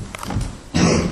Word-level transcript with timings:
Okay, 0.00 1.10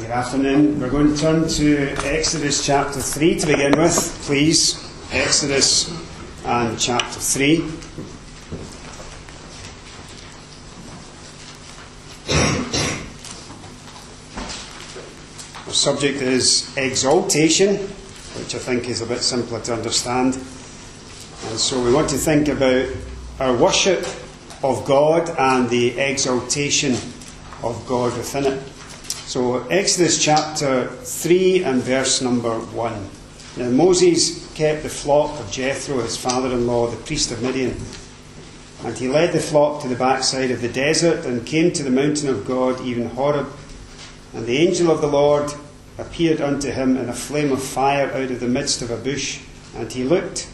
good 0.00 0.10
afternoon. 0.10 0.80
We're 0.80 0.90
going 0.90 1.14
to 1.14 1.20
turn 1.20 1.46
to 1.46 1.94
Exodus 2.04 2.66
chapter 2.66 3.00
3 3.00 3.38
to 3.38 3.46
begin 3.46 3.78
with, 3.78 4.22
please. 4.26 4.90
Exodus 5.12 5.88
and 6.44 6.76
chapter 6.80 7.20
3. 7.20 7.58
Our 15.66 15.72
subject 15.72 16.22
is 16.22 16.76
exaltation, 16.76 17.76
which 17.76 18.56
I 18.56 18.58
think 18.58 18.88
is 18.88 19.00
a 19.00 19.06
bit 19.06 19.20
simpler 19.20 19.60
to 19.60 19.74
understand. 19.74 20.34
And 20.34 21.58
so 21.58 21.80
we 21.84 21.92
want 21.92 22.10
to 22.10 22.16
think 22.16 22.48
about 22.48 22.88
our 23.38 23.56
worship 23.56 24.04
of 24.62 24.84
God 24.84 25.30
and 25.38 25.70
the 25.70 25.98
exaltation 25.98 26.92
of 27.62 27.84
God 27.86 28.16
within 28.16 28.46
it. 28.46 28.62
So, 29.26 29.66
Exodus 29.68 30.22
chapter 30.22 30.88
3 30.88 31.64
and 31.64 31.82
verse 31.82 32.20
number 32.20 32.58
1. 32.58 33.08
Now, 33.56 33.70
Moses 33.70 34.52
kept 34.54 34.82
the 34.82 34.88
flock 34.88 35.38
of 35.40 35.50
Jethro, 35.50 36.00
his 36.00 36.16
father 36.16 36.50
in 36.50 36.66
law, 36.66 36.88
the 36.88 36.96
priest 36.96 37.30
of 37.30 37.42
Midian. 37.42 37.80
And 38.84 38.96
he 38.96 39.08
led 39.08 39.32
the 39.32 39.40
flock 39.40 39.82
to 39.82 39.88
the 39.88 39.94
backside 39.94 40.50
of 40.50 40.62
the 40.62 40.68
desert 40.68 41.24
and 41.26 41.46
came 41.46 41.72
to 41.72 41.82
the 41.82 41.90
mountain 41.90 42.28
of 42.28 42.46
God, 42.46 42.80
even 42.80 43.10
Horeb. 43.10 43.48
And 44.34 44.46
the 44.46 44.58
angel 44.58 44.90
of 44.90 45.00
the 45.00 45.06
Lord 45.06 45.52
appeared 45.98 46.40
unto 46.40 46.70
him 46.70 46.96
in 46.96 47.08
a 47.08 47.14
flame 47.14 47.52
of 47.52 47.62
fire 47.62 48.10
out 48.12 48.30
of 48.30 48.40
the 48.40 48.48
midst 48.48 48.82
of 48.82 48.90
a 48.90 48.96
bush. 48.96 49.40
And 49.76 49.92
he 49.92 50.02
looked, 50.02 50.49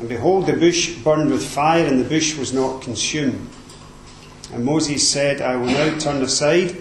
and 0.00 0.08
behold, 0.08 0.46
the 0.46 0.54
bush 0.54 0.94
burned 0.96 1.30
with 1.30 1.46
fire, 1.46 1.84
and 1.84 2.00
the 2.00 2.08
bush 2.08 2.34
was 2.36 2.54
not 2.54 2.80
consumed. 2.80 3.50
And 4.50 4.64
Moses 4.64 5.08
said, 5.08 5.42
I 5.42 5.56
will 5.56 5.66
now 5.66 5.98
turn 5.98 6.22
aside 6.22 6.74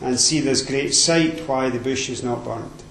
and 0.00 0.18
see 0.18 0.40
this 0.40 0.62
great 0.62 0.94
sight, 0.94 1.40
why 1.46 1.68
the 1.68 1.78
bush 1.78 2.08
is 2.08 2.22
not 2.22 2.42
burnt. 2.42 2.82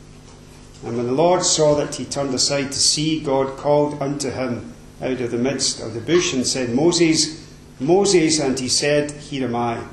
And 0.85 0.95
when 0.95 1.07
the 1.07 1.11
Lord 1.11 1.43
saw 1.43 1.73
that 1.75 1.95
he 1.95 2.05
turned 2.05 2.35
aside 2.35 2.71
to 2.71 2.79
see, 2.79 3.19
God 3.19 3.57
called 3.57 3.99
unto 3.99 4.29
him 4.29 4.75
out 5.01 5.19
of 5.19 5.31
the 5.31 5.37
midst 5.39 5.81
of 5.81 5.95
the 5.95 6.01
bush 6.01 6.33
and 6.33 6.45
said, 6.45 6.69
Moses, 6.69 7.51
Moses, 7.79 8.39
and 8.39 8.59
he 8.59 8.69
said, 8.69 9.09
Here 9.11 9.45
am 9.45 9.55
I. 9.55 9.83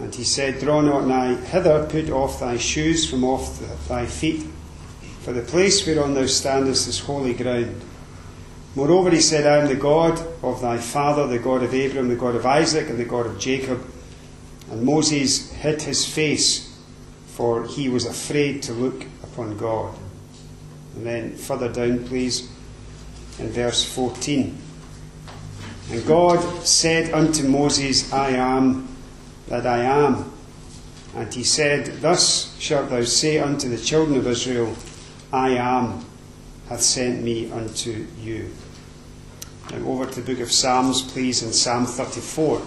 And 0.00 0.12
he 0.12 0.24
said, 0.24 0.58
Draw 0.58 0.80
not 0.80 1.06
nigh 1.06 1.36
hither, 1.36 1.86
put 1.88 2.10
off 2.10 2.40
thy 2.40 2.56
shoes 2.56 3.08
from 3.08 3.22
off 3.22 3.60
thy 3.86 4.06
feet, 4.06 4.46
for 5.20 5.32
the 5.32 5.42
place 5.42 5.86
whereon 5.86 6.14
thou 6.14 6.26
standest 6.26 6.88
is 6.88 6.98
holy 6.98 7.34
ground. 7.34 7.82
Moreover, 8.74 9.10
he 9.10 9.20
said, 9.20 9.46
I 9.46 9.56
am 9.56 9.68
the 9.68 9.74
God 9.74 10.18
of 10.42 10.62
thy 10.62 10.78
father, 10.78 11.26
the 11.26 11.38
God 11.38 11.62
of 11.62 11.74
Abraham, 11.74 12.08
the 12.08 12.16
God 12.16 12.36
of 12.36 12.46
Isaac, 12.46 12.88
and 12.88 12.98
the 12.98 13.04
God 13.04 13.26
of 13.26 13.38
Jacob. 13.38 13.84
And 14.70 14.82
Moses 14.84 15.50
hid 15.52 15.82
his 15.82 16.06
face, 16.06 16.78
for 17.26 17.66
he 17.66 17.88
was 17.88 18.06
afraid 18.06 18.62
to 18.64 18.72
look 18.72 19.04
upon 19.24 19.56
God. 19.56 19.94
And 20.94 21.04
then 21.04 21.36
further 21.36 21.72
down, 21.72 22.04
please, 22.04 22.48
in 23.38 23.48
verse 23.48 23.84
14. 23.84 24.56
And 25.90 26.06
God 26.06 26.64
said 26.64 27.12
unto 27.12 27.48
Moses, 27.48 28.12
I 28.12 28.30
am 28.30 28.86
that 29.48 29.66
I 29.66 29.78
am. 29.78 30.32
And 31.16 31.34
he 31.34 31.42
said, 31.42 32.00
Thus 32.00 32.56
shalt 32.60 32.90
thou 32.90 33.02
say 33.02 33.40
unto 33.40 33.68
the 33.68 33.78
children 33.78 34.16
of 34.16 34.26
Israel, 34.28 34.76
I 35.32 35.50
am 35.50 36.04
hath 36.70 36.80
sent 36.80 37.20
me 37.20 37.50
unto 37.50 38.06
you. 38.20 38.48
Now 39.72 39.78
over 39.88 40.06
to 40.06 40.20
the 40.20 40.32
book 40.32 40.40
of 40.40 40.52
Psalms, 40.52 41.02
please, 41.02 41.42
in 41.42 41.52
Psalm 41.52 41.84
34. 41.84 42.62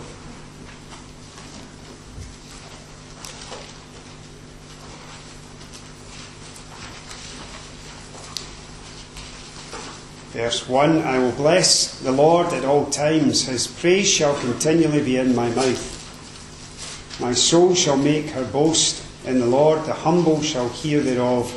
Verse 10.31 10.67
1 10.67 11.01
I 11.03 11.19
will 11.19 11.31
bless 11.31 11.97
the 12.01 12.11
Lord 12.11 12.47
at 12.47 12.65
all 12.65 12.87
times, 12.87 13.45
his 13.45 13.67
praise 13.67 14.09
shall 14.09 14.35
continually 14.41 15.01
be 15.01 15.15
in 15.15 15.33
my 15.33 15.47
mouth. 15.51 17.19
My 17.21 17.31
soul 17.33 17.73
shall 17.73 17.95
make 17.95 18.31
her 18.31 18.43
boast 18.43 19.01
in 19.25 19.39
the 19.39 19.45
Lord, 19.45 19.85
the 19.85 19.93
humble 19.93 20.41
shall 20.41 20.67
hear 20.67 20.99
thereof 20.99 21.55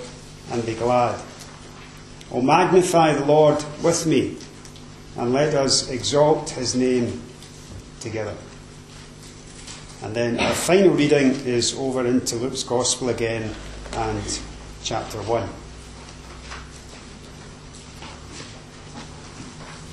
and 0.53 0.65
be 0.65 0.75
glad. 0.75 1.21
O 2.31 2.43
magnify 2.43 3.15
the 3.15 3.25
Lord 3.25 3.65
with 3.83 4.07
me, 4.07 4.37
and 5.17 5.33
let 5.33 5.55
us 5.55 5.89
exalt 5.89 6.51
his 6.51 6.75
name 6.75 7.23
together. 8.01 8.35
And 10.03 10.15
then 10.15 10.39
our 10.41 10.53
final 10.53 10.91
reading 10.91 11.31
is 11.47 11.75
over 11.79 12.05
into 12.07 12.37
Luke's 12.37 12.63
Gospel 12.63 13.09
again 13.09 13.55
and 13.93 14.41
chapter 14.83 15.19
1. 15.23 15.49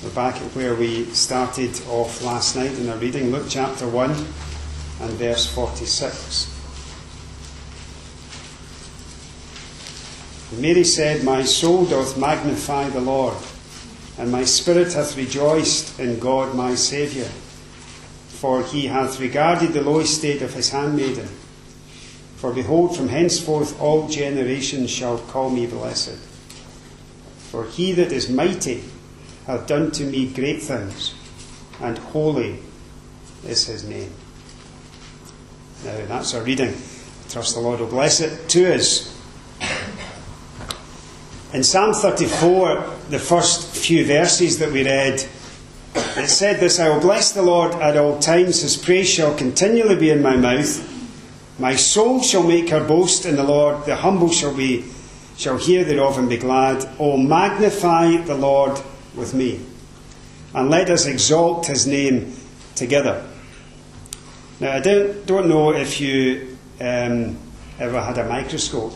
We're 0.02 0.10
back 0.10 0.36
at 0.36 0.54
where 0.54 0.74
we 0.74 1.06
started 1.06 1.80
off 1.88 2.22
last 2.22 2.56
night 2.56 2.72
in 2.78 2.88
our 2.90 2.98
reading, 2.98 3.30
Luke 3.32 3.46
chapter 3.48 3.88
1 3.88 4.10
and 4.10 5.10
verse 5.12 5.46
46. 5.46 6.53
Mary 10.58 10.84
said, 10.84 11.24
My 11.24 11.42
soul 11.42 11.86
doth 11.86 12.18
magnify 12.18 12.88
the 12.90 13.00
Lord, 13.00 13.36
and 14.18 14.30
my 14.30 14.44
spirit 14.44 14.92
hath 14.92 15.16
rejoiced 15.16 15.98
in 15.98 16.18
God 16.18 16.54
my 16.54 16.74
Saviour, 16.74 17.28
for 18.28 18.62
he 18.62 18.86
hath 18.86 19.20
regarded 19.20 19.72
the 19.72 19.82
low 19.82 20.00
estate 20.00 20.42
of 20.42 20.54
his 20.54 20.70
handmaiden. 20.70 21.28
For 22.36 22.52
behold, 22.52 22.96
from 22.96 23.08
henceforth 23.08 23.80
all 23.80 24.08
generations 24.08 24.90
shall 24.90 25.18
call 25.18 25.48
me 25.48 25.66
blessed. 25.66 26.18
For 27.50 27.64
he 27.64 27.92
that 27.92 28.12
is 28.12 28.28
mighty 28.28 28.84
hath 29.46 29.66
done 29.66 29.90
to 29.92 30.04
me 30.04 30.26
great 30.26 30.60
things, 30.60 31.14
and 31.80 31.96
holy 31.96 32.58
is 33.46 33.66
his 33.66 33.84
name. 33.84 34.12
Now 35.84 36.04
that's 36.06 36.34
our 36.34 36.42
reading. 36.42 36.74
I 36.74 37.30
trust 37.30 37.54
the 37.54 37.60
Lord 37.60 37.80
will 37.80 37.86
bless 37.86 38.20
it 38.20 38.48
to 38.50 38.74
us. 38.74 39.13
In 41.54 41.62
Psalm 41.62 41.94
34, 41.94 42.84
the 43.10 43.18
first 43.20 43.76
few 43.76 44.04
verses 44.04 44.58
that 44.58 44.72
we 44.72 44.84
read, 44.84 45.24
it 45.94 46.28
said 46.28 46.58
this 46.58 46.80
I 46.80 46.88
will 46.88 47.00
bless 47.00 47.30
the 47.30 47.42
Lord 47.42 47.74
at 47.74 47.96
all 47.96 48.18
times, 48.18 48.62
his 48.62 48.76
praise 48.76 49.08
shall 49.08 49.36
continually 49.36 49.94
be 49.94 50.10
in 50.10 50.20
my 50.20 50.34
mouth. 50.34 50.82
My 51.60 51.76
soul 51.76 52.22
shall 52.22 52.42
make 52.42 52.70
her 52.70 52.82
boast 52.82 53.24
in 53.24 53.36
the 53.36 53.44
Lord, 53.44 53.86
the 53.86 53.94
humble 53.94 54.30
shall 54.30 54.52
be 54.52 54.84
shall 55.36 55.56
hear 55.56 55.84
thereof 55.84 56.18
and 56.18 56.28
be 56.28 56.38
glad. 56.38 56.88
O 56.98 57.16
magnify 57.16 58.16
the 58.16 58.34
Lord 58.34 58.82
with 59.14 59.32
me, 59.32 59.60
and 60.54 60.70
let 60.70 60.90
us 60.90 61.06
exalt 61.06 61.68
his 61.68 61.86
name 61.86 62.34
together. 62.74 63.24
Now 64.58 64.72
I 64.72 64.80
don't, 64.80 65.24
don't 65.24 65.48
know 65.48 65.72
if 65.72 66.00
you 66.00 66.58
um, 66.80 67.38
ever 67.78 68.00
had 68.00 68.18
a 68.18 68.28
microscope. 68.28 68.94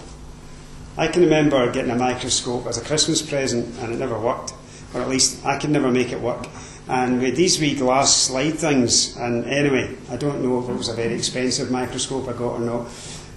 I 0.99 1.07
can 1.07 1.23
remember 1.23 1.71
getting 1.71 1.93
a 1.93 1.97
microscope 1.97 2.67
as 2.67 2.77
a 2.77 2.85
Christmas 2.85 3.23
present 3.23 3.79
and 3.79 3.95
it 3.95 3.99
never 3.99 4.19
worked, 4.19 4.53
or 4.93 5.01
at 5.01 5.09
least 5.09 5.47
I 5.47 5.57
could 5.57 5.71
never 5.71 5.93
make 5.93 6.11
it 6.11 6.21
work. 6.21 6.49
And 6.89 7.23
with 7.23 7.37
these 7.37 7.61
wee 7.61 7.77
glass 7.77 8.13
slide 8.13 8.59
things, 8.59 9.17
and 9.17 9.45
anyway, 9.45 9.95
I 10.11 10.17
don't 10.17 10.43
know 10.43 10.61
if 10.61 10.69
it 10.69 10.75
was 10.75 10.89
a 10.89 10.95
very 10.95 11.15
expensive 11.15 11.71
microscope 11.71 12.27
I 12.27 12.33
got 12.33 12.55
or 12.55 12.59
not, 12.59 12.89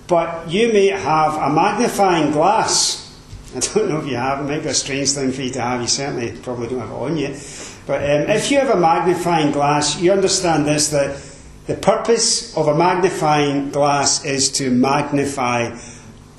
but 0.07 0.49
you 0.49 0.73
may 0.73 0.87
have 0.87 1.35
a 1.35 1.53
magnifying 1.53 2.31
glass. 2.31 3.15
I 3.55 3.59
don't 3.59 3.89
know 3.89 3.99
if 3.99 4.07
you 4.07 4.15
have, 4.15 4.39
it 4.39 4.49
might 4.49 4.63
be 4.63 4.69
a 4.69 4.73
strange 4.73 5.11
thing 5.11 5.31
for 5.31 5.43
you 5.43 5.51
to 5.51 5.61
have, 5.61 5.81
you 5.81 5.87
certainly 5.87 6.35
probably 6.41 6.67
don't 6.67 6.79
have 6.79 6.89
it 6.89 6.93
on 6.93 7.15
you. 7.15 7.37
But 7.85 8.01
um, 8.01 8.29
if 8.35 8.49
you 8.49 8.57
have 8.57 8.71
a 8.71 8.79
magnifying 8.79 9.51
glass, 9.51 10.01
you 10.01 10.11
understand 10.11 10.65
this 10.65 10.89
that 10.89 11.21
the 11.67 11.75
purpose 11.75 12.57
of 12.57 12.67
a 12.67 12.75
magnifying 12.75 13.69
glass 13.69 14.25
is 14.25 14.51
to 14.53 14.71
magnify 14.71 15.77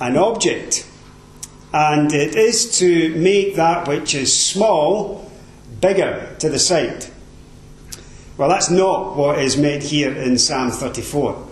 an 0.01 0.17
object 0.17 0.85
and 1.73 2.13
it 2.13 2.35
is 2.35 2.77
to 2.77 3.15
make 3.15 3.55
that 3.55 3.87
which 3.87 4.13
is 4.13 4.31
small 4.33 5.31
bigger 5.81 6.35
to 6.39 6.49
the 6.49 6.59
sight. 6.59 7.11
Well, 8.37 8.49
that's 8.49 8.69
not 8.69 9.15
what 9.15 9.39
is 9.39 9.57
meant 9.57 9.83
here 9.83 10.13
in 10.13 10.37
Psalm 10.37 10.69
34. 10.71 11.49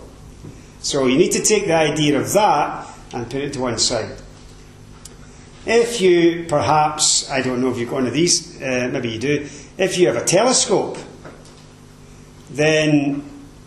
So 0.80 1.06
you 1.06 1.16
need 1.16 1.32
to 1.32 1.42
take 1.42 1.66
the 1.66 1.74
idea 1.74 2.20
of 2.20 2.32
that 2.32 2.88
and 3.12 3.26
put 3.26 3.40
it 3.40 3.52
to 3.54 3.60
one 3.60 3.78
side. 3.78 4.16
If 5.66 6.00
you 6.00 6.46
perhaps, 6.48 7.30
I 7.30 7.42
don't 7.42 7.60
know 7.60 7.70
if 7.70 7.78
you've 7.78 7.88
got 7.88 7.96
one 7.96 8.06
of 8.06 8.14
these, 8.14 8.60
uh, 8.60 8.90
maybe 8.92 9.10
you 9.10 9.18
do, 9.18 9.48
if 9.78 9.98
you 9.98 10.08
have 10.08 10.16
a 10.16 10.24
telescope, 10.24 10.98
then 12.50 13.22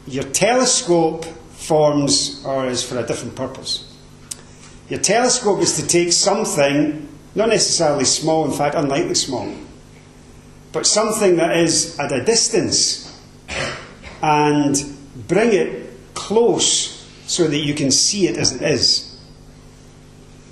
your 0.08 0.24
telescope 0.24 1.26
forms 1.26 2.44
or 2.46 2.68
is 2.68 2.84
for 2.84 2.98
a 2.98 3.04
different 3.04 3.36
purpose. 3.36 3.85
Your 4.90 5.00
telescope 5.00 5.60
is 5.62 5.76
to 5.78 5.88
take 5.88 6.14
something, 6.14 7.08
not 7.34 7.50
necessarily 7.50 8.06
small, 8.06 8.46
in 8.46 8.52
fact, 8.52 8.76
unlikely 8.76 9.16
small, 9.16 9.52
but 10.72 10.86
something 10.86 11.38
that 11.38 11.58
is 11.58 11.98
at 12.00 12.12
a 12.12 12.24
distance 12.24 13.20
and 14.22 14.76
bring 15.28 15.54
it 15.54 15.90
close 16.14 17.08
so 17.26 17.48
that 17.48 17.58
you 17.58 17.74
can 17.74 17.92
see 17.92 18.28
it 18.28 18.38
as 18.38 18.54
it 18.54 18.62
is. 18.62 19.20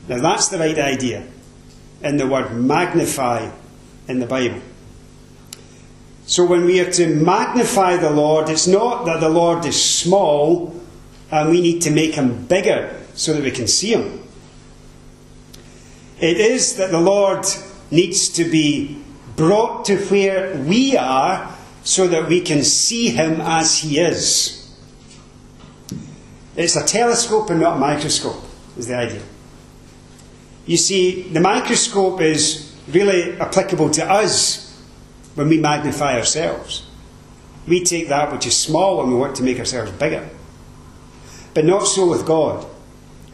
Now 0.07 0.19
that's 0.19 0.49
the 0.49 0.57
right 0.57 0.77
idea 0.77 1.25
in 2.01 2.17
the 2.17 2.27
word 2.27 2.53
magnify 2.53 3.51
in 4.07 4.19
the 4.19 4.25
Bible. 4.25 4.61
So 6.25 6.45
when 6.45 6.65
we 6.65 6.79
are 6.79 6.91
to 6.91 7.07
magnify 7.07 7.97
the 7.97 8.09
Lord, 8.09 8.49
it's 8.49 8.67
not 8.67 9.05
that 9.05 9.19
the 9.19 9.29
Lord 9.29 9.65
is 9.65 9.81
small 9.81 10.79
and 11.31 11.49
we 11.49 11.61
need 11.61 11.81
to 11.83 11.91
make 11.91 12.15
him 12.15 12.45
bigger 12.45 12.99
so 13.13 13.33
that 13.33 13.43
we 13.43 13.51
can 13.51 13.67
see 13.67 13.93
him. 13.93 14.22
It 16.23 16.37
is 16.37 16.77
that 16.77 16.89
the 16.89 17.01
Lord 17.01 17.45
needs 17.91 18.29
to 18.29 18.45
be 18.45 19.03
brought 19.35 19.83
to 19.87 19.97
where 20.05 20.55
we 20.55 20.95
are 20.95 21.53
so 21.83 22.07
that 22.07 22.29
we 22.29 22.39
can 22.39 22.63
see 22.63 23.09
him 23.09 23.41
as 23.41 23.79
he 23.79 23.99
is. 23.99 24.73
It's 26.55 26.77
a 26.77 26.85
telescope 26.85 27.49
and 27.49 27.59
not 27.59 27.75
a 27.75 27.79
microscope, 27.81 28.41
is 28.77 28.87
the 28.87 28.95
idea. 28.95 29.21
You 30.65 30.77
see, 30.77 31.23
the 31.23 31.41
microscope 31.41 32.21
is 32.21 32.73
really 32.87 33.37
applicable 33.37 33.89
to 33.89 34.09
us 34.09 34.81
when 35.35 35.49
we 35.49 35.59
magnify 35.59 36.15
ourselves. 36.15 36.87
We 37.67 37.83
take 37.83 38.07
that 38.07 38.31
which 38.31 38.47
is 38.47 38.55
small 38.55 39.01
and 39.01 39.11
we 39.11 39.19
want 39.19 39.35
to 39.35 39.43
make 39.43 39.59
ourselves 39.59 39.91
bigger. 39.91 40.29
But 41.53 41.65
not 41.65 41.81
so 41.81 42.09
with 42.09 42.25
God. 42.25 42.65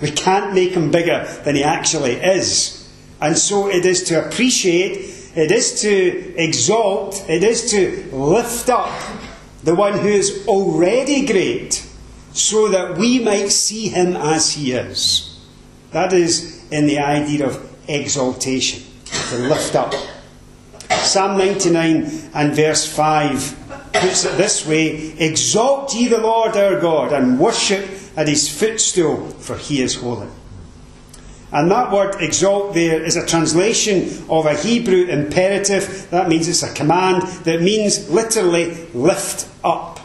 We 0.01 0.09
can't 0.09 0.55
make 0.55 0.71
him 0.71 0.89
bigger 0.89 1.27
than 1.43 1.55
he 1.55 1.63
actually 1.63 2.13
is. 2.13 2.78
And 3.21 3.37
so 3.37 3.69
it 3.69 3.85
is 3.85 4.03
to 4.05 4.25
appreciate, 4.25 4.97
it 5.35 5.51
is 5.51 5.81
to 5.81 6.35
exalt, 6.37 7.25
it 7.29 7.43
is 7.43 7.69
to 7.71 8.09
lift 8.15 8.69
up 8.69 8.91
the 9.63 9.75
one 9.75 9.99
who 9.99 10.07
is 10.07 10.45
already 10.47 11.25
great 11.25 11.85
so 12.31 12.69
that 12.69 12.97
we 12.97 13.19
might 13.19 13.49
see 13.49 13.89
him 13.89 14.15
as 14.15 14.53
he 14.53 14.71
is. 14.71 15.37
That 15.91 16.13
is 16.13 16.65
in 16.71 16.87
the 16.87 16.99
idea 16.99 17.47
of 17.47 17.69
exaltation, 17.87 18.83
to 19.29 19.37
lift 19.37 19.75
up. 19.75 19.93
Psalm 20.89 21.37
99 21.37 22.29
and 22.33 22.55
verse 22.55 22.85
5 22.85 23.91
puts 23.93 24.25
it 24.25 24.37
this 24.37 24.65
way 24.65 25.13
Exalt 25.17 25.93
ye 25.93 26.07
the 26.07 26.19
Lord 26.19 26.55
our 26.55 26.79
God 26.79 27.13
and 27.13 27.39
worship 27.39 27.89
at 28.15 28.27
his 28.27 28.47
footstool, 28.47 29.27
for 29.29 29.57
he 29.57 29.81
is 29.81 29.95
holy. 29.95 30.27
And 31.51 31.71
that 31.71 31.91
word 31.91 32.15
exalt 32.19 32.73
there 32.75 33.01
is 33.03 33.15
a 33.15 33.25
translation 33.25 34.23
of 34.29 34.45
a 34.45 34.55
Hebrew 34.55 35.05
imperative. 35.05 36.07
That 36.11 36.29
means 36.29 36.47
it's 36.47 36.63
a 36.63 36.73
command 36.73 37.23
that 37.43 37.61
means 37.61 38.09
literally 38.09 38.87
lift 38.93 39.47
up. 39.63 39.99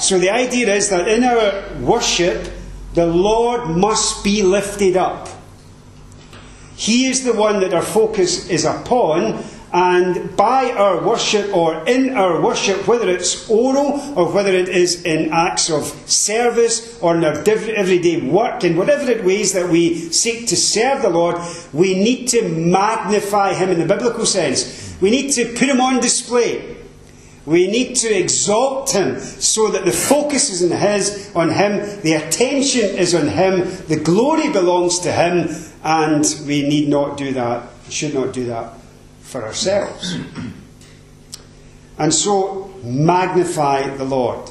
So 0.00 0.18
the 0.18 0.30
idea 0.30 0.72
is 0.74 0.90
that 0.90 1.08
in 1.08 1.24
our 1.24 1.84
worship, 1.84 2.50
the 2.94 3.06
Lord 3.06 3.76
must 3.76 4.22
be 4.22 4.42
lifted 4.42 4.96
up. 4.96 5.28
He 6.76 7.06
is 7.06 7.24
the 7.24 7.32
one 7.32 7.60
that 7.60 7.72
our 7.72 7.82
focus 7.82 8.48
is 8.48 8.64
upon, 8.64 9.42
and 9.74 10.36
by 10.36 10.70
our 10.70 11.04
worship 11.04 11.52
or 11.52 11.84
in 11.88 12.16
our 12.16 12.40
worship, 12.40 12.86
whether 12.86 13.10
it's 13.10 13.50
oral 13.50 14.00
or 14.16 14.32
whether 14.32 14.52
it 14.52 14.68
is 14.68 15.02
in 15.02 15.32
acts 15.32 15.68
of 15.68 15.82
service 16.08 16.96
or 17.00 17.16
in 17.16 17.24
our 17.24 17.42
everyday 17.48 18.20
work, 18.20 18.62
in 18.62 18.76
whatever 18.76 19.10
it 19.10 19.24
ways 19.24 19.52
that 19.52 19.68
we 19.68 19.96
seek 20.12 20.46
to 20.46 20.56
serve 20.56 21.02
the 21.02 21.10
Lord, 21.10 21.36
we 21.72 21.94
need 21.94 22.28
to 22.28 22.48
magnify 22.48 23.54
Him 23.54 23.70
in 23.70 23.80
the 23.80 23.84
biblical 23.84 24.24
sense. 24.24 24.96
We 25.00 25.10
need 25.10 25.32
to 25.32 25.44
put 25.46 25.68
Him 25.68 25.80
on 25.80 26.00
display. 26.00 26.76
We 27.44 27.66
need 27.66 27.96
to 27.96 28.08
exalt 28.08 28.94
him 28.94 29.20
so 29.20 29.70
that 29.72 29.84
the 29.84 29.92
focus 29.92 30.48
is 30.48 30.72
on 30.72 30.78
his, 30.78 31.30
on 31.36 31.50
him, 31.50 32.00
the 32.00 32.14
attention 32.14 32.96
is 32.96 33.14
on 33.14 33.28
him, 33.28 33.68
the 33.86 34.00
glory 34.02 34.50
belongs 34.50 35.00
to 35.00 35.12
him, 35.12 35.54
and 35.84 36.24
we 36.46 36.66
need 36.66 36.88
not 36.88 37.18
do 37.18 37.34
that, 37.34 37.68
should 37.90 38.14
not 38.14 38.32
do 38.32 38.46
that 38.46 38.72
for 39.34 39.42
ourselves. 39.42 40.16
And 41.98 42.14
so 42.14 42.72
magnify 42.84 43.96
the 43.96 44.04
Lord. 44.04 44.48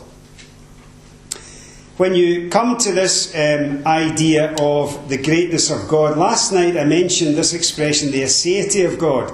When 1.95 2.15
you 2.15 2.49
come 2.49 2.77
to 2.79 2.91
this 2.91 3.33
um, 3.33 3.87
idea 3.87 4.53
of 4.59 5.07
the 5.07 5.23
greatness 5.23 5.71
of 5.71 5.87
God, 5.87 6.17
last 6.17 6.51
night 6.51 6.75
I 6.75 6.83
mentioned 6.83 7.37
this 7.37 7.53
expression, 7.53 8.11
the 8.11 8.23
aseity 8.23 8.85
of 8.85 8.99
God. 8.99 9.33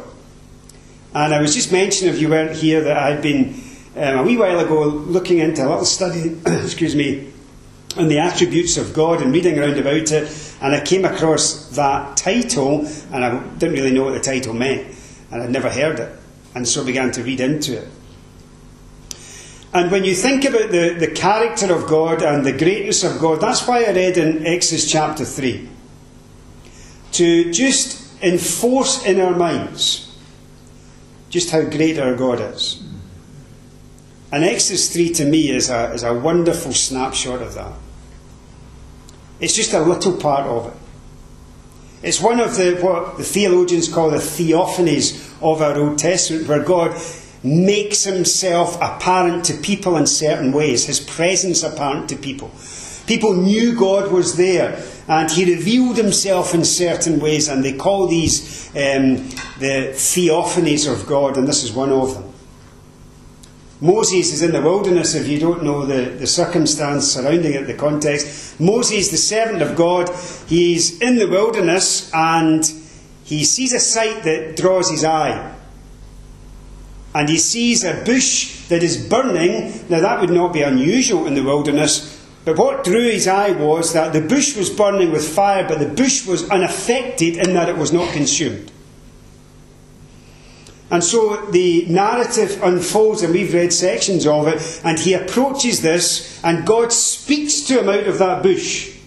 And 1.15 1.33
I 1.33 1.41
was 1.41 1.55
just 1.55 1.71
mentioning, 1.71 2.13
if 2.13 2.21
you 2.21 2.29
weren't 2.29 2.55
here, 2.55 2.81
that 2.81 2.97
I'd 2.97 3.23
been 3.23 3.59
um, 3.95 4.19
a 4.19 4.23
wee 4.23 4.37
while 4.37 4.59
ago 4.59 4.83
looking 4.83 5.39
into 5.39 5.65
a 5.65 5.67
little 5.67 5.83
study, 5.83 6.39
excuse 6.45 6.95
me, 6.95 7.33
on 7.97 8.07
the 8.07 8.19
attributes 8.19 8.77
of 8.77 8.93
God 8.93 9.23
and 9.23 9.33
reading 9.33 9.57
around 9.57 9.79
about 9.79 10.11
it, 10.11 10.53
and 10.61 10.75
I 10.75 10.81
came 10.81 11.05
across 11.05 11.75
that 11.75 12.17
title, 12.17 12.85
and 13.11 13.25
I 13.25 13.43
didn't 13.57 13.73
really 13.73 13.91
know 13.91 14.03
what 14.03 14.13
the 14.13 14.19
title 14.19 14.53
meant, 14.53 14.98
and 15.31 15.43
I'd 15.43 15.49
never 15.49 15.69
heard 15.69 15.99
it, 15.99 16.17
and 16.55 16.67
so 16.67 16.83
began 16.83 17.11
to 17.11 17.23
read 17.23 17.39
into 17.39 17.77
it. 17.77 17.87
And 19.71 19.91
when 19.91 20.03
you 20.03 20.15
think 20.15 20.45
about 20.45 20.71
the, 20.71 20.95
the 20.99 21.11
character 21.11 21.73
of 21.73 21.87
God 21.87 22.23
and 22.23 22.43
the 22.43 22.57
greatness 22.57 23.03
of 23.03 23.19
God, 23.19 23.39
that's 23.39 23.67
why 23.67 23.83
I 23.83 23.91
read 23.91 24.17
in 24.17 24.45
Exodus 24.45 24.89
chapter 24.91 25.23
3. 25.23 25.69
To 27.11 27.51
just 27.51 28.21
enforce 28.23 29.05
in 29.05 29.19
our 29.19 29.35
minds 29.35 30.17
just 31.29 31.51
how 31.51 31.61
great 31.61 31.99
our 31.99 32.15
God 32.15 32.41
is. 32.41 32.83
And 34.31 34.43
Exodus 34.43 34.91
3 34.91 35.11
to 35.13 35.25
me 35.25 35.51
is 35.51 35.69
a, 35.69 35.91
is 35.93 36.03
a 36.03 36.13
wonderful 36.13 36.73
snapshot 36.73 37.41
of 37.41 37.53
that. 37.53 37.73
It's 39.39 39.55
just 39.55 39.73
a 39.73 39.79
little 39.79 40.17
part 40.17 40.45
of 40.45 40.67
it. 40.67 40.88
It's 42.01 42.21
one 42.21 42.39
of 42.39 42.55
the 42.55 42.75
what 42.81 43.17
the 43.17 43.23
theologians 43.23 43.91
call 43.91 44.09
the 44.09 44.17
theophanies 44.17 45.33
of 45.41 45.61
our 45.61 45.77
Old 45.77 45.99
Testament, 45.99 46.47
where 46.47 46.63
God 46.63 46.95
makes 47.43 48.03
himself 48.03 48.77
apparent 48.81 49.45
to 49.45 49.53
people 49.53 49.97
in 49.97 50.07
certain 50.07 50.51
ways, 50.51 50.85
his 50.85 50.99
presence 50.99 51.63
apparent 51.63 52.09
to 52.09 52.15
people. 52.15 52.51
People 53.05 53.33
knew 53.33 53.75
God 53.75 54.11
was 54.11 54.37
there, 54.37 54.81
and 55.07 55.29
he 55.31 55.55
revealed 55.55 55.97
himself 55.97 56.53
in 56.53 56.63
certain 56.63 57.19
ways, 57.19 57.47
and 57.47 57.63
they 57.63 57.73
call 57.73 58.07
these 58.07 58.69
um, 58.75 59.17
the 59.59 59.91
theophanies 59.93 60.91
of 60.91 61.07
God, 61.07 61.37
and 61.37 61.47
this 61.47 61.63
is 61.63 61.73
one 61.73 61.91
of 61.91 62.13
them. 62.13 62.28
Moses 63.81 64.33
is 64.33 64.41
in 64.41 64.51
the 64.51 64.61
wilderness, 64.61 65.15
if 65.15 65.27
you 65.27 65.39
don't 65.39 65.63
know 65.63 65.85
the, 65.85 66.09
the 66.11 66.27
circumstance 66.27 67.13
surrounding 67.13 67.53
it, 67.53 67.65
the 67.65 67.73
context. 67.73 68.59
Moses, 68.59 69.09
the 69.09 69.17
servant 69.17 69.61
of 69.61 69.77
God, 69.77 70.09
he's 70.47 70.99
in 71.01 71.15
the 71.17 71.27
wilderness 71.27 72.11
and 72.13 72.69
he 73.23 73.45
sees 73.45 73.71
a 73.71 73.79
sight 73.79 74.23
that 74.23 74.57
draws 74.57 74.89
his 74.89 75.05
eye. 75.05 75.55
And 77.15 77.29
he 77.29 77.37
sees 77.37 77.85
a 77.85 78.03
bush 78.03 78.67
that 78.67 78.83
is 78.83 79.07
burning. 79.07 79.85
Now, 79.89 80.01
that 80.01 80.19
would 80.19 80.29
not 80.29 80.51
be 80.51 80.61
unusual 80.61 81.25
in 81.25 81.33
the 81.33 81.43
wilderness, 81.43 82.19
but 82.43 82.57
what 82.57 82.83
drew 82.83 83.09
his 83.09 83.27
eye 83.27 83.51
was 83.51 83.93
that 83.93 84.11
the 84.11 84.21
bush 84.21 84.57
was 84.57 84.69
burning 84.69 85.11
with 85.11 85.27
fire, 85.27 85.67
but 85.67 85.79
the 85.79 85.87
bush 85.87 86.25
was 86.25 86.49
unaffected 86.49 87.37
in 87.37 87.53
that 87.53 87.69
it 87.69 87.77
was 87.77 87.93
not 87.93 88.11
consumed. 88.11 88.71
And 90.91 91.03
so 91.03 91.45
the 91.51 91.85
narrative 91.87 92.61
unfolds, 92.63 93.21
and 93.21 93.33
we've 93.33 93.53
read 93.53 93.71
sections 93.71 94.25
of 94.25 94.47
it, 94.47 94.81
and 94.83 94.97
he 94.97 95.13
approaches 95.13 95.81
this, 95.81 96.43
and 96.43 96.65
God 96.65 96.91
speaks 96.91 97.61
to 97.61 97.79
him 97.79 97.89
out 97.89 98.07
of 98.07 98.17
that 98.17 98.41
bush. 98.41 98.97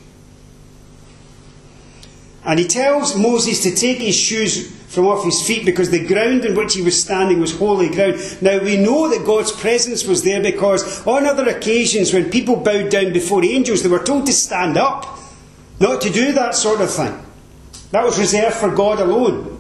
And 2.45 2.59
he 2.59 2.67
tells 2.67 3.17
Moses 3.17 3.62
to 3.62 3.75
take 3.75 3.99
his 3.99 4.17
shoes 4.17 4.71
from 4.93 5.07
off 5.07 5.25
his 5.25 5.47
feet 5.47 5.65
because 5.65 5.91
the 5.91 6.07
ground 6.07 6.45
on 6.45 6.55
which 6.55 6.75
he 6.75 6.83
was 6.83 7.01
standing 7.01 7.41
was 7.41 7.57
holy 7.57 7.89
ground. 7.89 8.17
Now 8.43 8.59
we 8.59 8.77
know 8.77 9.09
that 9.09 9.25
God's 9.25 9.51
presence 9.51 10.05
was 10.05 10.23
there 10.23 10.43
because 10.43 11.07
on 11.07 11.25
other 11.25 11.49
occasions 11.49 12.12
when 12.12 12.31
people 12.31 12.57
bowed 12.57 12.91
down 12.91 13.12
before 13.12 13.43
angels, 13.43 13.83
they 13.83 13.89
were 13.89 14.03
told 14.03 14.27
to 14.27 14.33
stand 14.33 14.77
up, 14.77 15.19
not 15.81 16.03
to 16.03 16.11
do 16.11 16.33
that 16.33 16.55
sort 16.55 16.81
of 16.81 16.93
thing. 16.93 17.25
That 17.93 18.05
was 18.05 18.19
reserved 18.19 18.57
for 18.57 18.75
God 18.75 19.01
alone. 19.01 19.52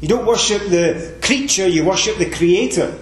You 0.00 0.08
don't 0.08 0.26
worship 0.26 0.62
the 0.68 1.16
creature, 1.22 1.66
you 1.66 1.84
worship 1.84 2.18
the 2.18 2.30
Creator. 2.30 2.96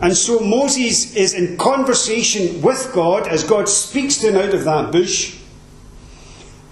And 0.00 0.16
so 0.16 0.40
Moses 0.40 1.14
is 1.14 1.34
in 1.34 1.56
conversation 1.56 2.60
with 2.60 2.90
God 2.92 3.28
as 3.28 3.44
God 3.44 3.68
speaks 3.68 4.18
to 4.18 4.30
him 4.30 4.36
out 4.36 4.54
of 4.54 4.64
that 4.64 4.90
bush. 4.90 5.38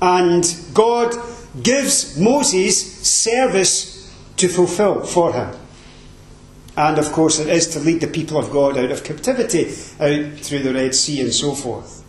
And 0.00 0.44
God 0.75 1.14
gives 1.62 2.18
Moses 2.18 3.00
service 3.06 4.12
to 4.38 4.49
fulfill 4.49 5.02
for 5.02 5.32
him. 5.32 5.54
And 6.76 6.99
of 6.99 7.12
course, 7.12 7.38
it 7.38 7.49
is 7.49 7.68
to 7.68 7.78
lead 7.78 8.00
the 8.00 8.06
people 8.08 8.38
of 8.38 8.50
God 8.50 8.76
out 8.76 8.90
of 8.90 9.04
captivity, 9.04 9.66
out 10.00 10.40
through 10.40 10.61
the 10.61 10.75
Red 10.75 10.94
Sea 10.94 11.20
and 11.20 11.32
so 11.32 11.54
forth. 11.54 12.02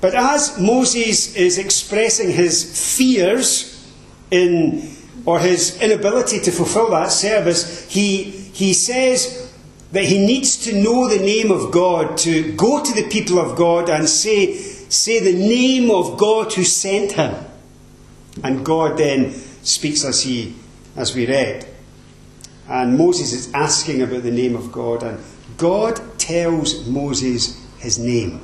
But 0.00 0.14
as 0.14 0.58
Moses 0.60 1.34
is 1.34 1.58
expressing 1.58 2.30
his 2.30 2.96
fears 2.96 3.67
in 4.30 4.90
or 5.24 5.38
his 5.38 5.80
inability 5.82 6.40
to 6.40 6.50
fulfill 6.50 6.90
that 6.90 7.10
service, 7.10 7.90
he, 7.90 8.22
he 8.24 8.72
says 8.72 9.52
that 9.92 10.04
he 10.04 10.24
needs 10.24 10.64
to 10.64 10.72
know 10.72 11.08
the 11.08 11.18
name 11.18 11.50
of 11.50 11.70
God 11.70 12.16
to 12.18 12.54
go 12.54 12.82
to 12.82 12.94
the 12.94 13.08
people 13.08 13.38
of 13.38 13.56
God 13.56 13.90
and 13.90 14.08
say, 14.08 14.54
say 14.54 15.20
the 15.20 15.38
name 15.38 15.90
of 15.90 16.18
God 16.18 16.52
who 16.52 16.64
sent 16.64 17.12
him. 17.12 17.34
And 18.42 18.64
God 18.64 18.98
then 18.98 19.32
speaks 19.32 20.04
as 20.04 20.22
he 20.22 20.54
as 20.96 21.14
we 21.14 21.26
read. 21.26 21.66
And 22.68 22.98
Moses 22.98 23.32
is 23.32 23.52
asking 23.54 24.02
about 24.02 24.22
the 24.22 24.30
name 24.30 24.54
of 24.54 24.70
God, 24.70 25.02
and 25.02 25.18
God 25.56 26.00
tells 26.18 26.86
Moses 26.86 27.64
his 27.78 27.98
name. 27.98 28.40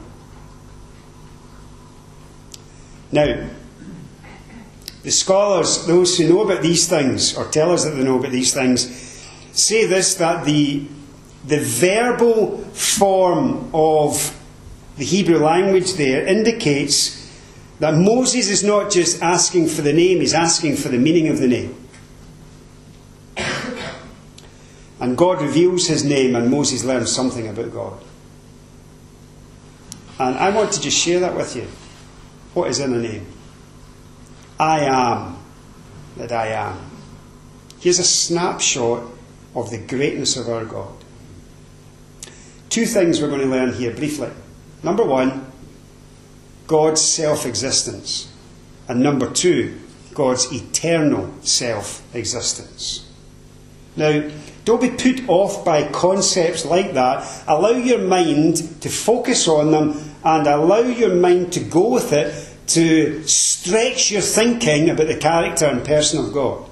Now, 3.13 3.49
the 5.05 5.11
scholars, 5.11 5.87
those 5.87 6.17
who 6.17 6.29
know 6.29 6.41
about 6.41 6.63
these 6.63 6.89
things, 6.89 7.37
or 7.37 7.45
tell 7.51 7.71
us 7.71 7.85
that 7.85 7.91
they 7.91 8.03
know 8.03 8.19
about 8.19 8.33
these 8.33 8.55
things, 8.55 9.23
say 9.53 9.87
this 9.87 10.15
that 10.15 10.47
the, 10.47 10.87
the 11.47 11.61
verbal 11.61 12.59
form 12.73 13.71
of 13.75 14.35
the 14.97 15.05
Hebrew 15.05 15.39
language 15.39 15.93
there 15.95 16.27
indicates 16.27 17.21
that 17.81 17.95
Moses 17.95 18.49
is 18.49 18.65
not 18.65 18.91
just 18.91 19.21
asking 19.21 19.69
for 19.69 19.83
the 19.83 19.93
name, 19.93 20.21
he's 20.21 20.33
asking 20.33 20.77
for 20.77 20.89
the 20.89 20.99
meaning 20.99 21.29
of 21.29 21.39
the 21.39 21.49
name. 21.49 21.77
And 25.01 25.19
God 25.19 25.43
reveals 25.43 25.87
his 25.87 26.03
name, 26.03 26.35
and 26.35 26.51
Moses 26.51 26.83
learns 26.83 27.13
something 27.13 27.47
about 27.47 27.71
God. 27.75 28.01
And 30.19 30.39
I 30.39 30.49
want 30.49 30.73
to 30.73 30.81
just 30.81 30.97
share 30.97 31.21
that 31.21 31.37
with 31.37 31.57
you. 31.57 31.67
What 32.55 32.71
is 32.71 32.79
in 32.79 32.95
a 32.95 32.99
name? 32.99 33.27
I 34.59 34.81
am 34.81 35.39
that 36.17 36.33
I 36.33 36.49
am. 36.49 36.79
Here's 37.81 37.99
a 37.99 38.05
snapshot 38.05 39.03
of 39.55 39.71
the 39.71 39.79
greatness 39.79 40.37
of 40.37 40.49
our 40.49 40.65
God. 40.65 40.93
Two 42.69 42.87
things 42.87 43.21
we're 43.21 43.29
going 43.29 43.41
to 43.41 43.47
learn 43.47 43.73
here 43.73 43.93
briefly. 43.93 44.31
Number 44.83 45.05
one, 45.05 45.47
God's 46.67 47.03
self 47.03 47.47
existence. 47.47 48.33
And 48.89 49.01
number 49.01 49.31
two, 49.31 49.79
God's 50.13 50.53
eternal 50.53 51.33
self 51.43 52.03
existence. 52.15 53.11
Now, 53.97 54.31
don't 54.65 54.81
be 54.81 54.91
put 54.91 55.29
off 55.29 55.65
by 55.65 55.89
concepts 55.89 56.65
like 56.65 56.95
that. 56.95 57.45
Allow 57.47 57.71
your 57.71 58.01
mind 58.01 58.81
to 58.83 58.89
focus 58.89 59.47
on 59.47 59.71
them 59.71 60.15
and 60.25 60.47
allow 60.47 60.81
your 60.81 61.15
mind 61.15 61.53
to 61.53 61.61
go 61.61 61.89
with 61.89 62.13
it 62.13 62.44
to 62.69 63.27
stretch 63.27 64.11
your 64.11 64.23
thinking 64.23 64.91
about 64.91 65.07
the 65.07 65.17
character 65.17 65.67
and 65.67 65.85
person 65.85 66.25
of 66.25 66.33
God. 66.33 66.71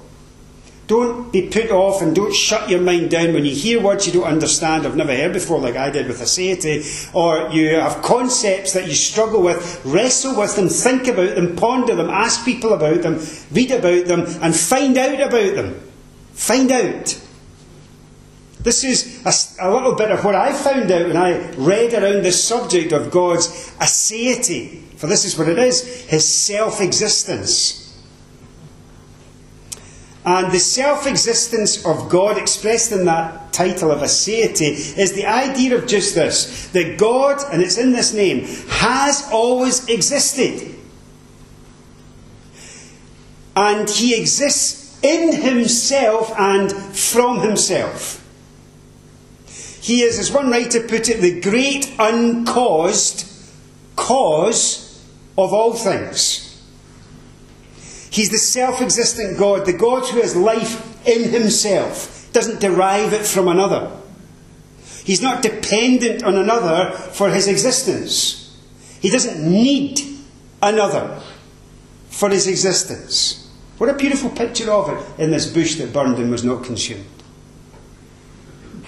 Don't 0.89 1.33
be 1.33 1.49
put 1.49 1.71
off 1.71 2.03
and 2.03 2.15
don't 2.15 2.35
shut 2.35 2.69
your 2.69 2.81
mind 2.81 3.11
down 3.11 3.33
when 3.33 3.45
you 3.45 3.55
hear 3.55 3.81
words 3.81 4.07
you 4.07 4.13
don't 4.13 4.25
understand, 4.25 4.85
I've 4.85 4.97
never 4.97 5.17
heard 5.17 5.33
before, 5.33 5.61
like 5.61 5.77
I 5.77 5.91
did 5.91 6.09
with 6.09 6.21
aseity, 6.21 7.15
or 7.15 7.51
you 7.51 7.77
have 7.77 8.03
concepts 8.03 8.73
that 8.73 8.89
you 8.89 8.95
struggle 8.95 9.43
with. 9.43 9.81
Wrestle 9.85 10.37
with 10.39 10.57
them, 10.57 10.69
think 10.69 11.07
about 11.07 11.37
them, 11.37 11.57
ponder 11.57 11.95
them, 11.95 12.11
ask 12.11 12.45
people 12.45 12.75
about 12.75 13.03
them, 13.03 13.25
read 13.53 13.71
about 13.71 14.07
them, 14.07 14.27
and 14.43 14.55
find 14.55 14.99
out 14.99 15.21
about 15.21 15.55
them. 15.55 15.81
Find 16.33 16.71
out. 16.73 17.22
This 18.63 18.85
is 18.85 19.59
a, 19.59 19.67
a, 19.67 19.73
little 19.73 19.95
bit 19.95 20.13
of 20.13 20.25
what 20.25 20.37
I 20.37 20.53
found 20.53 20.91
out 20.91 21.09
when 21.09 21.17
I 21.17 21.51
read 21.55 21.95
around 21.95 22.23
this 22.23 22.43
subject 22.43 22.93
of 22.93 23.11
God's 23.11 23.49
aseity. 23.79 24.83
For 24.97 25.09
this 25.09 25.25
is 25.25 25.37
what 25.37 25.49
it 25.49 25.59
is 25.59 26.05
His 26.05 26.27
self 26.27 26.81
existence. 26.81 27.81
And 30.25 30.53
the 30.53 30.61
self 30.61 31.09
existence 31.09 31.85
of 31.85 32.09
God, 32.09 32.39
expressed 32.39 32.93
in 32.93 33.05
that 33.07 33.53
title 33.53 33.91
of 33.91 34.01
aseity, 34.01 34.97
is 34.97 35.13
the 35.13 35.27
idea 35.27 35.77
of 35.77 35.89
just 35.89 36.15
this 36.15 36.69
that 36.69 36.99
God, 36.99 37.43
and 37.53 37.61
it's 37.61 37.79
in 37.79 37.91
this 37.91 38.15
name, 38.15 38.45
has 38.69 39.29
always 39.33 39.89
existed. 39.89 40.77
And 43.57 43.91
He 43.91 44.19
exists 44.19 45.03
in 45.03 45.35
Himself 45.35 46.33
and 46.39 46.73
from 46.73 47.41
Himself. 47.41 48.22
He 49.83 50.03
is, 50.03 50.17
as 50.21 50.31
one 50.31 50.49
writer 50.49 50.81
put 50.81 51.09
it, 51.09 51.21
the 51.21 51.41
great 51.41 51.93
uncaused 51.99 53.29
cause 53.97 55.05
of 55.37 55.53
all 55.53 55.73
things. 55.73 56.49
He's 58.09 58.31
the 58.31 58.39
self 58.39 58.81
existent 58.81 59.41
God, 59.41 59.67
the 59.67 59.73
God 59.73 60.09
who 60.09 60.21
has 60.21 60.37
life 60.37 61.05
in 61.05 61.31
himself, 61.31 62.31
doesn't 62.33 62.61
derive 62.61 63.13
it 63.13 63.27
from 63.27 63.49
another. 63.49 63.91
He's 65.03 65.21
not 65.21 65.43
dependent 65.43 66.23
on 66.23 66.37
another 66.37 66.93
for 66.93 67.31
his 67.31 67.49
existence. 67.49 68.57
He 69.01 69.11
doesn't 69.11 69.43
need 69.43 70.01
another 70.63 71.21
for 72.09 72.29
his 72.29 72.47
existence. 72.47 73.51
What 73.79 73.91
a 73.91 73.95
beautiful 73.95 74.31
picture 74.31 74.71
of 74.71 74.91
it 74.91 75.21
in 75.21 75.33
this 75.33 75.53
bush 75.53 75.75
that 75.77 75.93
burned 75.93 76.19
and 76.19 76.31
was 76.31 76.45
not 76.45 76.63
consumed. 76.63 77.22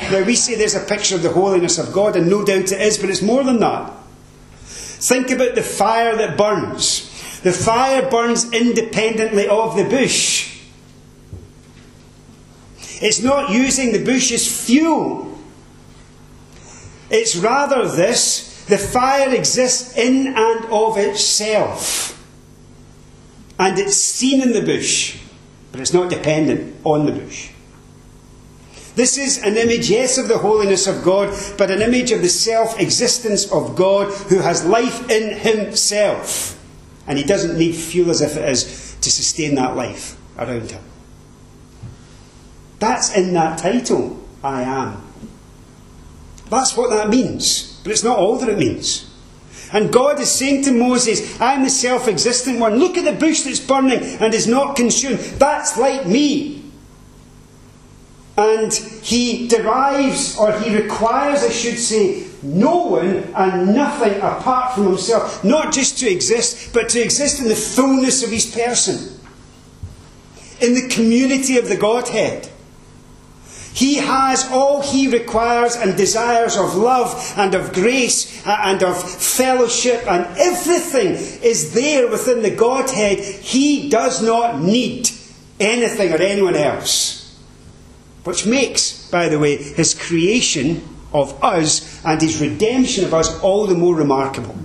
Now, 0.01 0.25
we 0.25 0.35
say 0.35 0.55
there's 0.55 0.75
a 0.75 0.81
picture 0.81 1.15
of 1.15 1.23
the 1.23 1.31
holiness 1.31 1.79
of 1.79 1.93
God, 1.93 2.17
and 2.17 2.29
no 2.29 2.45
doubt 2.45 2.73
it 2.73 2.81
is, 2.81 2.99
but 2.99 3.11
it's 3.11 3.23
more 3.23 3.45
than 3.45 3.61
that. 3.61 3.93
Think 4.57 5.31
about 5.31 5.55
the 5.55 5.63
fire 5.63 6.17
that 6.17 6.37
burns. 6.37 7.11
The 7.43 7.53
fire 7.53 8.09
burns 8.11 8.53
independently 8.53 9.47
of 9.49 9.77
the 9.77 9.85
bush. 9.85 10.63
It's 13.03 13.23
not 13.23 13.51
using 13.51 13.93
the 13.93 14.05
bush 14.05 14.33
as 14.33 14.67
fuel. 14.67 15.39
It's 17.11 17.37
rather 17.37 17.87
this 17.87 18.65
the 18.67 18.79
fire 18.79 19.35
exists 19.35 19.97
in 19.97 20.29
and 20.29 20.65
of 20.67 20.97
itself. 20.97 22.11
And 23.59 23.79
it's 23.79 23.97
seen 23.97 24.41
in 24.41 24.53
the 24.53 24.63
bush, 24.63 25.19
but 25.71 25.81
it's 25.81 25.93
not 25.93 26.11
dependent 26.11 26.75
on 26.83 27.07
the 27.07 27.13
bush. 27.13 27.51
This 28.95 29.19
is 29.19 29.43
an 29.43 29.57
image, 29.57 29.91
yes, 29.91 30.19
of 30.19 30.29
the 30.29 30.39
holiness 30.39 30.87
of 30.87 31.03
God, 31.03 31.37
but 31.59 31.71
an 31.71 31.83
image 31.83 32.13
of 32.13 32.23
the 32.23 32.29
self 32.29 32.79
existence 32.79 33.51
of 33.51 33.75
God 33.75 34.13
who 34.29 34.39
has 34.39 34.65
life 34.65 35.11
in 35.11 35.37
himself. 35.37 36.61
And 37.07 37.19
he 37.19 37.25
doesn't 37.25 37.59
need 37.59 37.75
fuel 37.75 38.11
as 38.11 38.21
if 38.21 38.37
it 38.37 38.49
is 38.49 38.97
to 39.01 39.11
sustain 39.11 39.57
that 39.57 39.77
life 39.77 40.17
around 40.39 40.71
him. 40.71 40.83
That's 42.79 43.15
in 43.15 43.35
that 43.35 43.59
title, 43.59 44.23
I 44.43 44.63
am. 44.63 45.03
That's 46.51 46.77
what 46.77 46.91
that 46.91 47.09
means. 47.09 47.81
But 47.83 47.93
it's 47.93 48.05
not 48.05 48.19
all 48.19 48.39
that 48.39 48.49
it 48.49 48.59
means. 48.59 49.11
And 49.73 49.93
God 49.93 50.21
is 50.21 50.31
saying 50.31 50.65
to 50.65 50.73
Moses, 50.73 51.41
I'm 51.41 51.65
the 51.65 51.71
self 51.71 52.07
existent 52.07 52.61
one. 52.61 52.77
Look 52.77 52.97
at 52.97 53.05
the 53.05 53.19
bush 53.19 53.43
that's 53.43 53.59
burning 53.59 54.03
and 54.21 54.33
is 54.33 54.47
not 54.47 54.77
consumed. 54.77 55.19
That's 55.19 55.77
like 55.77 56.07
me. 56.07 56.64
And 58.37 58.73
he 58.73 59.47
derives, 59.47 60.37
or 60.37 60.53
he 60.59 60.77
requires, 60.77 61.45
I 61.45 61.51
should 61.51 61.79
say, 61.79 62.27
no 62.43 62.77
one 62.87 63.33
and 63.35 63.75
nothing 63.75 64.17
apart 64.17 64.75
from 64.75 64.87
himself, 64.87 65.45
not 65.45 65.73
just 65.73 65.99
to 65.99 66.11
exist, 66.11 66.75
but 66.75 66.89
to 66.91 67.01
exist 67.01 67.41
in 67.41 67.49
the 67.49 67.55
fullness 67.55 68.25
of 68.25 68.31
his 68.31 68.55
person, 68.55 69.19
in 70.61 70.75
the 70.75 70.89
community 70.89 71.59
of 71.59 71.69
the 71.69 71.77
Godhead. 71.77 72.49
He 73.73 73.97
has 73.97 74.49
all 74.51 74.83
he 74.83 75.09
requires 75.09 75.75
and 75.75 75.97
desires 75.97 76.57
of 76.57 76.77
love 76.77 77.35
and 77.37 77.55
of 77.55 77.73
grace 77.73 78.47
and 78.47 78.83
of 78.83 79.03
fellowship, 79.03 80.07
and 80.07 80.27
everything 80.39 81.13
is 81.43 81.73
there 81.73 82.09
within 82.09 82.43
the 82.43 82.55
Godhead. 82.55 83.19
He 83.19 83.89
does 83.89 84.23
not 84.23 84.61
need 84.61 85.09
anything 85.59 86.13
or 86.13 86.23
anyone 86.23 86.57
else. 86.57 87.24
Which 88.25 88.47
makes, 88.47 89.09
by 89.11 89.29
the 89.29 89.39
way, 89.39 89.57
his 89.57 89.95
creation 89.95 90.83
of 91.13 91.43
us 91.43 92.05
and 92.05 92.21
his 92.21 92.41
redemption 92.41 93.05
of 93.05 93.15
us 93.15 93.39
all 93.41 93.67
the 93.67 93.75
more 93.75 93.95
remarkable. 93.95 94.57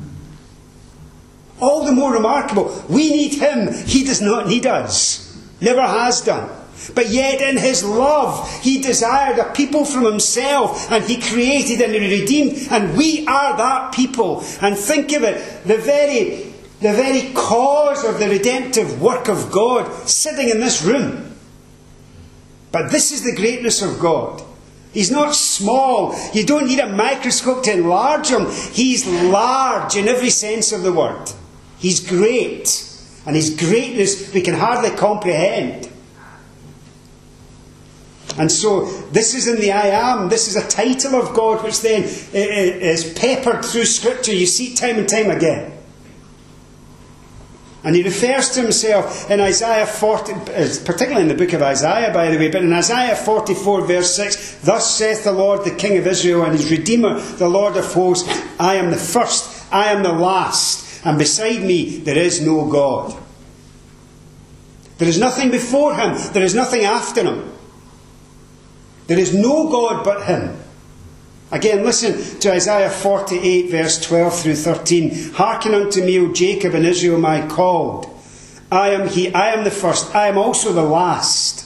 All 1.59 1.85
the 1.85 1.91
more 1.91 2.13
remarkable. 2.13 2.83
We 2.89 3.09
need 3.09 3.35
him, 3.35 3.73
he 3.85 4.03
does 4.03 4.21
not 4.21 4.47
need 4.47 4.65
us. 4.65 5.37
Never 5.61 5.81
has 5.81 6.21
done. 6.21 6.49
But 6.95 7.09
yet, 7.09 7.41
in 7.41 7.57
his 7.57 7.83
love, 7.83 8.49
he 8.61 8.81
desired 8.81 9.37
a 9.37 9.51
people 9.51 9.83
from 9.83 10.05
himself, 10.05 10.89
and 10.91 11.03
he 11.03 11.21
created 11.21 11.81
and 11.81 11.93
he 11.93 12.21
redeemed, 12.21 12.67
and 12.71 12.97
we 12.97 13.27
are 13.27 13.57
that 13.57 13.93
people. 13.93 14.43
And 14.61 14.77
think 14.77 15.11
of 15.11 15.23
it 15.23 15.65
the 15.65 15.77
very, 15.77 16.53
the 16.79 16.93
very 16.93 17.33
cause 17.33 18.05
of 18.05 18.19
the 18.19 18.29
redemptive 18.29 19.01
work 19.01 19.27
of 19.27 19.51
God 19.51 20.07
sitting 20.07 20.49
in 20.49 20.61
this 20.61 20.81
room. 20.81 21.28
But 22.71 22.91
this 22.91 23.11
is 23.11 23.23
the 23.23 23.35
greatness 23.35 23.81
of 23.81 23.99
God. 23.99 24.43
He's 24.93 25.11
not 25.11 25.35
small. 25.35 26.15
You 26.33 26.45
don't 26.45 26.67
need 26.67 26.79
a 26.79 26.89
microscope 26.89 27.63
to 27.63 27.73
enlarge 27.73 28.29
him. 28.29 28.47
He's 28.71 29.05
large 29.07 29.95
in 29.95 30.07
every 30.07 30.31
sense 30.31 30.71
of 30.71 30.83
the 30.83 30.93
word. 30.93 31.31
He's 31.77 31.99
great. 31.99 32.85
And 33.25 33.35
his 33.35 33.55
greatness 33.55 34.33
we 34.33 34.41
can 34.41 34.55
hardly 34.55 34.89
comprehend. 34.91 35.89
And 38.38 38.51
so, 38.51 38.85
this 39.11 39.35
is 39.35 39.47
in 39.47 39.59
the 39.59 39.71
I 39.71 39.88
am. 39.88 40.29
This 40.29 40.47
is 40.47 40.55
a 40.55 40.67
title 40.67 41.15
of 41.15 41.35
God 41.35 41.63
which 41.63 41.81
then 41.81 42.03
uh, 42.03 42.05
uh, 42.05 42.91
is 42.93 43.13
peppered 43.13 43.65
through 43.65 43.85
Scripture. 43.85 44.33
You 44.33 44.45
see 44.45 44.73
time 44.75 44.97
and 44.97 45.09
time 45.09 45.29
again. 45.29 45.73
And 47.83 47.95
he 47.95 48.03
refers 48.03 48.50
to 48.51 48.62
himself 48.62 49.31
in 49.31 49.39
Isaiah 49.39 49.88
40, 49.88 50.33
uh, 50.33 50.39
particularly 50.83 51.21
in 51.21 51.27
the 51.29 51.36
book 51.45 51.53
of 51.53 51.62
Isaiah, 51.62 52.13
by 52.13 52.29
the 52.29 52.38
way, 52.38 52.50
but 52.50 52.62
in 52.62 52.74
Isaiah 52.74 53.15
44, 53.15 53.86
verse 53.86 54.13
6, 54.15 54.59
Thus 54.63 54.95
saith 54.98 55.24
the 55.24 55.31
Lord, 55.31 55.63
the 55.63 55.75
King 55.75 55.98
of 55.98 56.05
Israel, 56.05 56.43
and 56.43 56.53
his 56.53 56.69
Redeemer, 56.69 57.19
the 57.19 57.48
Lord 57.48 57.77
of 57.77 57.86
hosts, 57.93 58.27
I 58.59 58.75
am 58.75 58.91
the 58.91 58.98
first, 58.98 59.65
I 59.71 59.93
am 59.93 60.03
the 60.03 60.12
last, 60.12 61.05
and 61.05 61.17
beside 61.17 61.62
me 61.62 62.00
there 62.00 62.17
is 62.17 62.41
no 62.41 62.69
God. 62.69 63.17
There 64.98 65.07
is 65.07 65.17
nothing 65.17 65.50
before 65.50 65.95
him, 65.95 66.17
there 66.33 66.43
is 66.43 66.53
nothing 66.53 66.83
after 66.83 67.24
him. 67.24 67.50
There 69.07 69.17
is 69.17 69.33
no 69.33 69.69
God 69.69 70.03
but 70.03 70.25
him. 70.27 70.57
Again, 71.51 71.83
listen 71.83 72.39
to 72.41 72.51
Isaiah 72.51 72.89
48, 72.89 73.71
verse 73.71 73.99
12 74.05 74.39
through 74.39 74.55
13. 74.55 75.33
Hearken 75.33 75.73
unto 75.73 76.03
me, 76.03 76.19
O 76.19 76.31
Jacob 76.31 76.75
and 76.75 76.85
Israel, 76.85 77.19
my 77.19 77.47
called. 77.47 78.05
I 78.71 78.89
am 78.89 79.07
he, 79.07 79.33
I 79.33 79.53
am 79.53 79.63
the 79.63 79.71
first, 79.71 80.13
I 80.13 80.27
am 80.27 80.37
also 80.37 80.71
the 80.71 80.83
last. 80.83 81.65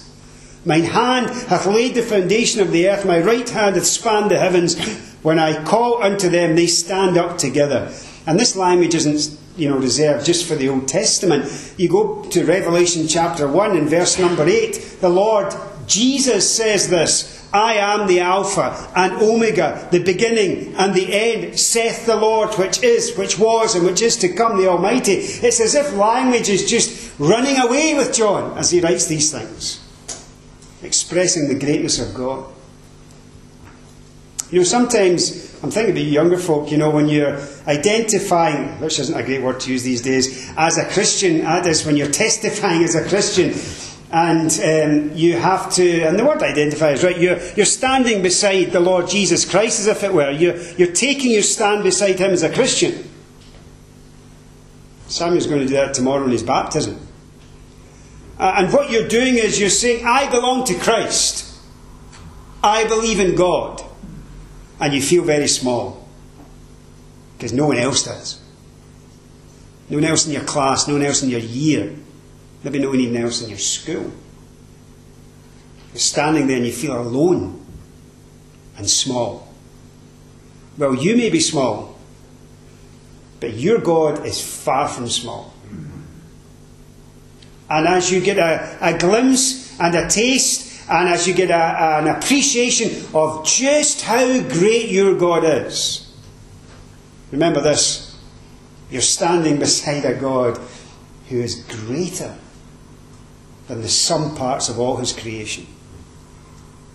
Mine 0.65 0.83
hand 0.83 1.29
hath 1.47 1.65
laid 1.65 1.95
the 1.95 2.01
foundation 2.01 2.61
of 2.61 2.71
the 2.71 2.87
earth, 2.87 3.05
my 3.05 3.19
right 3.19 3.49
hand 3.49 3.75
hath 3.75 3.85
spanned 3.85 4.31
the 4.31 4.39
heavens. 4.39 4.79
When 5.21 5.39
I 5.39 5.63
call 5.63 6.01
unto 6.01 6.29
them, 6.29 6.55
they 6.55 6.67
stand 6.67 7.17
up 7.17 7.37
together. 7.37 7.93
And 8.25 8.39
this 8.39 8.55
language 8.55 8.95
isn't 8.95 9.37
you 9.57 9.69
know, 9.69 9.77
reserved 9.77 10.25
just 10.25 10.47
for 10.47 10.55
the 10.55 10.69
Old 10.69 10.87
Testament. 10.87 11.73
You 11.77 11.89
go 11.89 12.23
to 12.23 12.45
Revelation 12.45 13.07
chapter 13.07 13.47
1 13.47 13.77
and 13.77 13.89
verse 13.89 14.17
number 14.17 14.47
8. 14.47 14.97
The 15.01 15.09
Lord 15.09 15.53
Jesus 15.87 16.49
says 16.53 16.89
this 16.89 17.42
I 17.53 17.75
am 17.75 18.07
the 18.07 18.19
Alpha 18.22 18.91
and 18.95 19.13
Omega, 19.22 19.88
the 19.91 20.03
beginning 20.03 20.74
and 20.75 20.95
the 20.95 21.13
end, 21.13 21.60
saith 21.60 22.07
the 22.07 22.15
Lord, 22.15 22.55
which 22.55 22.81
is, 22.81 23.15
which 23.15 23.38
was, 23.38 23.75
and 23.75 23.86
which 23.86 24.01
is 24.01 24.17
to 24.17 24.33
come, 24.33 24.57
the 24.57 24.67
Almighty. 24.67 25.13
It's 25.13 25.60
as 25.60 25.75
if 25.75 25.93
language 25.93 26.50
is 26.50 26.67
just 26.67 27.13
running 27.19 27.60
away 27.60 27.93
with 27.93 28.12
John 28.12 28.57
as 28.57 28.72
he 28.72 28.81
writes 28.81 29.05
these 29.05 29.31
things, 29.31 29.79
expressing 30.81 31.48
the 31.48 31.60
greatness 31.63 32.00
of 32.00 32.15
God. 32.15 32.51
You 34.50 34.60
know, 34.60 34.65
sometimes 34.65 35.53
I'm 35.63 35.69
thinking 35.72 35.95
about 35.95 36.05
younger 36.05 36.38
folk, 36.38 36.72
you 36.72 36.77
know, 36.77 36.89
when 36.89 37.07
you're 37.07 37.39
identifying, 37.67 38.79
which 38.81 39.00
isn't 39.00 39.15
a 39.15 39.24
great 39.24 39.41
word 39.43 39.60
to 39.62 39.72
use 39.72 39.83
these 39.83 40.01
days, 40.01 40.51
as 40.57 40.77
a 40.77 40.86
Christian, 40.89 41.41
that 41.41 41.65
is, 41.67 41.86
when 41.86 41.98
you're 41.98 42.12
testifying 42.12 42.83
as 42.83 42.95
a 42.95 43.07
Christian, 43.07 43.53
and 44.13 44.51
um, 44.63 45.17
you 45.17 45.34
have 45.34 45.74
to, 45.74 46.03
and 46.03 46.20
the 46.20 46.24
word 46.24 46.43
identify 46.43 46.91
is 46.91 47.03
right, 47.03 47.17
you're, 47.17 47.39
you're 47.55 47.65
standing 47.65 48.22
beside 48.22 48.65
the 48.65 48.79
Lord 48.79 49.10
Jesus 49.10 49.43
Christ 49.43 49.79
as 49.79 49.88
if 49.88 50.03
it 50.03 50.13
were. 50.13 50.29
You're, 50.29 50.55
you're 50.74 50.91
taking 50.91 51.32
your 51.32 51.41
stand 51.41 51.84
beside 51.84 52.20
him 52.20 52.29
as 52.29 52.43
a 52.43 52.53
Christian. 52.53 53.10
Samuel's 55.08 55.48
going 55.48 55.62
to 55.62 55.67
do 55.67 55.74
that 55.74 55.96
tomorrow 55.96 56.25
in 56.25 56.32
his 56.32 56.43
baptism. 56.43 57.08
Uh, 58.38 58.53
and 58.58 58.72
what 58.72 58.91
you're 58.91 59.08
doing 59.08 59.34
is 59.34 59.60
you're 59.60 59.72
saying, 59.72 60.05
I 60.05 60.29
belong 60.29 60.65
to 60.65 60.75
Christ. 60.75 61.51
I 62.63 62.86
believe 62.88 63.20
in 63.20 63.36
God. 63.36 63.82
And 64.79 64.93
you 64.93 65.01
feel 65.01 65.24
very 65.24 65.48
small. 65.48 66.08
Because 67.36 67.51
no 67.51 67.65
one 67.65 67.77
else 67.77 68.03
does. 68.03 68.39
No 69.89 69.98
one 69.98 70.05
else 70.05 70.27
in 70.27 70.34
your 70.34 70.43
class, 70.43 70.88
no 70.88 70.93
one 70.93 71.03
else 71.03 71.24
in 71.24 71.29
your 71.29 71.39
year 71.39 71.96
Maybe 72.63 72.79
no 72.79 72.89
one 72.89 73.00
even 73.00 73.22
else 73.22 73.41
in 73.41 73.50
your 73.50 73.60
school. 73.60 74.12
You're 75.91 76.00
standing 76.00 76.48
there 76.48 76.58
and 76.58 76.65
you 76.65 76.72
feel 76.72 77.00
alone 77.00 77.63
and 78.77 78.89
small. 78.89 79.48
Well, 80.77 80.96
you 80.96 81.15
may 81.15 81.29
be 81.29 81.39
small, 81.39 82.00
but 83.39 83.53
your 83.53 83.79
God 83.79 84.25
is 84.25 84.41
far 84.41 84.88
from 84.88 85.08
small. 85.08 85.53
And 87.70 87.87
as 87.87 88.11
you 88.11 88.22
get 88.22 88.37
a, 88.37 88.77
a 88.81 88.98
glimpse 88.98 89.79
and 89.79 89.94
a 89.96 90.07
taste, 90.07 90.90
and 90.90 91.09
as 91.09 91.27
you 91.27 91.33
get 91.33 91.50
a, 91.50 92.00
an 92.00 92.07
appreciation 92.07 93.05
of 93.14 93.46
just 93.46 94.01
how 94.01 94.42
great 94.50 94.90
your 94.90 95.16
God 95.18 95.44
is, 95.44 96.11
remember 97.31 97.61
this 97.61 98.18
you're 98.90 99.01
standing 99.01 99.57
beside 99.57 100.05
a 100.05 100.14
God 100.14 100.59
who 101.29 101.42
is 101.42 101.55
greater 101.64 102.37
than 103.74 103.81
the 103.81 103.90
sum 103.90 104.36
parts 104.36 104.70
of 104.70 104.79
all 104.79 104.98
his 104.98 105.12
creation. 105.14 105.66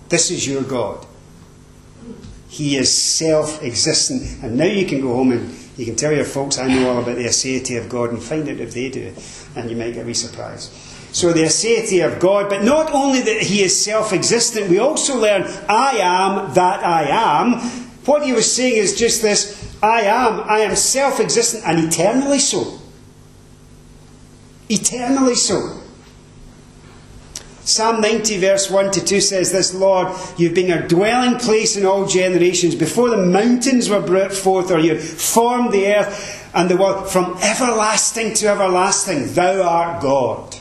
This 0.08 0.30
is 0.30 0.46
your 0.46 0.62
God. 0.62 1.04
He 2.48 2.76
is 2.76 2.96
self 2.96 3.62
existent. 3.62 4.44
And 4.44 4.56
now 4.56 4.64
you 4.64 4.86
can 4.86 5.00
go 5.00 5.14
home 5.14 5.32
and 5.32 5.54
you 5.76 5.84
can 5.84 5.96
tell 5.96 6.12
your 6.12 6.24
folks, 6.24 6.56
I 6.56 6.68
know 6.68 6.90
all 6.90 7.02
about 7.02 7.16
the 7.16 7.24
aseity 7.24 7.78
of 7.78 7.88
God, 7.88 8.10
and 8.10 8.22
find 8.22 8.48
out 8.48 8.58
if 8.58 8.74
they 8.74 8.90
do. 8.90 9.12
And 9.56 9.68
you 9.68 9.76
might 9.76 9.94
get 9.94 10.04
a 10.04 10.06
wee 10.06 10.14
surprise. 10.14 10.70
So, 11.10 11.32
the 11.32 11.42
aseity 11.42 12.06
of 12.06 12.20
God, 12.20 12.48
but 12.48 12.62
not 12.62 12.92
only 12.92 13.22
that 13.22 13.42
He 13.42 13.62
is 13.62 13.84
self 13.84 14.12
existent, 14.12 14.70
we 14.70 14.78
also 14.78 15.18
learn, 15.18 15.42
I 15.68 15.98
am 15.98 16.54
that 16.54 16.84
I 16.84 17.08
am. 17.08 17.60
What 18.04 18.24
He 18.24 18.32
was 18.32 18.50
saying 18.50 18.76
is 18.76 18.96
just 18.96 19.20
this 19.20 19.76
I 19.82 20.02
am, 20.02 20.40
I 20.48 20.60
am 20.60 20.76
self 20.76 21.18
existent 21.18 21.64
and 21.66 21.80
eternally 21.80 22.38
so. 22.38 22.78
Eternally 24.68 25.34
so. 25.34 25.77
Psalm 27.68 28.00
90, 28.00 28.38
verse 28.38 28.70
1 28.70 28.92
to 28.92 29.04
2 29.04 29.20
says 29.20 29.52
this 29.52 29.74
Lord, 29.74 30.08
you've 30.38 30.54
been 30.54 30.72
a 30.72 30.88
dwelling 30.88 31.38
place 31.38 31.76
in 31.76 31.84
all 31.84 32.06
generations. 32.06 32.74
Before 32.74 33.10
the 33.10 33.18
mountains 33.18 33.90
were 33.90 34.00
brought 34.00 34.32
forth, 34.32 34.70
or 34.70 34.78
you 34.78 34.98
formed 34.98 35.72
the 35.72 35.94
earth 35.94 36.50
and 36.54 36.70
the 36.70 36.78
world, 36.78 37.10
from 37.10 37.36
everlasting 37.42 38.32
to 38.34 38.48
everlasting, 38.48 39.34
thou 39.34 39.62
art 39.62 40.00
God. 40.00 40.56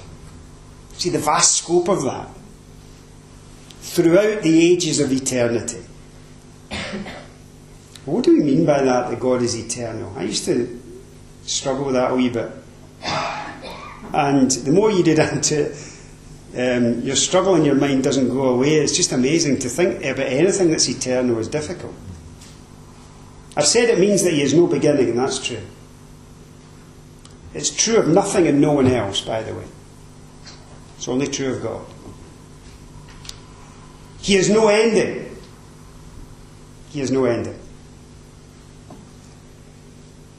See 0.97 1.09
the 1.09 1.19
vast 1.19 1.63
scope 1.63 1.87
of 1.87 2.03
that. 2.03 2.27
Throughout 3.79 4.41
the 4.41 4.73
ages 4.73 4.99
of 4.99 5.09
eternity. 5.13 5.85
What 8.03 8.25
do 8.25 8.33
we 8.33 8.43
mean 8.43 8.65
by 8.65 8.81
that, 8.81 9.09
that 9.09 9.19
God 9.19 9.41
is 9.43 9.55
eternal? 9.55 10.11
I 10.17 10.23
used 10.23 10.43
to 10.45 10.77
struggle 11.43 11.85
with 11.85 11.95
that 11.95 12.11
a 12.11 12.15
wee 12.15 12.29
bit. 12.29 12.51
And 14.13 14.51
the 14.51 14.71
more 14.73 14.91
you 14.91 15.03
did 15.03 15.19
into 15.33 15.67
it, 15.67 15.96
um, 16.57 17.01
your 17.01 17.15
struggle 17.15 17.55
in 17.55 17.63
your 17.63 17.75
mind 17.75 18.03
doesn't 18.03 18.29
go 18.29 18.45
away. 18.49 18.75
It's 18.75 18.97
just 18.97 19.11
amazing 19.11 19.59
to 19.59 19.69
think 19.69 20.03
about 20.03 20.25
anything 20.25 20.71
that's 20.71 20.89
eternal 20.89 21.37
is 21.37 21.47
difficult. 21.47 21.93
I've 23.55 23.67
said 23.67 23.89
it 23.89 23.99
means 23.99 24.23
that 24.23 24.33
He 24.33 24.41
has 24.41 24.55
no 24.55 24.65
beginning, 24.65 25.09
and 25.09 25.19
that's 25.19 25.37
true. 25.37 25.61
It's 27.53 27.69
true 27.69 27.97
of 27.97 28.07
nothing 28.07 28.47
and 28.47 28.59
no 28.59 28.73
one 28.73 28.87
else, 28.87 29.21
by 29.21 29.43
the 29.43 29.53
way. 29.53 29.65
It's 30.97 31.07
only 31.07 31.27
true 31.27 31.53
of 31.53 31.61
God. 31.61 31.85
He 34.19 34.33
has 34.33 34.49
no 34.49 34.67
ending. 34.67 35.37
He 36.89 36.99
has 37.01 37.11
no 37.11 37.25
ending. 37.25 37.59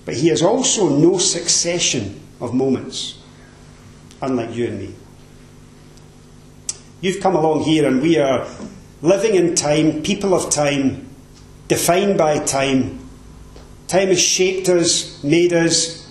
But 0.04 0.14
He 0.14 0.28
has 0.28 0.42
also 0.42 0.88
no 0.88 1.18
succession 1.18 2.20
of 2.40 2.54
moments, 2.54 3.20
unlike 4.20 4.52
you 4.54 4.66
and 4.66 4.78
me. 4.80 4.94
You've 7.00 7.20
come 7.20 7.36
along 7.36 7.62
here 7.62 7.86
and 7.86 8.02
we 8.02 8.18
are 8.18 8.46
living 9.02 9.34
in 9.34 9.54
time, 9.54 10.02
people 10.02 10.34
of 10.34 10.50
time, 10.50 11.08
defined 11.68 12.18
by 12.18 12.38
time. 12.40 12.98
Time 13.86 14.08
has 14.08 14.20
shaped 14.20 14.68
us, 14.68 15.22
made 15.22 15.52
us, 15.52 16.10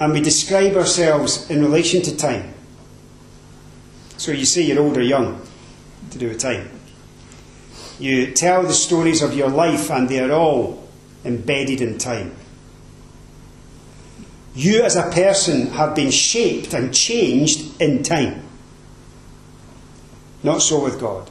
and 0.00 0.12
we 0.12 0.20
describe 0.20 0.74
ourselves 0.76 1.48
in 1.48 1.62
relation 1.62 2.02
to 2.02 2.16
time. 2.16 2.52
So 4.16 4.32
you 4.32 4.44
say 4.44 4.62
you're 4.62 4.80
old 4.80 4.96
or 4.96 5.02
young 5.02 5.40
to 6.10 6.18
do 6.18 6.28
with 6.28 6.38
time. 6.38 6.70
You 7.98 8.32
tell 8.32 8.62
the 8.64 8.72
stories 8.72 9.22
of 9.22 9.34
your 9.34 9.48
life, 9.48 9.90
and 9.90 10.08
they 10.08 10.18
are 10.18 10.32
all 10.32 10.88
embedded 11.24 11.80
in 11.80 11.98
time. 11.98 12.34
You, 14.54 14.82
as 14.82 14.96
a 14.96 15.10
person, 15.10 15.68
have 15.68 15.94
been 15.94 16.10
shaped 16.10 16.74
and 16.74 16.92
changed 16.92 17.80
in 17.80 18.02
time. 18.02 18.42
Not 20.42 20.62
so 20.62 20.82
with 20.82 21.00
God. 21.00 21.30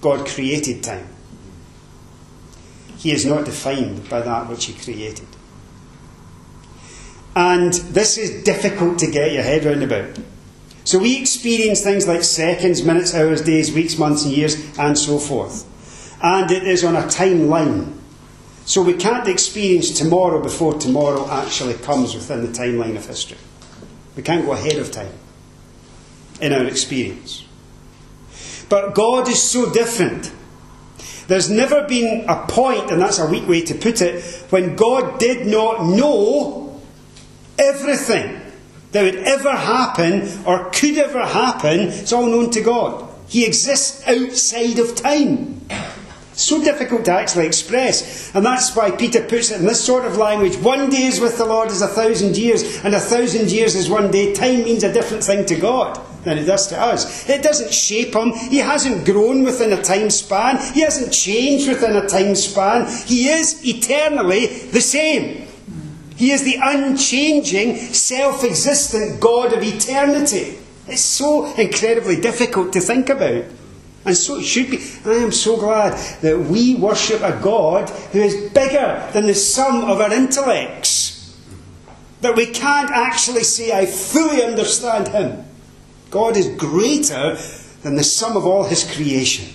God 0.00 0.26
created 0.26 0.82
time. 0.82 1.08
He 2.96 3.12
is 3.12 3.24
not 3.24 3.44
defined 3.44 4.08
by 4.08 4.20
that 4.22 4.48
which 4.48 4.66
He 4.66 4.74
created. 4.74 5.26
And 7.36 7.72
this 7.72 8.18
is 8.18 8.42
difficult 8.44 8.98
to 9.00 9.10
get 9.10 9.32
your 9.32 9.42
head 9.42 9.64
round 9.64 9.82
about. 9.82 10.18
So 10.84 10.98
we 10.98 11.20
experience 11.20 11.82
things 11.82 12.08
like 12.08 12.22
seconds, 12.22 12.82
minutes, 12.82 13.14
hours, 13.14 13.42
days, 13.42 13.72
weeks, 13.72 13.96
months, 13.98 14.24
and 14.24 14.32
years, 14.32 14.56
and 14.78 14.98
so 14.98 15.18
forth. 15.18 15.66
And 16.22 16.50
it 16.50 16.64
is 16.64 16.84
on 16.84 16.96
a 16.96 17.02
timeline. 17.02 17.96
So 18.64 18.82
we 18.82 18.94
can't 18.94 19.28
experience 19.28 19.90
tomorrow 19.90 20.42
before 20.42 20.74
tomorrow 20.74 21.28
actually 21.30 21.74
comes 21.74 22.14
within 22.14 22.42
the 22.42 22.52
timeline 22.58 22.96
of 22.96 23.06
history. 23.06 23.38
We 24.16 24.22
can't 24.22 24.44
go 24.44 24.52
ahead 24.52 24.76
of 24.76 24.90
time 24.90 25.12
in 26.40 26.52
our 26.52 26.64
experience. 26.64 27.44
But 28.70 28.94
God 28.94 29.28
is 29.28 29.42
so 29.42 29.70
different. 29.70 30.32
There's 31.26 31.50
never 31.50 31.86
been 31.86 32.24
a 32.28 32.46
point, 32.46 32.90
and 32.90 33.02
that's 33.02 33.18
a 33.18 33.26
weak 33.26 33.46
way 33.46 33.62
to 33.62 33.74
put 33.74 34.00
it, 34.00 34.24
when 34.50 34.76
God 34.76 35.18
did 35.18 35.46
not 35.46 35.84
know 35.84 36.80
everything 37.58 38.40
that 38.92 39.02
would 39.02 39.16
ever 39.16 39.50
happen 39.50 40.28
or 40.46 40.70
could 40.70 40.96
ever 40.98 41.26
happen. 41.26 41.80
It's 41.80 42.12
all 42.12 42.26
known 42.26 42.50
to 42.50 42.62
God. 42.62 43.08
He 43.28 43.44
exists 43.44 44.06
outside 44.08 44.78
of 44.78 44.94
time. 44.96 45.60
So 46.32 46.62
difficult 46.62 47.04
to 47.04 47.12
actually 47.12 47.46
express. 47.46 48.34
And 48.34 48.44
that's 48.44 48.74
why 48.74 48.90
Peter 48.92 49.22
puts 49.22 49.50
it 49.50 49.60
in 49.60 49.66
this 49.66 49.84
sort 49.84 50.04
of 50.04 50.16
language. 50.16 50.56
One 50.56 50.90
day 50.90 51.04
is 51.06 51.20
with 51.20 51.38
the 51.38 51.44
Lord 51.44 51.68
as 51.68 51.82
a 51.82 51.88
thousand 51.88 52.36
years, 52.36 52.84
and 52.84 52.94
a 52.94 53.00
thousand 53.00 53.50
years 53.50 53.74
is 53.74 53.90
one 53.90 54.10
day. 54.10 54.32
Time 54.32 54.62
means 54.62 54.84
a 54.84 54.92
different 54.92 55.22
thing 55.22 55.44
to 55.46 55.56
God 55.56 56.00
than 56.24 56.38
it 56.38 56.44
does 56.44 56.66
to 56.68 56.80
us. 56.80 57.28
It 57.28 57.42
doesn't 57.42 57.72
shape 57.72 58.14
him. 58.14 58.32
He 58.32 58.58
hasn't 58.58 59.04
grown 59.04 59.42
within 59.44 59.72
a 59.72 59.82
time 59.82 60.10
span. 60.10 60.58
He 60.74 60.80
hasn't 60.80 61.12
changed 61.12 61.68
within 61.68 61.96
a 61.96 62.06
time 62.08 62.34
span. 62.34 62.86
He 63.06 63.28
is 63.28 63.64
eternally 63.66 64.46
the 64.46 64.80
same. 64.80 65.46
He 66.16 66.32
is 66.32 66.44
the 66.44 66.58
unchanging, 66.60 67.76
self 67.76 68.44
existent 68.44 69.20
God 69.20 69.54
of 69.54 69.62
eternity. 69.62 70.58
It's 70.86 71.00
so 71.00 71.54
incredibly 71.54 72.20
difficult 72.20 72.72
to 72.74 72.80
think 72.80 73.08
about. 73.08 73.44
And 74.04 74.16
so 74.16 74.36
it 74.36 74.44
should 74.44 74.70
be. 74.70 74.78
I 75.04 75.14
am 75.14 75.32
so 75.32 75.56
glad 75.56 75.92
that 76.22 76.38
we 76.38 76.74
worship 76.74 77.22
a 77.22 77.38
God 77.42 77.88
who 78.12 78.20
is 78.20 78.50
bigger 78.52 79.08
than 79.12 79.26
the 79.26 79.34
sum 79.34 79.84
of 79.84 80.00
our 80.00 80.12
intellects. 80.12 81.38
That 82.22 82.36
we 82.36 82.46
can't 82.46 82.90
actually 82.90 83.44
say, 83.44 83.72
I 83.72 83.86
fully 83.86 84.42
understand 84.42 85.08
Him. 85.08 85.44
God 86.10 86.36
is 86.36 86.48
greater 86.56 87.38
than 87.82 87.96
the 87.96 88.04
sum 88.04 88.36
of 88.36 88.44
all 88.44 88.64
His 88.64 88.84
creation. 88.94 89.54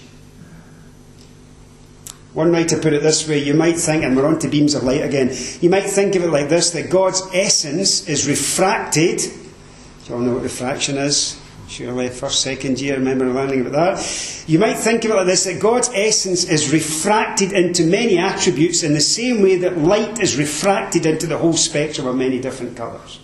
One 2.33 2.51
writer 2.51 2.77
put 2.77 2.91
it 2.91 3.01
this 3.01 3.27
way 3.27 3.41
you 3.41 3.53
might 3.53 3.77
think, 3.77 4.03
and 4.03 4.15
we're 4.15 4.25
on 4.25 4.39
to 4.39 4.49
beams 4.49 4.75
of 4.75 4.83
light 4.83 5.03
again, 5.03 5.33
you 5.61 5.69
might 5.69 5.85
think 5.85 6.15
of 6.15 6.23
it 6.23 6.29
like 6.29 6.49
this 6.49 6.71
that 6.71 6.89
God's 6.89 7.21
essence 7.33 8.09
is 8.09 8.27
refracted. 8.27 9.19
Do 9.19 10.09
you 10.09 10.15
all 10.15 10.21
know 10.21 10.33
what 10.33 10.43
refraction 10.43 10.97
is? 10.97 11.39
Surely, 11.67 12.09
first, 12.09 12.41
second 12.41 12.79
year, 12.79 12.95
remember 12.95 13.25
learning 13.25 13.61
about 13.61 13.71
that. 13.71 14.43
You 14.47 14.59
might 14.59 14.75
think 14.75 15.03
of 15.05 15.11
it 15.11 15.15
like 15.15 15.25
this 15.25 15.45
that 15.45 15.61
God's 15.61 15.89
essence 15.93 16.43
is 16.43 16.71
refracted 16.71 17.53
into 17.53 17.85
many 17.85 18.17
attributes 18.17 18.83
in 18.83 18.93
the 18.93 19.01
same 19.01 19.41
way 19.41 19.55
that 19.57 19.77
light 19.77 20.19
is 20.19 20.37
refracted 20.37 21.05
into 21.05 21.25
the 21.25 21.37
whole 21.37 21.53
spectrum 21.53 22.05
of 22.05 22.15
many 22.15 22.39
different 22.39 22.77
colours. 22.77 23.19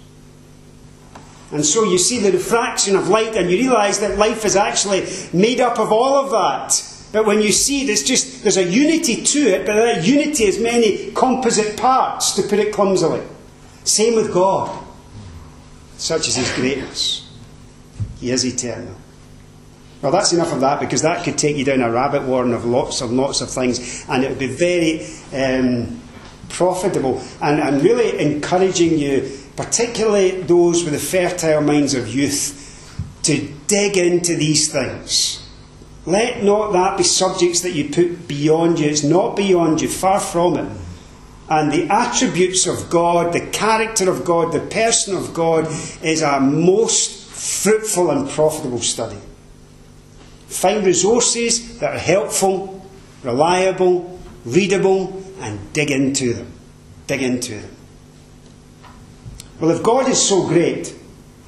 And 1.52 1.66
so 1.66 1.84
you 1.84 1.98
see 1.98 2.20
the 2.20 2.32
refraction 2.32 2.96
of 2.96 3.10
light, 3.10 3.36
and 3.36 3.50
you 3.50 3.58
realise 3.58 3.98
that 4.00 4.18
life 4.18 4.46
is 4.46 4.56
actually 4.56 5.08
made 5.34 5.60
up 5.60 5.80
of 5.80 5.92
all 5.92 6.16
of 6.24 6.32
that. 6.32 6.88
But 7.12 7.26
when 7.26 7.42
you 7.42 7.52
see 7.52 7.86
there's 7.86 8.04
just 8.04 8.44
there's 8.44 8.58
a 8.58 8.64
unity 8.64 9.22
to 9.22 9.40
it, 9.40 9.66
but 9.66 9.76
that 9.76 10.06
unity 10.06 10.46
has 10.46 10.60
many 10.60 11.12
composite 11.12 11.78
parts, 11.78 12.32
to 12.36 12.44
put 12.44 12.60
it 12.60 12.74
clumsily. 12.74 13.22
Same 13.84 14.16
with 14.16 14.34
God. 14.34 14.86
Such 15.98 16.30
is 16.30 16.36
his 16.36 16.52
greatness. 16.54 17.30
He 18.20 18.32
is 18.32 18.46
eternal. 18.46 18.96
Well, 20.02 20.12
that's 20.12 20.34
enough 20.34 20.52
of 20.52 20.62
that 20.62 20.80
because 20.80 21.04
that 21.04 21.24
could 21.24 21.38
take 21.38 21.58
you 21.58 21.66
down 21.66 21.82
a 21.82 21.92
rabbit 21.92 22.24
warren 22.24 22.54
of 22.54 22.66
lots 22.66 23.02
and 23.02 23.16
lots 23.18 23.42
of 23.42 23.50
things, 23.52 24.06
and 24.10 24.24
it 24.24 24.30
would 24.30 24.40
be 24.40 24.48
very 24.48 25.06
um, 25.34 26.02
profitable 26.50 27.22
and, 27.42 27.60
and 27.60 27.84
really 27.84 28.20
encouraging 28.20 28.98
you, 28.98 29.30
particularly 29.62 30.42
those 30.42 30.84
with 30.84 30.94
the 30.94 31.00
fertile 31.00 31.62
minds 31.62 31.94
of 31.94 32.08
youth, 32.08 32.58
to 33.24 33.54
dig 33.68 33.96
into 33.96 34.36
these 34.36 34.72
things. 34.72 35.48
Let 36.06 36.44
not 36.44 36.74
that 36.74 36.98
be 36.98 37.04
subjects 37.04 37.62
that 37.62 37.74
you 37.74 37.90
put 37.90 38.28
beyond 38.28 38.80
you. 38.80 38.90
It's 38.90 39.04
not 39.04 39.36
beyond 39.36 39.82
you, 39.82 39.88
far 39.88 40.20
from 40.20 40.58
it. 40.58 40.78
And 41.48 41.72
the 41.72 41.88
attributes 41.94 42.66
of 42.66 42.90
God, 42.90 43.34
the 43.34 43.46
character 43.48 44.10
of 44.10 44.26
God, 44.26 44.52
the 44.52 44.62
person 44.62 45.16
of 45.16 45.34
God 45.34 45.68
is 46.02 46.24
a 46.24 46.40
most 46.40 47.28
fruitful 47.30 48.10
and 48.10 48.28
profitable 48.30 48.80
study. 48.80 49.20
Find 50.48 50.84
resources 50.84 51.80
that 51.80 51.96
are 51.96 52.00
helpful, 52.00 52.84
reliable, 53.22 54.20
readable, 54.44 55.24
and 55.40 55.72
dig 55.74 55.92
into 55.92 56.34
them. 56.34 56.52
Dig 57.06 57.22
into 57.22 57.60
them. 57.60 57.76
Well, 59.62 59.70
if 59.70 59.84
God 59.84 60.10
is 60.10 60.28
so 60.28 60.48
great, 60.48 60.96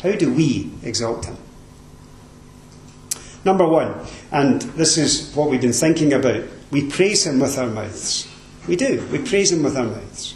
how 0.04 0.12
do 0.12 0.32
we 0.32 0.72
exalt 0.84 1.26
him? 1.26 1.36
Number 3.44 3.68
one, 3.68 3.96
and 4.32 4.62
this 4.62 5.00
is 5.00 5.34
what 5.36 5.50
we've 5.50 5.60
been 5.60 5.74
thinking 5.74 6.14
about, 6.14 6.44
we 6.70 6.88
praise 6.88 7.26
him 7.26 7.40
with 7.40 7.58
our 7.58 7.68
mouths. 7.68 8.28
We 8.68 8.76
do. 8.76 9.04
We 9.12 9.18
praise 9.18 9.52
him 9.52 9.64
with 9.64 9.76
our 9.76 9.88
mouths. 9.88 10.36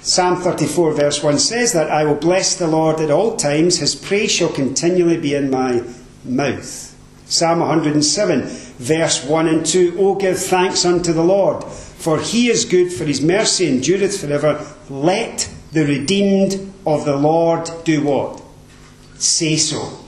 Psalm 0.00 0.42
34, 0.42 0.94
verse 0.94 1.22
1 1.22 1.38
says 1.38 1.72
that 1.72 1.88
I 1.88 2.04
will 2.04 2.16
bless 2.16 2.56
the 2.56 2.66
Lord 2.66 3.00
at 3.00 3.12
all 3.12 3.36
times, 3.36 3.78
his 3.78 3.94
praise 3.94 4.32
shall 4.32 4.50
continually 4.50 5.18
be 5.18 5.36
in 5.36 5.50
my 5.50 5.84
mouth. 6.24 6.98
Psalm 7.26 7.60
107, 7.60 8.42
verse 8.42 9.24
1 9.24 9.46
and 9.46 9.64
2 9.64 9.96
O 10.00 10.16
give 10.16 10.40
thanks 10.40 10.84
unto 10.84 11.12
the 11.12 11.22
Lord, 11.22 11.62
for 11.62 12.18
he 12.18 12.50
is 12.50 12.64
good, 12.64 12.92
for 12.92 13.04
his 13.04 13.22
mercy 13.22 13.68
endureth 13.68 14.20
forever. 14.20 14.66
Let 14.90 15.48
the 15.72 15.84
redeemed 15.84 16.72
of 16.86 17.04
the 17.04 17.16
Lord 17.16 17.68
do 17.84 18.04
what? 18.04 18.42
Say 19.16 19.56
so. 19.56 19.98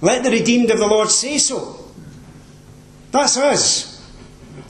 Let 0.00 0.22
the 0.22 0.30
redeemed 0.30 0.70
of 0.70 0.78
the 0.78 0.86
Lord 0.86 1.10
say 1.10 1.38
so. 1.38 1.84
That's 3.10 3.36
us. 3.36 4.06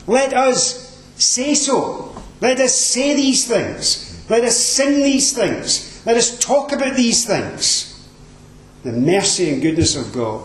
Let 0.07 0.33
us 0.33 1.03
say 1.17 1.55
so. 1.55 2.15
Let 2.41 2.61
us 2.61 2.75
say 2.75 3.15
these 3.15 3.47
things. 3.47 4.25
Let 4.31 4.45
us 4.45 4.57
sing 4.57 5.03
these 5.03 5.33
things. 5.33 6.03
Let 6.07 6.17
us 6.17 6.39
talk 6.39 6.73
about 6.73 6.97
these 6.97 7.27
things. 7.27 8.09
The 8.85 8.93
mercy 8.93 9.51
and 9.51 9.61
goodness 9.61 9.97
of 9.97 10.13
God. 10.13 10.45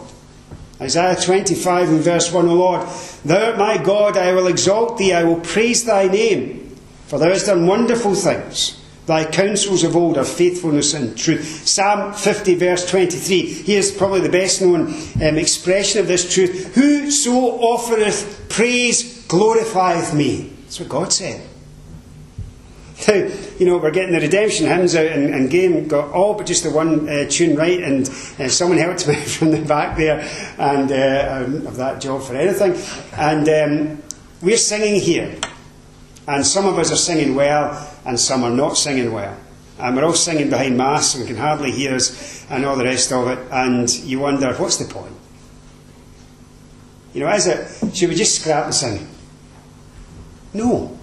Isaiah 0.81 1.15
25 1.15 1.89
and 1.89 1.99
verse 1.99 2.31
1, 2.31 2.47
O 2.47 2.53
Lord, 2.55 2.87
Thou 3.23 3.51
art 3.51 3.57
my 3.57 3.77
God, 3.77 4.17
I 4.17 4.33
will 4.33 4.47
exalt 4.47 4.97
thee, 4.97 5.13
I 5.13 5.23
will 5.23 5.39
praise 5.39 5.85
thy 5.85 6.07
name, 6.07 6.75
for 7.05 7.19
thou 7.19 7.29
hast 7.29 7.45
done 7.45 7.67
wonderful 7.67 8.15
things. 8.15 8.82
Thy 9.05 9.25
counsels 9.25 9.83
of 9.83 9.97
old 9.97 10.17
are 10.17 10.23
faithfulness 10.23 10.93
and 10.93 11.17
truth. 11.17 11.67
Psalm 11.67 12.13
50, 12.13 12.55
verse 12.55 12.89
23. 12.89 13.45
Here's 13.63 13.91
probably 13.91 14.21
the 14.21 14.29
best 14.29 14.61
known 14.61 14.93
um, 15.21 15.37
expression 15.37 15.99
of 15.99 16.07
this 16.07 16.33
truth. 16.33 16.73
Whoso 16.75 17.31
offereth 17.33 18.47
praise 18.49 19.27
glorifieth 19.27 20.15
me. 20.15 20.53
That's 20.63 20.79
what 20.79 20.89
God 20.89 21.11
said. 21.11 21.47
Now, 23.07 23.15
you 23.59 23.65
know, 23.65 23.77
we're 23.79 23.91
getting 23.91 24.13
the 24.13 24.21
redemption 24.21 24.67
hymns 24.67 24.95
out, 24.95 25.07
and, 25.07 25.33
and 25.33 25.49
Game 25.49 25.87
got 25.87 26.11
all 26.13 26.35
but 26.35 26.45
just 26.45 26.63
the 26.63 26.69
one 26.69 27.09
uh, 27.09 27.25
tune 27.29 27.57
right, 27.57 27.83
and 27.83 28.07
uh, 28.39 28.47
someone 28.47 28.77
helped 28.77 29.07
me 29.07 29.15
from 29.15 29.51
the 29.51 29.61
back 29.61 29.97
there, 29.97 30.21
and 30.57 30.89
uh, 30.89 31.43
um, 31.45 31.67
of 31.67 31.75
that 31.75 31.99
job 31.99 32.21
for 32.23 32.35
anything. 32.35 32.75
And 33.17 33.49
um, 33.49 34.03
we're 34.41 34.57
singing 34.57 35.01
here, 35.01 35.35
and 36.27 36.45
some 36.45 36.65
of 36.65 36.77
us 36.77 36.91
are 36.93 36.97
singing 36.97 37.35
well, 37.35 37.92
and 38.05 38.19
some 38.19 38.43
are 38.43 38.51
not 38.51 38.77
singing 38.77 39.11
well. 39.11 39.37
And 39.79 39.95
we're 39.95 40.05
all 40.05 40.13
singing 40.13 40.49
behind 40.49 40.77
masks 40.77 41.15
and 41.15 41.23
we 41.23 41.27
can 41.27 41.37
hardly 41.37 41.71
hear 41.71 41.95
us, 41.95 42.45
and 42.49 42.65
all 42.65 42.75
the 42.75 42.83
rest 42.83 43.11
of 43.11 43.27
it, 43.27 43.39
and 43.51 43.89
you 44.03 44.19
wonder, 44.19 44.53
what's 44.55 44.77
the 44.77 44.91
point? 44.93 45.13
You 47.13 47.21
know, 47.21 47.33
is 47.33 47.47
it, 47.47 47.95
should 47.95 48.09
we 48.09 48.15
just 48.15 48.41
scrap 48.41 48.67
the 48.67 48.73
singing? 48.73 49.07
No. 50.53 50.97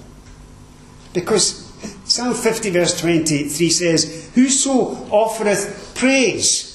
Because 1.12 1.70
Psalm 2.04 2.34
50, 2.34 2.70
verse 2.70 3.00
23 3.00 3.70
says, 3.70 4.30
Whoso 4.34 5.08
offereth 5.10 5.94
praise 5.94 6.70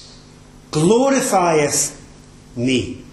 glorifieth 0.71 2.01
me. 2.55 3.03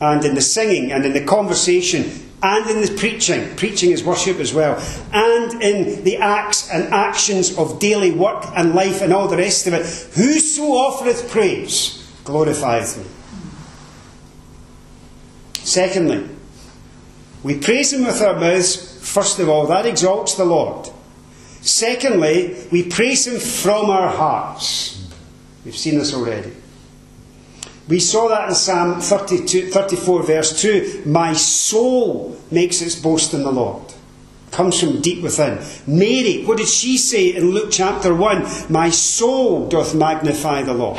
And 0.00 0.24
in 0.24 0.34
the 0.34 0.40
singing 0.40 0.92
and 0.92 1.04
in 1.04 1.12
the 1.12 1.24
conversation 1.24 2.19
and 2.42 2.70
in 2.70 2.80
the 2.80 2.96
preaching, 2.96 3.54
preaching 3.56 3.90
is 3.90 4.02
worship 4.02 4.38
as 4.38 4.54
well, 4.54 4.82
and 5.12 5.62
in 5.62 6.04
the 6.04 6.16
acts 6.16 6.70
and 6.70 6.92
actions 6.92 7.56
of 7.58 7.78
daily 7.78 8.10
work 8.10 8.44
and 8.56 8.74
life 8.74 9.02
and 9.02 9.12
all 9.12 9.28
the 9.28 9.36
rest 9.36 9.66
of 9.66 9.74
it, 9.74 9.84
whoso 10.14 10.62
offereth 10.62 11.30
praise 11.30 11.96
glorifieth 12.24 12.98
me. 12.98 13.04
Secondly, 15.54 16.28
we 17.42 17.58
praise 17.58 17.92
him 17.92 18.04
with 18.04 18.20
our 18.22 18.38
mouths 18.38 18.90
First 19.00 19.40
of 19.40 19.48
all, 19.48 19.66
that 19.66 19.86
exalts 19.86 20.34
the 20.34 20.44
Lord. 20.44 20.88
Secondly, 21.62 22.56
we 22.70 22.84
praise 22.84 23.26
Him 23.26 23.40
from 23.40 23.90
our 23.90 24.08
hearts. 24.08 25.10
We've 25.64 25.76
seen 25.76 25.98
this 25.98 26.14
already. 26.14 26.52
We 27.88 28.00
saw 28.00 28.28
that 28.28 28.48
in 28.48 28.54
Psalm 28.54 29.00
32, 29.00 29.70
34, 29.70 30.22
verse 30.22 30.60
2. 30.60 31.02
My 31.06 31.32
soul 31.32 32.38
makes 32.50 32.80
its 32.80 32.94
boast 32.94 33.34
in 33.34 33.42
the 33.42 33.50
Lord. 33.50 33.82
Comes 34.50 34.80
from 34.80 35.00
deep 35.00 35.22
within. 35.22 35.60
Mary, 35.86 36.44
what 36.44 36.58
did 36.58 36.68
she 36.68 36.98
say 36.98 37.34
in 37.34 37.50
Luke 37.50 37.70
chapter 37.70 38.14
1? 38.14 38.72
My 38.72 38.90
soul 38.90 39.68
doth 39.68 39.94
magnify 39.94 40.62
the 40.62 40.74
Lord. 40.74 40.98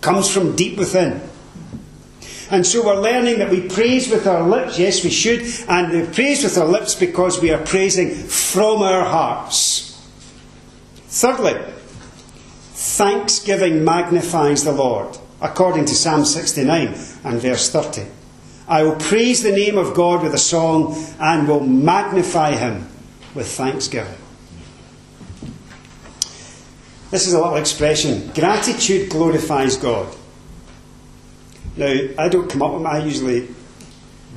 Comes 0.00 0.30
from 0.30 0.56
deep 0.56 0.78
within. 0.78 1.20
And 2.50 2.66
so 2.66 2.84
we're 2.84 3.00
learning 3.00 3.38
that 3.38 3.50
we 3.50 3.68
praise 3.68 4.08
with 4.08 4.26
our 4.26 4.42
lips. 4.42 4.78
Yes, 4.78 5.04
we 5.04 5.10
should. 5.10 5.42
And 5.68 5.92
we 5.92 6.12
praise 6.12 6.42
with 6.42 6.58
our 6.58 6.66
lips 6.66 6.94
because 6.96 7.40
we 7.40 7.50
are 7.50 7.64
praising 7.64 8.10
from 8.14 8.82
our 8.82 9.04
hearts. 9.04 9.86
Thirdly, 11.06 11.54
thanksgiving 12.72 13.84
magnifies 13.84 14.64
the 14.64 14.72
Lord, 14.72 15.18
according 15.40 15.86
to 15.86 15.94
Psalm 15.94 16.24
69 16.24 16.88
and 17.24 17.40
verse 17.40 17.70
30. 17.70 18.06
I 18.68 18.82
will 18.84 18.96
praise 18.96 19.42
the 19.42 19.50
name 19.50 19.78
of 19.78 19.94
God 19.94 20.22
with 20.22 20.34
a 20.34 20.38
song 20.38 20.94
and 21.18 21.48
will 21.48 21.60
magnify 21.60 22.54
him 22.54 22.88
with 23.34 23.48
thanksgiving. 23.48 24.14
This 27.10 27.26
is 27.26 27.32
a 27.32 27.38
little 27.40 27.56
expression. 27.56 28.30
Gratitude 28.34 29.10
glorifies 29.10 29.76
God. 29.76 30.14
Now, 31.76 31.92
I 32.18 32.28
don't 32.28 32.48
come 32.48 32.62
up 32.62 32.72
with 32.72 32.82
them. 32.82 32.86
I 32.86 33.04
usually 33.04 33.48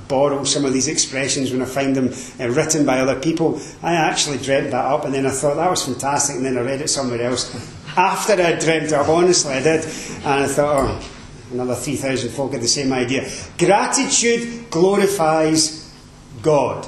borrow 0.07 0.43
some 0.43 0.65
of 0.65 0.73
these 0.73 0.87
expressions 0.87 1.51
when 1.51 1.61
I 1.61 1.65
find 1.65 1.95
them 1.95 2.13
uh, 2.39 2.49
written 2.49 2.85
by 2.85 2.99
other 2.99 3.19
people. 3.19 3.61
I 3.81 3.93
actually 3.93 4.37
dreamt 4.37 4.71
that 4.71 4.85
up 4.85 5.05
and 5.05 5.13
then 5.13 5.25
I 5.25 5.31
thought 5.31 5.55
that 5.55 5.69
was 5.69 5.85
fantastic 5.85 6.37
and 6.37 6.45
then 6.45 6.57
I 6.57 6.61
read 6.61 6.81
it 6.81 6.89
somewhere 6.89 7.21
else. 7.21 7.53
After 7.95 8.33
I 8.33 8.53
dreamt 8.53 8.85
it 8.85 8.93
honestly, 8.93 9.53
I 9.53 9.61
did. 9.61 9.85
And 9.85 10.25
I 10.25 10.47
thought, 10.47 11.01
oh, 11.01 11.09
another 11.51 11.75
3,000 11.75 12.29
folk 12.29 12.53
had 12.53 12.61
the 12.61 12.67
same 12.67 12.91
idea. 12.91 13.29
Gratitude 13.57 14.69
glorifies 14.69 15.93
God. 16.41 16.87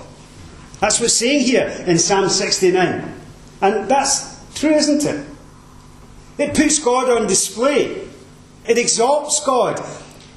That's 0.80 1.00
what's 1.00 1.14
saying 1.14 1.46
here 1.46 1.68
in 1.88 1.98
Psalm 1.98 2.30
69. 2.30 3.14
And 3.62 3.90
that's 3.90 4.40
true, 4.56 4.74
isn't 4.74 5.06
it? 5.06 5.26
It 6.38 6.56
puts 6.56 6.80
God 6.80 7.10
on 7.10 7.28
display. 7.28 8.08
It 8.68 8.78
exalts 8.78 9.44
God. 9.46 9.80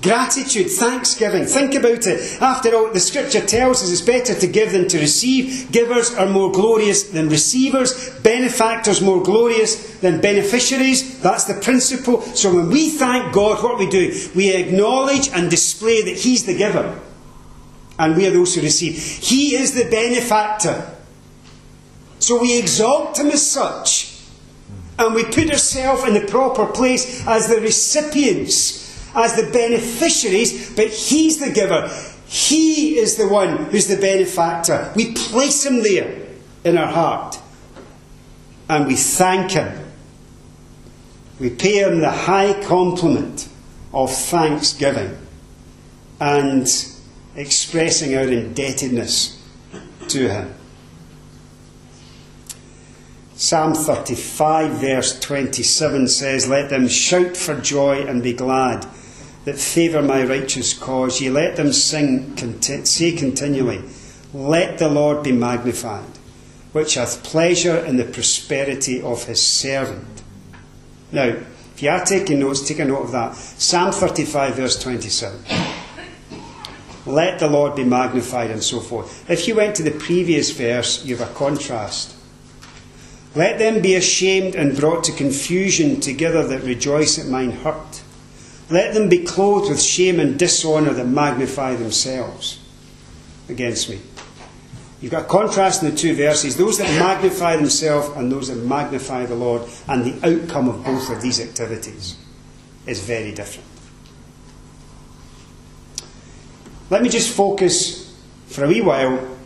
Gratitude, 0.00 0.70
thanksgiving. 0.70 1.44
Think 1.44 1.74
about 1.74 2.06
it. 2.06 2.40
After 2.40 2.72
all, 2.74 2.92
the 2.92 3.00
scripture 3.00 3.44
tells 3.44 3.82
us 3.82 3.90
it's 3.90 4.00
better 4.00 4.32
to 4.32 4.46
give 4.46 4.70
than 4.70 4.86
to 4.88 4.98
receive. 4.98 5.72
Givers 5.72 6.14
are 6.14 6.28
more 6.28 6.52
glorious 6.52 7.04
than 7.04 7.28
receivers. 7.28 8.10
Benefactors 8.20 9.00
more 9.00 9.20
glorious 9.22 9.96
than 9.98 10.20
beneficiaries. 10.20 11.20
That's 11.20 11.44
the 11.44 11.60
principle. 11.60 12.22
So 12.22 12.54
when 12.54 12.70
we 12.70 12.90
thank 12.90 13.34
God, 13.34 13.62
what 13.62 13.78
we 13.78 13.88
do? 13.88 14.14
We 14.36 14.54
acknowledge 14.54 15.30
and 15.30 15.50
display 15.50 16.02
that 16.02 16.16
He's 16.16 16.46
the 16.46 16.56
giver. 16.56 17.00
And 17.98 18.16
we 18.16 18.28
are 18.28 18.30
those 18.30 18.54
who 18.54 18.60
receive. 18.60 18.96
He 18.96 19.56
is 19.56 19.74
the 19.74 19.90
benefactor. 19.90 20.94
So 22.20 22.40
we 22.40 22.56
exalt 22.56 23.18
Him 23.18 23.28
as 23.28 23.44
such. 23.44 24.14
And 24.96 25.14
we 25.14 25.24
put 25.24 25.50
ourselves 25.50 26.04
in 26.04 26.14
the 26.14 26.26
proper 26.28 26.66
place 26.66 27.26
as 27.26 27.48
the 27.48 27.60
recipients, 27.60 28.87
as 29.14 29.34
the 29.34 29.50
beneficiaries, 29.50 30.74
but 30.74 30.88
He's 30.88 31.38
the 31.38 31.50
giver. 31.50 31.90
He 32.26 32.98
is 32.98 33.16
the 33.16 33.28
one 33.28 33.66
who's 33.66 33.86
the 33.86 33.96
benefactor. 33.96 34.92
We 34.94 35.14
place 35.14 35.64
Him 35.64 35.82
there 35.82 36.26
in 36.64 36.76
our 36.76 36.86
heart. 36.86 37.38
And 38.68 38.86
we 38.86 38.96
thank 38.96 39.52
Him. 39.52 39.86
We 41.40 41.50
pay 41.50 41.78
Him 41.78 42.00
the 42.00 42.10
high 42.10 42.62
compliment 42.64 43.48
of 43.94 44.12
thanksgiving 44.12 45.16
and 46.20 46.66
expressing 47.34 48.14
our 48.16 48.24
indebtedness 48.24 49.42
to 50.08 50.28
Him. 50.28 50.54
Psalm 53.36 53.72
35, 53.72 54.72
verse 54.72 55.18
27 55.20 56.08
says, 56.08 56.48
Let 56.48 56.70
them 56.70 56.88
shout 56.88 57.36
for 57.36 57.58
joy 57.60 58.04
and 58.04 58.20
be 58.20 58.32
glad 58.32 58.84
that 59.48 59.58
favour 59.58 60.02
my 60.02 60.22
righteous 60.22 60.74
cause. 60.74 61.22
Ye 61.22 61.30
let 61.30 61.56
them 61.56 61.72
sing, 61.72 62.36
say 62.84 63.12
continually, 63.12 63.82
Let 64.34 64.76
the 64.76 64.90
Lord 64.90 65.22
be 65.22 65.32
magnified, 65.32 66.18
which 66.72 66.94
hath 66.94 67.24
pleasure 67.24 67.78
in 67.78 67.96
the 67.96 68.04
prosperity 68.04 69.00
of 69.00 69.24
his 69.24 69.40
servant. 69.40 70.22
Now, 71.12 71.28
if 71.74 71.82
you 71.82 71.88
are 71.88 72.04
taking 72.04 72.40
notes, 72.40 72.68
take 72.68 72.80
a 72.80 72.84
note 72.84 73.04
of 73.04 73.12
that. 73.12 73.36
Psalm 73.36 73.90
35, 73.90 74.54
verse 74.54 74.82
27. 74.82 75.40
Let 77.06 77.38
the 77.38 77.48
Lord 77.48 77.74
be 77.74 77.84
magnified, 77.84 78.50
and 78.50 78.62
so 78.62 78.80
forth. 78.80 79.30
If 79.30 79.48
you 79.48 79.54
went 79.54 79.76
to 79.76 79.82
the 79.82 79.92
previous 79.92 80.50
verse, 80.50 81.06
you 81.06 81.16
have 81.16 81.30
a 81.30 81.32
contrast. 81.32 82.14
Let 83.34 83.58
them 83.58 83.80
be 83.80 83.94
ashamed 83.94 84.54
and 84.54 84.76
brought 84.76 85.04
to 85.04 85.12
confusion 85.12 86.00
together 86.00 86.46
that 86.48 86.64
rejoice 86.64 87.18
at 87.18 87.28
mine 87.28 87.52
hurt. 87.52 88.02
Let 88.70 88.92
them 88.92 89.08
be 89.08 89.24
clothed 89.24 89.70
with 89.70 89.80
shame 89.80 90.20
and 90.20 90.38
dishonour 90.38 90.92
that 90.92 91.06
magnify 91.06 91.74
themselves 91.76 92.58
against 93.48 93.88
me. 93.88 94.00
You've 95.00 95.12
got 95.12 95.24
a 95.24 95.28
contrast 95.28 95.82
in 95.82 95.90
the 95.90 95.96
two 95.96 96.14
verses 96.14 96.56
those 96.56 96.78
that 96.78 96.98
magnify 96.98 97.56
themselves 97.56 98.08
and 98.16 98.30
those 98.30 98.48
that 98.48 98.56
magnify 98.56 99.26
the 99.26 99.36
Lord, 99.36 99.62
and 99.86 100.04
the 100.04 100.26
outcome 100.26 100.68
of 100.68 100.84
both 100.84 101.08
of 101.10 101.22
these 101.22 101.40
activities 101.40 102.16
is 102.86 103.00
very 103.00 103.32
different. 103.32 103.68
Let 106.90 107.02
me 107.02 107.08
just 107.08 107.34
focus 107.34 108.16
for 108.46 108.64
a 108.64 108.68
wee 108.68 108.80
while 108.80 109.36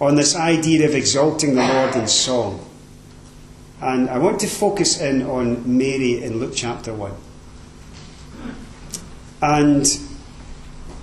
on 0.00 0.14
this 0.14 0.36
idea 0.36 0.86
of 0.86 0.94
exalting 0.94 1.54
the 1.54 1.66
Lord 1.66 1.96
in 1.96 2.06
song. 2.06 2.62
And 3.80 4.08
I 4.08 4.18
want 4.18 4.40
to 4.40 4.46
focus 4.46 5.00
in 5.00 5.22
on 5.22 5.76
Mary 5.76 6.22
in 6.22 6.38
Luke 6.38 6.52
chapter 6.54 6.94
1. 6.94 7.12
And 9.42 9.86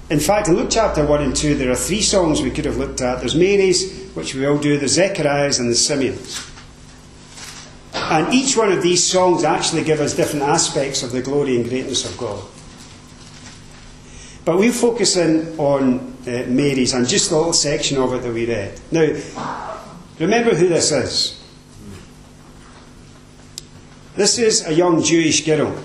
in 0.09 0.19
fact, 0.19 0.47
in 0.47 0.55
Luke 0.55 0.69
chapter 0.69 1.05
1 1.05 1.21
and 1.23 1.35
2, 1.35 1.55
there 1.55 1.71
are 1.71 1.75
three 1.75 2.01
songs 2.01 2.41
we 2.41 2.51
could 2.51 2.65
have 2.65 2.77
looked 2.77 3.01
at. 3.01 3.19
There's 3.19 3.35
Mary's, 3.35 4.11
which 4.13 4.35
we 4.35 4.45
all 4.45 4.57
do, 4.57 4.77
the 4.77 4.87
Zechariah's, 4.87 5.59
and 5.59 5.69
the 5.69 5.75
Simeon's. 5.75 6.49
And 7.93 8.33
each 8.33 8.57
one 8.57 8.71
of 8.71 8.83
these 8.83 9.03
songs 9.03 9.43
actually 9.43 9.83
give 9.83 10.01
us 10.01 10.15
different 10.15 10.43
aspects 10.43 11.03
of 11.03 11.11
the 11.11 11.21
glory 11.21 11.55
and 11.55 11.67
greatness 11.67 12.09
of 12.09 12.17
God. 12.17 12.43
But 14.45 14.57
we'll 14.57 14.73
focus 14.73 15.15
in 15.15 15.57
on 15.57 16.15
uh, 16.27 16.43
Mary's 16.47 16.93
and 16.93 17.07
just 17.07 17.31
a 17.31 17.35
little 17.35 17.53
section 17.53 17.97
of 17.97 18.13
it 18.13 18.23
that 18.23 18.33
we 18.33 18.45
read. 18.45 18.79
Now, 18.91 19.79
remember 20.19 20.53
who 20.53 20.67
this 20.67 20.91
is. 20.91 21.39
This 24.15 24.37
is 24.37 24.67
a 24.67 24.73
young 24.73 25.01
Jewish 25.01 25.45
girl 25.45 25.75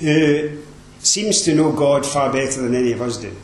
who 0.00 0.62
seems 1.00 1.42
to 1.42 1.54
know 1.54 1.72
God 1.72 2.04
far 2.04 2.32
better 2.32 2.60
than 2.60 2.74
any 2.74 2.92
of 2.92 3.02
us 3.02 3.16
do. 3.16 3.34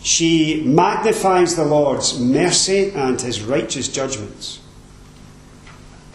She 0.00 0.62
magnifies 0.64 1.54
the 1.54 1.64
Lord's 1.64 2.18
mercy 2.18 2.90
and 2.90 3.20
his 3.20 3.42
righteous 3.42 3.88
judgments. 3.88 4.60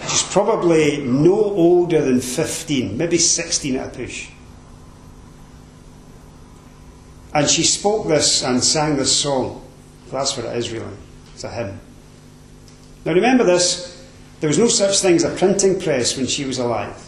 She's 0.09 0.23
probably 0.23 0.97
no 0.97 1.33
older 1.33 2.01
than 2.01 2.19
15, 2.19 2.97
maybe 2.97 3.17
16 3.17 3.75
at 3.77 3.87
a 3.87 3.97
push. 3.97 4.29
And 7.33 7.49
she 7.49 7.63
spoke 7.63 8.07
this 8.07 8.43
and 8.43 8.63
sang 8.63 8.97
this 8.97 9.15
song. 9.15 9.63
That's 10.11 10.35
what 10.35 10.45
it 10.47 10.57
is, 10.57 10.71
really. 10.71 10.85
It's 11.33 11.43
a 11.43 11.49
hymn. 11.49 11.79
Now 13.05 13.13
remember 13.13 13.43
this, 13.43 13.96
there 14.39 14.47
was 14.47 14.57
no 14.57 14.67
such 14.67 14.99
thing 14.99 15.15
as 15.15 15.23
a 15.23 15.35
printing 15.35 15.79
press 15.79 16.15
when 16.15 16.27
she 16.27 16.45
was 16.45 16.59
alive. 16.59 17.07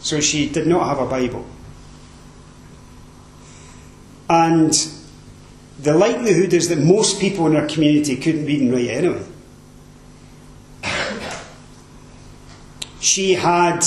So 0.00 0.20
she 0.20 0.48
did 0.48 0.66
not 0.66 0.86
have 0.86 0.98
a 0.98 1.06
Bible. 1.08 1.44
And 4.28 4.72
the 5.78 5.94
likelihood 5.94 6.52
is 6.52 6.68
that 6.68 6.78
most 6.78 7.20
people 7.20 7.46
in 7.46 7.54
her 7.54 7.66
community 7.66 8.16
couldn't 8.16 8.46
read 8.46 8.60
and 8.60 8.72
write 8.72 8.88
anyway. 8.88 9.24
She 13.00 13.34
had, 13.34 13.84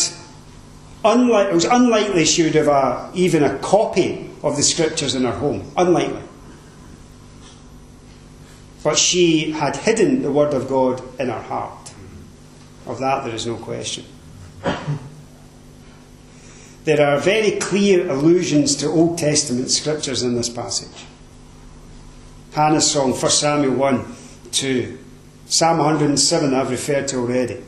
it 1.04 1.54
was 1.54 1.66
unlikely 1.66 2.26
she 2.26 2.44
would 2.44 2.56
have 2.56 2.68
a, 2.68 3.12
even 3.14 3.44
a 3.44 3.58
copy 3.60 4.30
of 4.44 4.56
the 4.56 4.64
scriptures 4.64 5.14
in 5.14 5.24
her 5.24 5.32
home. 5.32 5.72
Unlikely. 5.76 6.22
But 8.84 8.98
she 8.98 9.52
had 9.52 9.76
hidden 9.76 10.22
the 10.22 10.32
Word 10.32 10.54
of 10.54 10.70
God 10.70 11.02
in 11.20 11.28
her 11.28 11.42
heart. 11.42 11.79
Of 12.86 13.00
that, 13.00 13.24
there 13.26 13.36
is 13.36 13.46
no 13.46 13.56
question. 13.56 14.06
There 16.86 17.06
are 17.06 17.20
very 17.20 17.52
clear 17.60 18.10
allusions 18.10 18.76
to 18.78 18.88
Old 18.88 19.18
Testament 19.18 19.70
scriptures 19.70 20.24
in 20.24 20.36
this 20.36 20.50
passage. 20.50 21.06
Hannah's 22.54 22.90
song, 22.90 23.12
1 23.12 23.32
Samuel 23.32 23.76
1 23.76 24.16
2. 24.52 24.98
Psalm 25.46 25.78
107, 25.78 26.54
I've 26.54 26.70
referred 26.70 27.08
to 27.10 27.18
already. 27.18 27.64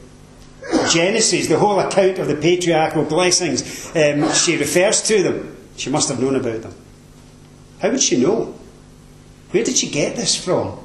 Genesis, 0.91 1.47
the 1.47 1.59
whole 1.59 1.79
account 1.79 2.19
of 2.19 2.27
the 2.27 2.35
patriarchal 2.35 3.05
blessings, 3.05 3.87
um, 3.95 4.31
she 4.33 4.57
refers 4.57 5.01
to 5.03 5.23
them. 5.23 5.57
She 5.77 5.89
must 5.89 6.09
have 6.09 6.19
known 6.19 6.35
about 6.35 6.61
them. 6.61 6.73
How 7.79 7.89
would 7.89 8.01
she 8.01 8.21
know? 8.21 8.55
Where 9.51 9.63
did 9.63 9.75
she 9.75 9.89
get 9.89 10.15
this 10.15 10.35
from? 10.35 10.79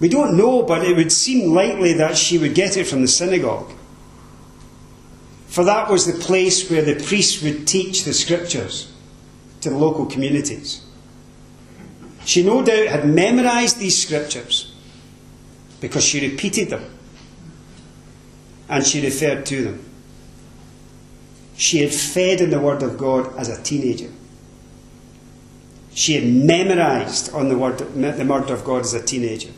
We 0.00 0.08
don't 0.08 0.36
know, 0.36 0.62
but 0.62 0.84
it 0.84 0.96
would 0.96 1.12
seem 1.12 1.52
likely 1.52 1.92
that 1.94 2.16
she 2.16 2.38
would 2.38 2.54
get 2.54 2.76
it 2.76 2.86
from 2.86 3.02
the 3.02 3.08
synagogue. 3.08 3.70
for 5.50 5.64
that 5.64 5.90
was 5.90 6.06
the 6.06 6.18
place 6.24 6.70
where 6.70 6.80
the 6.80 6.94
priests 7.04 7.42
would 7.42 7.66
teach 7.66 8.04
the 8.04 8.12
scriptures 8.14 8.92
to 9.60 9.68
the 9.68 9.76
local 9.76 10.06
communities. 10.06 10.80
She 12.24 12.44
no 12.44 12.62
doubt 12.62 12.86
had 12.86 13.08
memorized 13.08 13.78
these 13.80 14.00
scriptures 14.00 14.72
because 15.80 16.04
she 16.04 16.30
repeated 16.30 16.70
them 16.70 16.84
and 18.68 18.86
she 18.86 19.04
referred 19.04 19.44
to 19.46 19.64
them. 19.64 19.84
She 21.56 21.82
had 21.82 21.92
fed 21.92 22.40
in 22.40 22.50
the 22.50 22.60
Word 22.60 22.84
of 22.84 22.96
God 22.96 23.36
as 23.36 23.48
a 23.48 23.60
teenager. 23.60 24.10
She 25.92 26.14
had 26.14 26.24
memorized 26.24 27.34
on 27.34 27.48
the 27.48 27.58
word, 27.58 27.78
the 27.78 28.24
Word 28.24 28.50
of 28.50 28.64
God 28.64 28.82
as 28.82 28.94
a 28.94 29.02
teenager. 29.02 29.50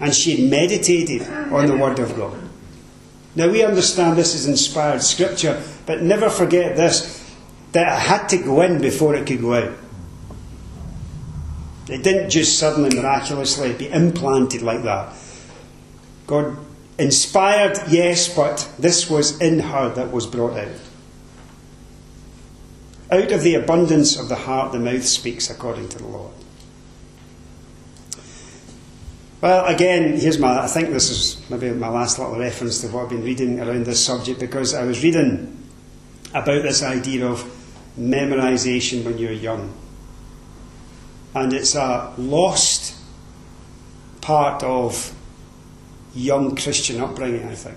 And 0.00 0.14
she 0.14 0.48
meditated 0.48 1.22
on 1.22 1.66
the 1.66 1.76
Word 1.76 1.98
of 1.98 2.14
God. 2.16 2.38
Now 3.34 3.48
we 3.48 3.62
understand 3.64 4.16
this 4.16 4.34
is 4.34 4.46
inspired 4.46 5.02
scripture, 5.02 5.62
but 5.84 6.02
never 6.02 6.30
forget 6.30 6.76
this 6.76 7.22
that 7.72 7.92
it 7.92 8.08
had 8.08 8.26
to 8.28 8.38
go 8.38 8.62
in 8.62 8.80
before 8.80 9.14
it 9.14 9.26
could 9.26 9.40
go 9.40 9.54
out. 9.54 9.72
It 11.88 12.02
didn't 12.02 12.30
just 12.30 12.58
suddenly 12.58 12.96
miraculously 12.96 13.74
be 13.74 13.90
implanted 13.90 14.62
like 14.62 14.82
that. 14.82 15.14
God 16.26 16.56
inspired, 16.98 17.78
yes, 17.88 18.34
but 18.34 18.68
this 18.78 19.10
was 19.10 19.40
in 19.40 19.60
her 19.60 19.90
that 19.90 20.10
was 20.10 20.26
brought 20.26 20.56
out. 20.56 20.80
Out 23.10 23.30
of 23.30 23.42
the 23.42 23.54
abundance 23.54 24.18
of 24.18 24.28
the 24.28 24.34
heart, 24.34 24.72
the 24.72 24.80
mouth 24.80 25.04
speaks, 25.04 25.48
according 25.48 25.88
to 25.90 25.98
the 25.98 26.08
Lord. 26.08 26.32
Well, 29.40 29.66
again, 29.66 30.18
here's 30.18 30.38
my. 30.38 30.62
I 30.62 30.66
think 30.66 30.90
this 30.90 31.10
is 31.10 31.50
maybe 31.50 31.70
my 31.70 31.88
last 31.88 32.18
little 32.18 32.38
reference 32.38 32.80
to 32.80 32.88
what 32.88 33.04
I've 33.04 33.10
been 33.10 33.22
reading 33.22 33.60
around 33.60 33.84
this 33.84 34.02
subject 34.02 34.40
because 34.40 34.74
I 34.74 34.84
was 34.84 35.02
reading 35.02 35.62
about 36.30 36.62
this 36.62 36.82
idea 36.82 37.26
of 37.26 37.44
memorization 37.98 39.04
when 39.04 39.18
you're 39.18 39.32
young. 39.32 39.74
And 41.34 41.52
it's 41.52 41.74
a 41.74 42.14
lost 42.16 42.94
part 44.22 44.62
of 44.62 45.14
young 46.14 46.56
Christian 46.56 47.00
upbringing, 47.00 47.46
I 47.46 47.54
think. 47.54 47.76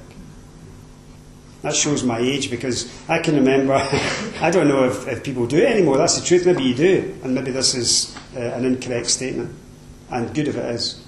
That 1.62 1.76
shows 1.76 2.06
my 2.06 2.20
age 2.20 2.50
because 2.50 2.90
I 3.10 3.20
can 3.20 3.36
remember, 3.36 3.74
I 4.42 4.50
don't 4.50 4.70
know 4.70 4.86
if, 4.86 5.10
if, 5.10 5.24
people 5.26 5.46
do 5.46 5.58
it 5.58 5.66
anymore, 5.66 5.98
that's 5.98 6.18
the 6.18 6.26
truth, 6.26 6.46
maybe 6.46 6.64
you 6.64 6.74
do, 6.74 7.20
and 7.22 7.36
maybe 7.36 7.52
this 7.52 7.76
is 7.76 8.16
uh, 8.34 8.40
an 8.40 8.64
incorrect 8.64 9.08
statement, 9.08 9.54
and 10.10 10.34
good 10.34 10.48
if 10.48 10.56
it 10.56 10.66
is. 10.74 11.06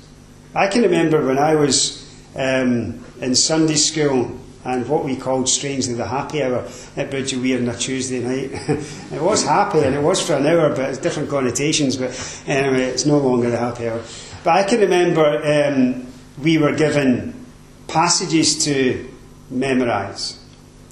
I 0.54 0.68
can 0.68 0.82
remember 0.82 1.26
when 1.26 1.38
I 1.38 1.56
was 1.56 2.06
um, 2.36 3.04
in 3.22 3.36
Sunday 3.36 3.76
school 3.76 4.38
and 4.64 4.88
what 4.88 5.06
we 5.06 5.16
called 5.16 5.48
strangely 5.48 5.94
the 5.94 6.06
happy 6.06 6.44
hour 6.44 6.68
at 6.98 7.10
Bridge 7.10 7.34
Weir 7.34 7.60
on 7.60 7.70
a 7.70 7.76
Tuesday 7.76 8.20
night. 8.20 8.52
it 9.12 9.22
was 9.22 9.44
happy 9.44 9.80
and 9.80 9.96
it 9.96 10.02
was 10.02 10.22
for 10.26 10.34
an 10.34 10.46
hour, 10.46 10.70
but 10.70 10.90
it's 10.90 11.00
different 11.00 11.30
connotations. 11.30 11.98
But 11.98 12.44
anyway, 12.48 12.84
it's 12.84 13.06
no 13.06 13.18
longer 13.18 13.50
the 13.50 13.58
happy 13.58 13.88
hour. 13.88 14.02
But 14.44 14.52
I 14.52 14.64
can 14.64 14.82
remember 14.82 15.26
um, 15.26 16.08
we 16.42 16.58
were 16.58 16.76
given 16.76 17.46
passages 17.88 18.64
to 18.66 19.10
memorise. 19.50 20.44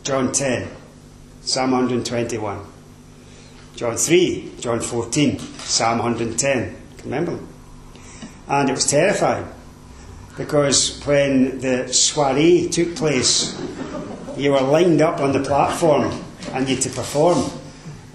John 0.04 0.32
10, 0.32 0.70
Psalm 1.42 1.72
121. 1.72 2.66
John 3.76 3.98
3, 3.98 4.54
John 4.60 4.80
14, 4.80 5.40
Psalm 5.40 6.00
110. 6.00 6.76
Remember? 7.04 7.40
And 8.50 8.68
it 8.70 8.74
was 8.74 8.88
terrifying 8.88 9.48
because 10.36 11.06
when 11.06 11.60
the 11.60 11.94
soiree 11.94 12.68
took 12.70 12.96
place, 12.96 13.62
you 14.38 14.52
were 14.52 14.62
lined 14.62 15.02
up 15.02 15.20
on 15.20 15.34
the 15.34 15.42
platform 15.42 16.12
and 16.54 16.68
you 16.68 16.76
had 16.76 16.84
to 16.84 16.90
perform. 16.90 17.52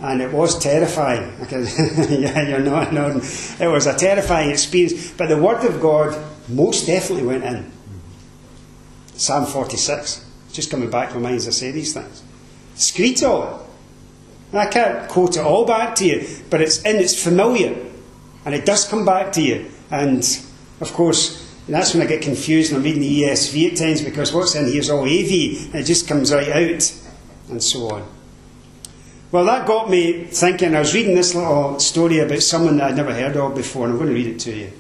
And 0.01 0.21
it 0.21 0.33
was 0.33 0.59
terrifying. 0.59 1.33
yeah, 1.51 2.49
you're 2.49 2.59
not 2.59 2.93
nodding. 2.93 3.23
It 3.61 3.71
was 3.71 3.87
a 3.87 3.97
terrifying 3.97 4.51
experience. 4.51 5.13
But 5.13 5.29
the 5.29 5.37
Word 5.37 5.65
of 5.65 5.81
God 5.81 6.21
most 6.49 6.87
definitely 6.87 7.27
went 7.27 7.45
in. 7.45 7.71
Psalm 9.15 9.47
46. 9.47 10.31
Just 10.53 10.71
coming 10.71 10.91
back 10.91 11.11
to 11.11 11.15
my 11.17 11.23
mind 11.23 11.37
as 11.37 11.49
I 11.49 11.53
say 11.53 11.71
these 11.71 11.95
things. 11.95 12.23
Screech 12.75 13.23
all 13.23 13.67
it. 14.53 14.57
I 14.57 14.67
can't 14.67 15.09
quote 15.09 15.37
it 15.37 15.41
all 15.41 15.65
back 15.65 15.95
to 15.97 16.07
you, 16.07 16.29
but 16.51 16.61
it's 16.61 16.83
in, 16.83 16.97
it's 16.97 17.21
familiar. 17.21 17.77
And 18.45 18.55
it 18.55 18.65
does 18.67 18.87
come 18.87 19.05
back 19.05 19.33
to 19.33 19.43
you. 19.43 19.71
And 19.95 20.25
of 20.81 20.93
course, 20.93 21.41
that's 21.69 21.95
when 21.95 22.03
I 22.03 22.07
get 22.07 22.21
confused 22.21 22.73
and 22.73 22.79
I'm 22.79 22.85
reading 22.85 23.01
the 23.01 23.23
ESV 23.23 23.71
at 23.73 23.79
times 23.79 24.03
because 24.03 24.33
what's 24.33 24.57
in 24.57 24.67
here 24.67 24.81
is 24.81 24.91
all 24.91 25.03
AV 25.03 25.71
and 25.73 25.77
it 25.77 25.85
just 25.85 26.09
comes 26.09 26.33
right 26.33 26.49
out 26.49 27.01
and 27.49 27.63
so 27.63 27.91
on. 27.91 28.07
Well, 29.31 29.45
that 29.45 29.69
got 29.69 29.89
me 29.89 30.25
thinking. 30.25 30.75
I 30.75 30.81
was 30.81 30.95
reading 30.95 31.15
this 31.15 31.35
little 31.35 31.79
story 31.79 32.19
about 32.19 32.43
someone 32.43 32.79
that 32.79 32.91
I'd 32.91 32.97
never 32.97 33.15
heard 33.15 33.37
of 33.37 33.55
before, 33.55 33.85
and 33.85 33.93
I'm 33.93 33.99
going 33.99 34.11
to 34.11 34.15
read 34.15 34.27
it 34.27 34.41
to 34.41 34.55
you 34.55 34.73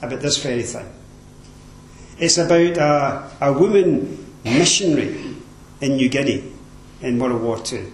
about 0.00 0.20
this 0.20 0.38
very 0.38 0.62
thing. 0.62 0.92
It's 2.18 2.38
about 2.38 2.76
a, 2.76 3.30
a 3.40 3.52
woman 3.52 4.32
missionary 4.44 5.36
in 5.80 5.96
New 5.96 6.08
Guinea 6.08 6.52
in 7.00 7.18
World 7.18 7.42
War 7.42 7.58
II. 7.58 7.84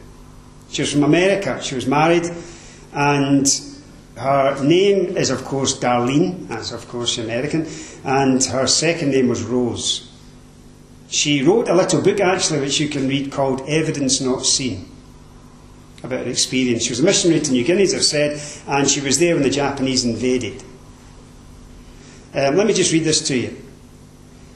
She 0.70 0.82
was 0.82 0.92
from 0.92 1.04
America. 1.04 1.62
She 1.62 1.74
was 1.74 1.86
married, 1.86 2.26
and 2.92 3.46
her 4.16 4.62
name 4.62 5.16
is, 5.16 5.30
of 5.30 5.44
course, 5.44 5.78
Darlene, 5.78 6.48
that's, 6.48 6.72
of 6.72 6.86
course 6.88 7.18
American, 7.18 7.66
and 8.04 8.42
her 8.44 8.66
second 8.66 9.10
name 9.10 9.28
was 9.28 9.42
Rose. 9.42 10.10
She 11.08 11.42
wrote 11.42 11.68
a 11.68 11.74
little 11.74 12.00
book, 12.00 12.20
actually, 12.20 12.60
which 12.60 12.80
you 12.80 12.88
can 12.88 13.08
read 13.08 13.32
called 13.32 13.62
Evidence 13.68 14.20
Not 14.20 14.44
Seen, 14.44 14.88
about 16.02 16.24
her 16.24 16.30
experience. 16.30 16.84
She 16.84 16.90
was 16.90 17.00
a 17.00 17.04
missionary 17.04 17.40
to 17.40 17.52
New 17.52 17.64
Guinea, 17.64 17.82
as 17.82 17.94
I've 17.94 18.04
said, 18.04 18.40
and 18.66 18.88
she 18.88 19.00
was 19.00 19.18
there 19.18 19.34
when 19.34 19.42
the 19.42 19.50
Japanese 19.50 20.04
invaded. 20.04 20.62
Um, 22.34 22.56
let 22.56 22.66
me 22.66 22.72
just 22.72 22.92
read 22.92 23.04
this 23.04 23.26
to 23.28 23.36
you. 23.36 23.56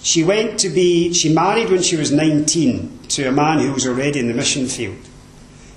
She 0.02 0.24
went 0.24 0.60
to 0.60 0.68
be, 0.68 1.12
she 1.12 1.32
married 1.32 1.70
when 1.70 1.82
she 1.82 1.96
was 1.96 2.12
19 2.12 3.00
to 3.08 3.28
a 3.28 3.32
man 3.32 3.58
who 3.58 3.72
was 3.72 3.86
already 3.86 4.20
in 4.20 4.28
the 4.28 4.34
mission 4.34 4.66
field. 4.66 5.05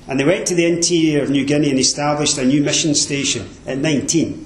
And 0.09 0.19
they 0.19 0.25
went 0.25 0.47
to 0.47 0.55
the 0.55 0.65
interior 0.65 1.21
of 1.21 1.29
New 1.29 1.45
Guinea 1.45 1.69
and 1.69 1.77
established 1.77 2.39
a 2.39 2.43
new 2.43 2.63
mission 2.63 2.95
station 2.95 3.47
at 3.67 3.77
19. 3.77 4.43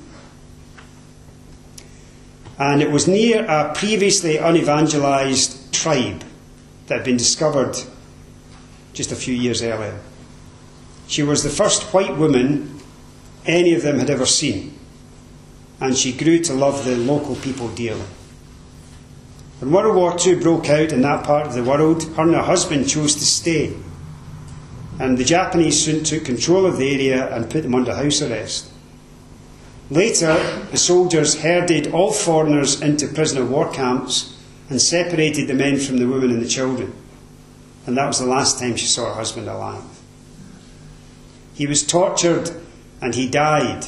And 2.60 2.82
it 2.82 2.92
was 2.92 3.08
near 3.08 3.46
a 3.46 3.74
previously 3.74 4.38
unevangelized 4.38 5.74
tribe 5.74 6.22
that 6.88 6.96
had 6.96 7.06
been 7.06 7.16
discovered 7.16 7.78
just 8.92 9.14
a 9.14 9.16
few 9.16 9.34
years 9.34 9.64
earlier. 9.64 10.02
She 11.08 11.24
was 11.24 11.44
the 11.44 11.50
first 11.50 11.94
white 11.94 12.18
woman 12.18 12.82
any 13.46 13.74
of 13.74 13.84
them 13.84 14.00
had 14.00 14.10
ever 14.10 14.26
seen, 14.26 14.78
and 15.80 15.96
she 15.96 16.12
grew 16.12 16.40
to 16.40 16.54
love 16.54 16.84
the 16.84 16.98
local 16.98 17.36
people 17.38 17.70
dearly. 17.70 18.06
When 19.60 19.72
World 19.72 19.96
War 19.96 20.18
II 20.20 20.42
broke 20.42 20.70
out 20.70 20.92
in 20.92 21.02
that 21.04 21.24
part 21.24 21.48
of 21.48 21.54
the 21.54 21.64
world, 21.64 22.04
her 22.16 22.24
and 22.24 22.36
her 22.36 22.42
husband 22.42 22.90
chose 22.90 23.16
to 23.16 23.26
stay, 23.26 23.74
and 25.00 25.18
the 25.18 25.24
Japanese 25.24 25.84
soon 25.84 26.04
took 26.04 26.26
control 26.26 26.66
of 26.66 26.78
the 26.78 26.94
area 26.94 27.34
and 27.36 27.50
put 27.50 27.64
them 27.64 27.76
under 27.76 27.96
house 27.96 28.22
arrest. 28.22 28.70
Later, 29.90 30.36
the 30.72 30.78
soldiers 30.78 31.42
herded 31.42 31.92
all 31.92 32.12
foreigners 32.12 32.82
into 32.82 33.08
prisoner 33.08 33.46
war 33.46 33.72
camps 33.72 34.38
and 34.70 34.82
separated 34.82 35.48
the 35.48 35.54
men 35.54 35.78
from 35.78 35.98
the 35.98 36.08
women 36.08 36.32
and 36.32 36.42
the 36.42 36.48
children. 36.48 36.94
And 37.86 37.98
that 37.98 38.08
was 38.08 38.20
the 38.20 38.26
last 38.26 38.60
time 38.60 38.76
she 38.76 38.86
saw 38.86 39.10
her 39.10 39.16
husband 39.16 39.48
alive. 39.48 39.84
He 41.54 41.68
was 41.68 41.86
tortured 41.86 42.50
and 43.02 43.14
he 43.14 43.30
died 43.30 43.86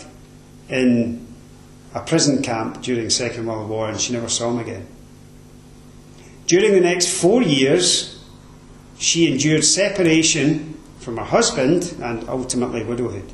in 0.69 1.25
a 1.93 2.01
prison 2.01 2.43
camp 2.43 2.81
during 2.81 3.05
the 3.05 3.09
Second 3.09 3.45
World 3.45 3.69
War, 3.69 3.87
and 3.87 3.99
she 3.99 4.11
never 4.11 4.27
saw 4.27 4.51
him 4.51 4.59
again. 4.59 4.85
During 6.45 6.73
the 6.73 6.81
next 6.81 7.07
four 7.07 7.41
years, 7.41 8.21
she 8.97 9.31
endured 9.31 9.63
separation 9.63 10.74
from 11.05 11.17
her 11.17 11.23
husband 11.23 11.95
and 12.01 12.27
ultimately 12.27 12.83
widowhood. 12.83 13.31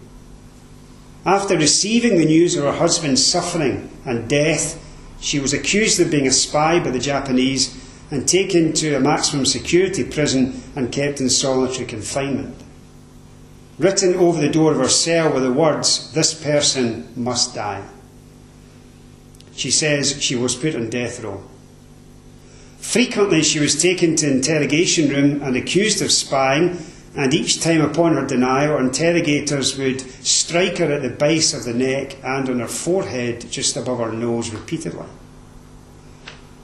After 1.25 1.55
receiving 1.55 2.17
the 2.17 2.25
news 2.25 2.57
of 2.57 2.65
her 2.65 2.73
husband's 2.73 3.25
suffering 3.25 3.89
and 4.05 4.29
death, 4.29 4.77
she 5.21 5.39
was 5.39 5.53
accused 5.53 5.97
of 6.01 6.11
being 6.11 6.27
a 6.27 6.31
spy 6.31 6.83
by 6.83 6.89
the 6.89 6.99
Japanese 6.99 7.73
and 8.11 8.27
taken 8.27 8.73
to 8.73 8.95
a 8.95 8.99
maximum 8.99 9.45
security 9.45 10.03
prison 10.03 10.61
and 10.75 10.91
kept 10.91 11.21
in 11.21 11.29
solitary 11.29 11.85
confinement. 11.85 12.57
Written 13.79 14.15
over 14.15 14.41
the 14.41 14.49
door 14.49 14.73
of 14.73 14.79
her 14.79 14.89
cell 14.89 15.31
were 15.31 15.39
the 15.39 15.53
words, 15.53 16.11
This 16.11 16.33
person 16.33 17.07
must 17.15 17.55
die. 17.55 17.87
She 19.55 19.71
says 19.71 20.21
she 20.21 20.35
was 20.35 20.55
put 20.55 20.75
on 20.75 20.89
death 20.89 21.23
row. 21.23 21.41
Frequently, 22.79 23.43
she 23.43 23.59
was 23.59 23.81
taken 23.81 24.17
to 24.17 24.29
interrogation 24.29 25.07
room 25.07 25.41
and 25.41 25.55
accused 25.55 26.01
of 26.01 26.11
spying 26.11 26.77
and 27.15 27.33
each 27.33 27.61
time 27.61 27.81
upon 27.81 28.15
her 28.15 28.25
denial, 28.25 28.77
interrogators 28.77 29.77
would 29.77 30.01
strike 30.25 30.77
her 30.77 30.91
at 30.91 31.01
the 31.01 31.09
base 31.09 31.53
of 31.53 31.65
the 31.65 31.73
neck 31.73 32.17
and 32.23 32.47
on 32.49 32.59
her 32.59 32.67
forehead 32.67 33.45
just 33.51 33.75
above 33.75 33.99
her 33.99 34.13
nose 34.13 34.51
repeatedly. 34.51 35.07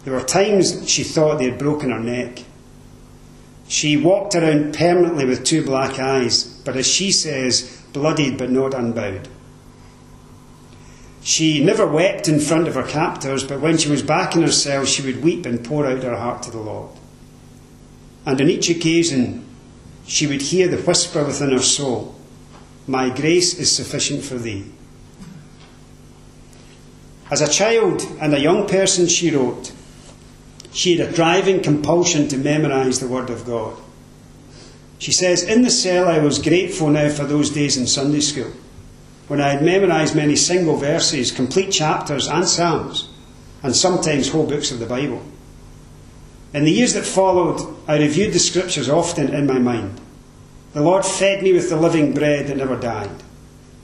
There 0.06 0.14
were 0.14 0.24
times 0.24 0.90
she 0.90 1.04
thought 1.04 1.40
they 1.40 1.50
had 1.50 1.60
broken 1.60 1.92
her 1.92 2.00
neck. 2.00 2.44
She 3.68 3.98
walked 3.98 4.36
around 4.36 4.74
permanently 4.74 5.26
with 5.26 5.44
two 5.44 5.66
black 5.66 6.00
eyes, 6.00 6.46
but 6.64 6.78
as 6.78 6.88
she 6.88 7.12
says, 7.12 7.84
bloodied 7.92 8.38
but 8.38 8.50
not 8.50 8.74
unbowed. 8.74 9.28
She 11.22 11.62
never 11.62 11.86
wept 11.86 12.30
in 12.30 12.40
front 12.40 12.70
of 12.70 12.76
her 12.76 12.88
captors, 12.88 13.44
but 13.44 13.60
when 13.60 13.78
she 13.78 13.90
was 13.90 14.02
back 14.02 14.34
in 14.34 14.44
her 14.44 14.52
cell, 14.52 14.86
she 14.86 15.02
would 15.02 15.22
weep 15.22 15.46
and 15.46 15.62
pour 15.62 15.86
out 15.86 16.04
her 16.04 16.16
heart 16.16 16.42
to 16.44 16.52
the 16.52 16.62
Lord. 16.62 16.92
And 18.26 18.40
on 18.40 18.50
each 18.50 18.70
occasion, 18.70 19.47
she 20.08 20.26
would 20.26 20.42
hear 20.42 20.68
the 20.68 20.78
whisper 20.78 21.24
within 21.24 21.52
her 21.52 21.62
soul 21.62 22.16
My 22.88 23.10
grace 23.10 23.54
is 23.54 23.70
sufficient 23.70 24.24
for 24.24 24.36
thee. 24.36 24.66
As 27.30 27.42
a 27.42 27.52
child 27.52 28.02
and 28.22 28.34
a 28.34 28.40
young 28.40 28.68
person, 28.68 29.08
she 29.08 29.30
wrote, 29.30 29.74
she 30.72 30.96
had 30.96 31.10
a 31.10 31.12
driving 31.12 31.62
compulsion 31.62 32.30
to 32.30 32.38
memorize 32.38 33.00
the 33.00 33.08
Word 33.08 33.30
of 33.30 33.46
God. 33.46 33.78
She 35.00 35.12
says, 35.12 35.44
In 35.44 35.64
the 35.64 35.70
cell, 35.70 36.08
I 36.08 36.20
was 36.20 36.40
grateful 36.40 36.90
now 36.90 37.10
for 37.10 37.26
those 37.26 37.50
days 37.50 37.76
in 37.76 37.88
Sunday 37.88 38.22
school 38.22 38.54
when 39.28 39.42
I 39.42 39.50
had 39.50 39.64
memorized 39.64 40.16
many 40.16 40.36
single 40.36 40.78
verses, 40.78 41.32
complete 41.32 41.72
chapters, 41.72 42.28
and 42.28 42.48
psalms, 42.48 43.10
and 43.62 43.76
sometimes 43.76 44.30
whole 44.30 44.48
books 44.48 44.72
of 44.72 44.80
the 44.80 44.86
Bible. 44.86 45.22
In 46.58 46.66
the 46.66 46.72
years 46.72 46.96
that 46.96 47.06
followed, 47.06 47.62
I 47.88 48.00
reviewed 48.00 48.34
the 48.34 48.40
scriptures 48.40 48.90
often 48.90 49.32
in 49.32 49.46
my 49.46 49.60
mind. 49.60 50.02
The 50.74 50.82
Lord 50.82 51.06
fed 51.06 51.44
me 51.44 51.54
with 51.54 51.70
the 51.70 51.78
living 51.78 52.16
bread 52.16 52.48
that 52.48 52.58
never 52.58 52.76
died. 52.76 53.12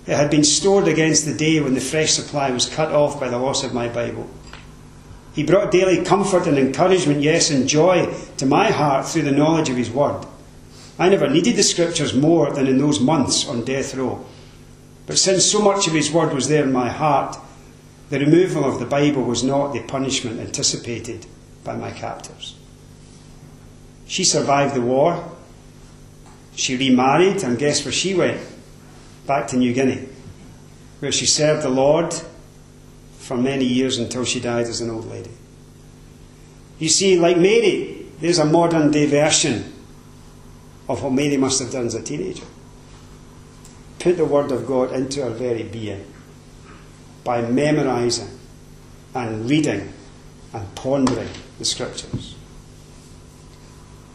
It 0.08 0.16
had 0.16 0.32
been 0.32 0.44
stored 0.44 0.88
against 0.88 1.24
the 1.28 1.36
day 1.36 1.60
when 1.62 1.76
the 1.76 1.80
fresh 1.80 2.14
supply 2.14 2.50
was 2.50 2.68
cut 2.68 2.92
off 2.92 3.20
by 3.20 3.30
the 3.30 3.38
loss 3.38 3.64
of 3.64 3.76
my 3.76 3.90
Bible. 3.90 4.28
He 5.36 5.44
brought 5.44 5.70
daily 5.70 6.04
comfort 6.04 6.48
and 6.48 6.58
encouragement, 6.58 7.22
yes, 7.22 7.52
and 7.52 7.70
joy 7.70 8.12
to 8.38 8.48
my 8.48 8.72
heart 8.72 9.06
through 9.06 9.22
the 9.22 9.32
knowledge 9.32 9.70
of 9.70 9.78
His 9.78 9.92
Word. 9.92 10.26
I 10.98 11.10
never 11.10 11.30
needed 11.30 11.56
the 11.58 11.62
Scriptures 11.62 12.16
more 12.16 12.52
than 12.52 12.66
in 12.66 12.80
those 12.80 13.00
months 13.00 13.48
on 13.48 13.66
death 13.66 13.94
row. 13.94 14.26
But 15.06 15.20
since 15.20 15.46
so 15.46 15.62
much 15.62 15.86
of 15.86 15.94
His 15.94 16.12
Word 16.12 16.34
was 16.34 16.50
there 16.50 16.64
in 16.64 16.74
my 16.74 16.90
heart, 16.90 17.38
the 18.10 18.20
removal 18.20 18.66
of 18.66 18.80
the 18.80 18.88
Bible 18.88 19.22
was 19.22 19.44
not 19.44 19.74
the 19.74 19.84
punishment 19.84 20.40
anticipated 20.40 21.28
by 21.64 21.76
my 21.76 21.92
captors. 21.92 22.56
She 24.08 24.24
survived 24.24 24.76
the 24.76 24.82
war. 24.82 25.32
She 26.56 26.78
remarried, 26.78 27.44
and 27.44 27.58
guess 27.58 27.84
where 27.84 27.92
she 27.92 28.14
went? 28.14 28.40
Back 29.26 29.48
to 29.48 29.58
New 29.58 29.74
Guinea, 29.74 30.08
where 31.00 31.12
she 31.12 31.26
served 31.26 31.64
the 31.64 31.70
Lord 31.70 32.14
for 33.18 33.38
many 33.38 33.66
years 33.66 33.98
until 33.98 34.26
she 34.26 34.40
died 34.40 34.68
as 34.68 34.82
an 34.82 34.90
old 34.90 35.06
lady. 35.06 35.32
You 36.78 36.90
see, 36.90 37.18
like 37.18 37.38
Mary, 37.38 38.06
there's 38.20 38.40
a 38.40 38.46
modern 38.46 38.92
day 38.92 39.06
version 39.06 39.74
of 40.90 41.02
what 41.02 41.14
Mary 41.14 41.38
must 41.38 41.62
have 41.62 41.72
done 41.72 41.88
as 41.88 41.96
a 41.96 42.04
teenager 42.04 42.46
put 44.04 44.18
the 44.18 44.26
Word 44.26 44.52
of 44.52 44.68
God 44.68 44.92
into 44.92 45.24
her 45.24 45.30
very 45.30 45.64
being 45.64 46.06
by 47.24 47.42
memorizing 47.42 48.28
and 49.16 49.50
reading 49.50 49.94
and 50.52 50.76
pondering 50.76 51.30
the 51.58 51.64
Scriptures. 51.64 52.33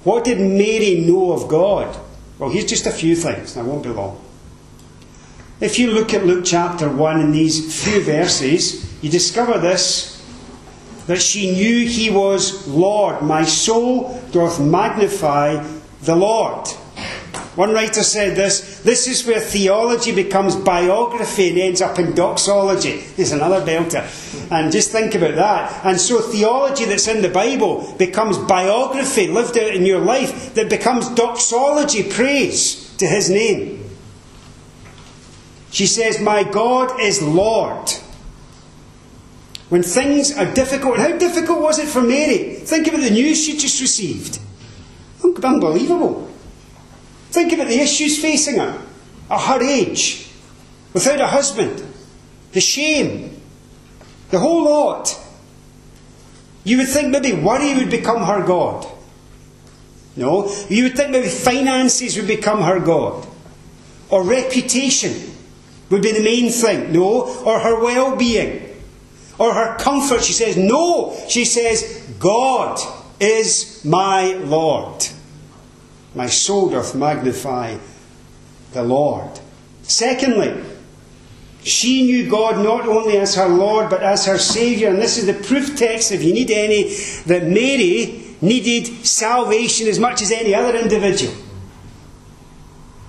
What 0.09 0.25
did 0.25 0.41
Mary 0.41 1.01
know 1.01 1.33
of 1.33 1.49
God? 1.49 1.95
Well, 2.39 2.49
here's 2.49 2.65
just 2.65 2.87
a 2.87 2.91
few 2.91 3.15
things, 3.15 3.55
and 3.55 3.67
I 3.67 3.71
won't 3.71 3.83
be 3.83 3.91
long. 3.91 4.19
If 5.61 5.79
you 5.79 5.91
look 5.91 6.15
at 6.15 6.25
Luke 6.25 6.47
chapter 6.47 6.89
1 6.89 7.21
in 7.21 7.31
these 7.31 7.85
few 7.85 8.01
verses, 8.01 8.91
you 9.03 9.11
discover 9.11 9.59
this 9.59 10.25
that 11.09 11.21
she 11.21 11.53
knew 11.53 11.87
he 11.87 12.09
was 12.09 12.67
Lord. 12.67 13.21
My 13.21 13.45
soul 13.45 14.19
doth 14.33 14.59
magnify 14.59 15.63
the 16.01 16.17
Lord. 16.17 16.67
One 17.59 17.73
writer 17.73 18.05
said 18.05 18.37
this 18.37 18.79
this 18.83 19.09
is 19.09 19.27
where 19.27 19.41
theology 19.41 20.15
becomes 20.15 20.55
biography 20.55 21.49
and 21.49 21.59
ends 21.59 21.83
up 21.83 21.99
in 21.99 22.15
doxology. 22.15 22.99
There's 23.17 23.33
another 23.33 23.67
belter. 23.67 24.07
And 24.53 24.71
just 24.71 24.93
think 24.93 25.17
about 25.17 25.35
that. 25.35 25.85
And 25.85 26.01
so 26.01 26.21
theology 26.21 26.85
that's 26.85 27.09
in 27.09 27.21
the 27.21 27.29
Bible 27.29 27.97
becomes 27.99 28.39
biography 28.39 29.27
lived 29.27 29.59
out 29.59 29.75
in 29.75 29.85
your 29.85 29.99
life 29.99 30.55
that 30.55 30.71
becomes 30.71 31.09
doxology, 31.09 32.05
praise 32.05 32.95
to 32.99 33.09
his 33.09 33.29
name. 33.29 33.91
She 35.73 35.87
says, 35.87 36.21
My 36.21 36.45
God 36.45 37.01
is 37.01 37.21
Lord. 37.21 37.91
When 39.69 39.83
things 39.83 40.31
are 40.31 40.55
difficult, 40.55 40.99
and 40.99 41.03
how 41.03 41.19
difficult 41.19 41.61
was 41.61 41.81
it 41.81 41.89
for 41.89 42.03
Mary? 42.03 42.55
Think 42.55 42.87
about 42.87 43.01
the 43.01 43.11
news 43.11 43.45
she 43.45 43.57
just 43.59 43.81
received. 43.81 44.39
Unbelievable. 45.25 46.28
Think 47.31 47.53
about 47.53 47.69
the 47.69 47.81
issues 47.81 48.21
facing 48.21 48.59
her 48.59 48.83
at 49.31 49.41
her 49.41 49.63
age, 49.63 50.31
without 50.95 51.21
a 51.21 51.27
husband, 51.27 51.83
the 52.53 52.61
shame, 52.61 53.41
the 54.31 54.39
whole 54.39 54.65
lot. 54.65 55.19
You 56.65 56.79
would 56.79 56.89
think 56.89 57.11
maybe 57.11 57.33
worry 57.33 57.75
would 57.75 57.91
become 57.91 58.25
her 58.25 58.45
God. 58.47 58.87
No, 60.17 60.53
you 60.69 60.85
would 60.85 60.97
think 60.97 61.11
maybe 61.11 61.29
finances 61.29 62.17
would 62.17 62.27
become 62.27 62.63
her 62.63 62.81
God. 62.81 63.27
Or 64.11 64.25
reputation 64.25 65.35
would 65.91 66.03
be 66.03 66.13
the 66.13 66.23
main 66.23 66.51
thing. 66.51 66.93
No, 66.93 67.43
or 67.45 67.61
her 67.61 67.83
well 67.83 68.17
being. 68.17 68.65
Or 69.39 69.55
her 69.55 69.77
comfort. 69.77 70.23
She 70.23 70.33
says, 70.33 70.57
No, 70.57 71.17
she 71.29 71.45
says, 71.45 72.05
God 72.19 72.81
is 73.21 73.85
my 73.85 74.33
Lord. 74.35 75.07
My 76.19 76.27
soul 76.27 76.71
doth 76.71 76.97
magnify 76.97 77.77
the 78.73 78.83
Lord. 78.83 79.39
Secondly, 79.85 80.53
she 81.63 82.03
knew 82.03 82.29
God 82.29 82.57
not 82.65 82.89
only 82.89 83.19
as 83.19 83.37
her 83.37 83.47
Lord 83.47 83.89
but 83.89 84.03
as 84.03 84.27
her 84.27 84.37
Saviour. 84.37 84.91
And 84.91 85.01
this 85.01 85.17
is 85.17 85.27
the 85.27 85.47
proof 85.47 85.77
text, 85.77 86.11
if 86.11 86.25
you 86.25 86.35
need 86.35 86.51
any, 86.51 86.93
that 87.27 87.45
Mary 87.45 88.35
needed 88.41 89.07
salvation 89.07 89.87
as 89.87 90.01
much 90.01 90.21
as 90.21 90.33
any 90.33 90.57
other 90.57 90.77
individual. 90.77 91.37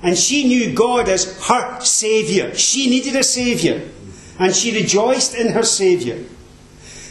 And 0.04 0.16
she 0.16 0.48
knew 0.48 0.76
God 0.76 1.10
as 1.10 1.48
her 1.48 1.82
Saviour. 1.82 2.54
She 2.54 2.92
needed 2.92 3.16
a 3.16 3.24
Saviour. 3.24 3.82
And 4.38 4.56
she 4.56 4.80
rejoiced 4.80 5.34
in 5.34 5.54
her 5.54 5.64
Saviour. 5.64 6.20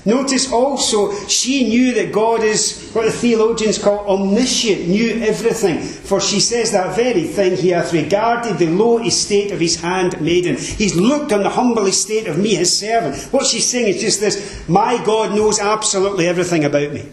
Notice 0.08 0.50
also, 0.50 1.12
she 1.26 1.68
knew 1.68 1.92
that 1.92 2.12
God 2.12 2.42
is 2.42 2.90
what 2.94 3.04
the 3.04 3.12
theologians 3.12 3.76
call 3.76 4.08
omniscient, 4.08 4.88
knew 4.88 5.20
everything. 5.22 5.82
For 5.82 6.18
she 6.18 6.40
says 6.40 6.72
that 6.72 6.96
very 6.96 7.24
thing, 7.24 7.58
He 7.58 7.68
hath 7.68 7.92
regarded 7.92 8.56
the 8.56 8.68
low 8.68 9.04
estate 9.04 9.52
of 9.52 9.60
His 9.60 9.78
handmaiden. 9.82 10.56
He's 10.56 10.96
looked 10.96 11.30
on 11.30 11.42
the 11.42 11.50
humble 11.50 11.84
estate 11.86 12.26
of 12.26 12.38
me, 12.38 12.54
His 12.54 12.74
servant. 12.74 13.22
What 13.34 13.44
she's 13.44 13.68
saying 13.68 13.96
is 13.96 14.00
just 14.00 14.20
this 14.20 14.66
My 14.66 14.96
God 15.04 15.36
knows 15.36 15.60
absolutely 15.60 16.26
everything 16.26 16.64
about 16.64 16.90
me. 16.90 17.06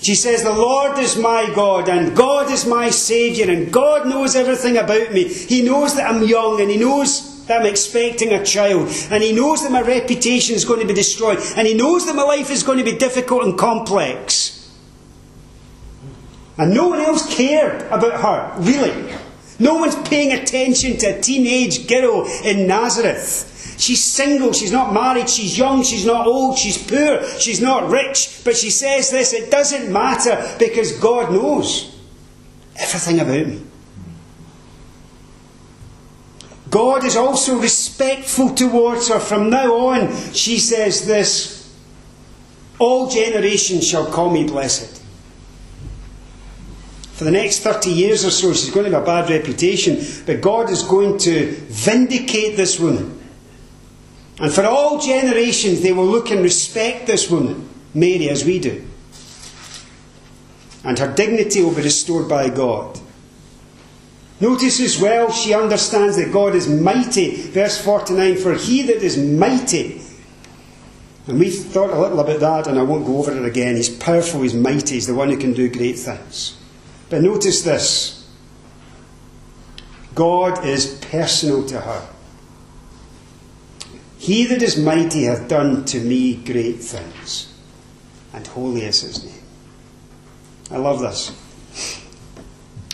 She 0.00 0.14
says, 0.14 0.42
The 0.42 0.54
Lord 0.54 0.98
is 0.98 1.18
my 1.18 1.52
God, 1.54 1.90
and 1.90 2.16
God 2.16 2.50
is 2.50 2.64
my 2.64 2.88
Saviour, 2.88 3.50
and 3.50 3.70
God 3.70 4.08
knows 4.08 4.34
everything 4.34 4.78
about 4.78 5.12
me. 5.12 5.28
He 5.28 5.60
knows 5.60 5.96
that 5.96 6.10
I'm 6.10 6.22
young, 6.22 6.62
and 6.62 6.70
He 6.70 6.78
knows 6.78 7.31
I'm 7.48 7.66
expecting 7.66 8.32
a 8.32 8.44
child, 8.44 8.88
and 9.10 9.22
he 9.22 9.32
knows 9.32 9.62
that 9.62 9.72
my 9.72 9.82
reputation 9.82 10.54
is 10.54 10.64
going 10.64 10.80
to 10.80 10.86
be 10.86 10.94
destroyed, 10.94 11.38
and 11.56 11.66
he 11.66 11.74
knows 11.74 12.06
that 12.06 12.14
my 12.14 12.22
life 12.22 12.50
is 12.50 12.62
going 12.62 12.78
to 12.78 12.84
be 12.84 12.96
difficult 12.96 13.44
and 13.44 13.58
complex. 13.58 14.58
And 16.58 16.74
no 16.74 16.88
one 16.88 17.00
else 17.00 17.34
cared 17.34 17.82
about 17.90 18.20
her, 18.20 18.62
really. 18.62 19.14
No 19.58 19.76
one's 19.76 19.96
paying 20.08 20.32
attention 20.32 20.96
to 20.98 21.18
a 21.18 21.20
teenage 21.20 21.88
girl 21.88 22.26
in 22.44 22.66
Nazareth. 22.66 23.76
She's 23.78 24.04
single, 24.04 24.52
she's 24.52 24.72
not 24.72 24.92
married, 24.92 25.28
she's 25.28 25.58
young, 25.58 25.82
she's 25.82 26.06
not 26.06 26.26
old, 26.26 26.58
she's 26.58 26.78
poor, 26.78 27.22
she's 27.38 27.60
not 27.60 27.90
rich. 27.90 28.42
But 28.44 28.56
she 28.56 28.70
says 28.70 29.10
this 29.10 29.32
it 29.32 29.50
doesn't 29.50 29.92
matter 29.92 30.56
because 30.58 30.92
God 30.98 31.32
knows 31.32 31.96
everything 32.76 33.20
about 33.20 33.46
me. 33.46 33.62
God 36.72 37.04
is 37.04 37.16
also 37.16 37.58
respectful 37.58 38.54
towards 38.54 39.08
her. 39.08 39.20
From 39.20 39.50
now 39.50 39.74
on, 39.74 40.10
she 40.32 40.58
says 40.58 41.06
this 41.06 41.70
All 42.78 43.10
generations 43.10 43.86
shall 43.86 44.10
call 44.10 44.30
me 44.30 44.46
blessed. 44.46 45.02
For 47.12 47.24
the 47.24 47.30
next 47.30 47.58
30 47.58 47.90
years 47.90 48.24
or 48.24 48.30
so, 48.30 48.54
she's 48.54 48.70
going 48.70 48.86
to 48.86 48.92
have 48.92 49.02
a 49.02 49.06
bad 49.06 49.28
reputation, 49.28 50.02
but 50.24 50.40
God 50.40 50.70
is 50.70 50.82
going 50.82 51.18
to 51.18 51.52
vindicate 51.68 52.56
this 52.56 52.80
woman. 52.80 53.20
And 54.40 54.50
for 54.50 54.64
all 54.64 54.98
generations, 54.98 55.82
they 55.82 55.92
will 55.92 56.06
look 56.06 56.30
and 56.30 56.40
respect 56.40 57.06
this 57.06 57.30
woman, 57.30 57.68
Mary, 57.92 58.30
as 58.30 58.46
we 58.46 58.58
do. 58.58 58.82
And 60.84 60.98
her 60.98 61.14
dignity 61.14 61.62
will 61.62 61.74
be 61.74 61.82
restored 61.82 62.30
by 62.30 62.48
God. 62.48 62.98
Notice 64.42 64.80
as 64.80 65.00
well, 65.00 65.30
she 65.30 65.54
understands 65.54 66.16
that 66.16 66.32
God 66.32 66.56
is 66.56 66.68
mighty. 66.68 67.36
Verse 67.36 67.80
49 67.80 68.36
For 68.38 68.54
he 68.54 68.82
that 68.82 68.96
is 68.96 69.16
mighty, 69.16 70.02
and 71.28 71.38
we've 71.38 71.54
thought 71.54 71.90
a 71.90 72.00
little 72.00 72.18
about 72.18 72.40
that, 72.40 72.66
and 72.66 72.76
I 72.76 72.82
won't 72.82 73.06
go 73.06 73.18
over 73.18 73.30
it 73.30 73.44
again. 73.44 73.76
He's 73.76 73.88
powerful, 73.88 74.42
he's 74.42 74.52
mighty, 74.52 74.94
he's 74.96 75.06
the 75.06 75.14
one 75.14 75.30
who 75.30 75.36
can 75.36 75.52
do 75.52 75.70
great 75.70 75.96
things. 75.96 76.58
But 77.08 77.22
notice 77.22 77.62
this 77.62 78.28
God 80.16 80.66
is 80.66 80.98
personal 81.12 81.64
to 81.68 81.80
her. 81.80 82.08
He 84.18 84.44
that 84.46 84.60
is 84.60 84.76
mighty 84.76 85.22
hath 85.22 85.46
done 85.46 85.84
to 85.84 86.00
me 86.00 86.34
great 86.34 86.80
things, 86.80 87.54
and 88.32 88.44
holy 88.44 88.82
is 88.82 89.02
his 89.02 89.24
name. 89.24 89.44
I 90.68 90.78
love 90.78 90.98
this. 90.98 91.30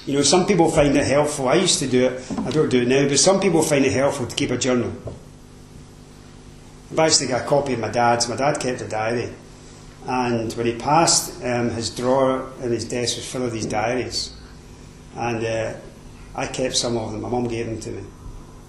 You 0.08 0.14
know, 0.14 0.22
some 0.22 0.46
people 0.46 0.70
find 0.70 0.96
it 0.96 1.06
helpful. 1.06 1.50
I 1.50 1.56
used 1.56 1.80
to 1.80 1.86
do 1.86 2.06
it. 2.06 2.32
I 2.38 2.50
don't 2.50 2.70
do 2.70 2.80
it 2.80 2.88
now, 2.88 3.06
but 3.06 3.18
some 3.18 3.40
people 3.40 3.62
find 3.62 3.84
it 3.84 3.92
helpful 3.92 4.26
to 4.26 4.34
keep 4.34 4.50
a 4.50 4.56
journal. 4.56 4.90
I've 6.90 6.98
actually 6.98 7.26
got 7.26 7.42
a 7.42 7.46
copy 7.46 7.74
of 7.74 7.80
my 7.80 7.90
dad's. 7.90 8.26
My 8.26 8.36
dad 8.36 8.58
kept 8.58 8.80
a 8.80 8.88
diary. 8.88 9.28
And 10.06 10.50
when 10.54 10.64
he 10.64 10.76
passed, 10.76 11.44
um, 11.44 11.68
his 11.68 11.90
drawer 11.90 12.50
in 12.62 12.70
his 12.70 12.86
desk 12.86 13.16
was 13.16 13.30
full 13.30 13.44
of 13.44 13.52
these 13.52 13.66
diaries. 13.66 14.34
And 15.14 15.44
uh, 15.44 15.74
I 16.34 16.46
kept 16.46 16.78
some 16.78 16.96
of 16.96 17.12
them. 17.12 17.20
My 17.20 17.28
mum 17.28 17.46
gave 17.46 17.66
them 17.66 17.78
to 17.80 17.90
me. 17.90 18.02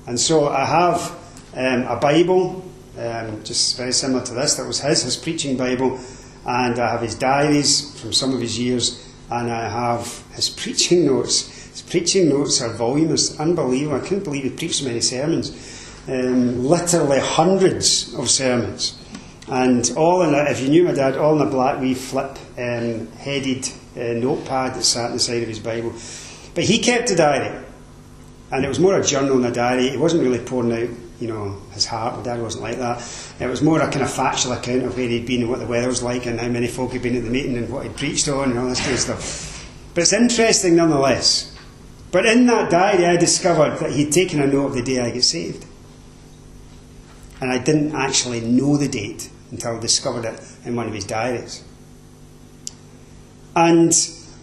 And 0.08 0.20
so 0.20 0.50
I 0.50 0.66
have 0.66 1.18
um, 1.56 1.84
a 1.84 1.98
Bible, 2.02 2.70
um, 2.98 3.46
just 3.46 3.78
very 3.78 3.94
similar 3.94 4.26
to 4.26 4.34
this, 4.34 4.56
that 4.56 4.68
was 4.68 4.82
his, 4.82 5.04
his 5.04 5.16
preaching 5.16 5.56
Bible. 5.56 6.02
And 6.46 6.78
I 6.78 6.92
have 6.92 7.02
his 7.02 7.16
diaries 7.16 7.98
from 7.98 8.12
some 8.12 8.34
of 8.34 8.42
his 8.42 8.60
years. 8.60 9.09
And 9.32 9.52
I 9.52 9.70
have 9.70 10.24
his 10.34 10.50
preaching 10.50 11.06
notes. 11.06 11.48
His 11.72 11.82
preaching 11.84 12.30
notes 12.30 12.62
are 12.62 12.74
voluminous, 12.74 13.40
unbelievable. 13.40 13.98
I 13.98 14.02
couldn't 14.02 14.24
believe 14.24 14.44
he 14.44 14.50
preached 14.50 14.76
so 14.76 14.86
many 14.86 15.02
sermons. 15.02 15.52
Um, 16.08 16.66
literally 16.66 17.20
hundreds 17.20 18.14
of 18.16 18.30
sermons. 18.30 18.98
And 19.48 19.92
all 19.96 20.22
in 20.24 20.34
a, 20.34 20.50
if 20.50 20.62
you 20.62 20.70
knew 20.70 20.84
my 20.84 20.94
dad, 20.94 21.18
all 21.18 21.40
in 21.40 21.48
a 21.48 21.50
black 21.50 21.80
wee 21.80 21.94
flip 21.94 22.38
um, 22.58 23.08
headed 23.18 23.68
uh, 23.96 24.14
notepad 24.14 24.76
that 24.76 24.84
sat 24.84 25.08
on 25.08 25.14
the 25.14 25.20
side 25.20 25.42
of 25.42 25.50
his 25.50 25.60
Bible. 25.60 25.94
But 26.56 26.64
he 26.64 26.80
kept 26.80 27.10
a 27.12 27.16
diary, 27.16 27.66
and 28.52 28.66
it 28.66 28.68
was 28.68 28.80
more 28.80 29.00
a 29.00 29.04
journal 29.04 29.38
than 29.38 29.52
a 29.52 29.54
diary. 29.54 29.90
He 29.90 29.98
wasn't 29.98 30.24
really 30.24 30.40
pouring 30.40 30.72
out, 30.72 30.90
you 31.20 31.28
know, 31.28 31.58
his 31.72 31.86
heart. 31.86 32.18
My 32.18 32.24
dad 32.24 32.42
wasn't 32.42 32.64
like 32.64 32.78
that. 32.78 33.06
It 33.40 33.48
was 33.48 33.62
more 33.62 33.82
a 33.82 33.92
kind 33.92 34.02
of 34.02 34.12
factual 34.12 34.54
account 34.54 34.84
of 34.84 34.96
where 34.96 35.08
he'd 35.08 35.26
been 35.26 35.42
and 35.42 35.50
what 35.50 35.60
the 35.60 35.68
weather 35.68 35.88
was 35.88 36.02
like 36.02 36.26
and 36.26 36.40
how 36.40 36.48
many 36.48 36.68
folk 36.68 36.94
had 36.94 37.02
been 37.02 37.16
at 37.16 37.24
the 37.24 37.30
meeting 37.30 37.58
and 37.58 37.70
what 37.70 37.84
he'd 37.84 37.98
preached 37.98 38.28
on 38.30 38.52
and 38.52 38.60
all 38.60 38.70
this 38.70 38.80
kind 38.80 38.94
of 38.94 39.00
stuff. 39.00 39.70
But 39.94 40.02
it's 40.02 40.14
interesting 40.14 40.76
nonetheless. 40.76 41.56
But 42.12 42.26
in 42.26 42.46
that 42.48 42.72
diary, 42.72 43.06
I 43.06 43.18
discovered 43.18 43.80
that 43.80 43.92
he'd 43.92 44.12
taken 44.12 44.42
a 44.42 44.48
note 44.48 44.68
of 44.68 44.74
the 44.74 44.82
day 44.82 45.00
I 45.00 45.12
got 45.12 45.24
saved. 45.24 45.66
And 47.42 47.52
I 47.52 47.58
didn't 47.58 47.96
actually 47.96 48.42
know 48.42 48.78
the 48.78 48.88
date 48.88 49.30
until 49.52 49.78
I 49.78 49.80
discovered 49.80 50.26
it 50.26 50.42
in 50.66 50.76
one 50.76 50.88
of 50.88 50.94
his 50.94 51.06
diaries. 51.06 51.64
And 53.56 53.92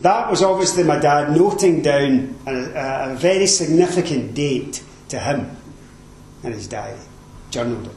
that 0.03 0.31
was 0.31 0.43
obviously 0.43 0.85
my 0.85 0.99
dad 0.99 1.35
noting 1.35 1.83
down 1.83 2.37
a, 2.47 3.13
a 3.13 3.17
very 3.17 3.47
significant 3.47 4.35
date 4.35 4.83
to 5.09 5.19
him 5.19 5.57
in 6.47 6.53
his 6.53 6.69
diary, 6.69 6.99
journaled 7.51 7.87
it. 7.87 7.93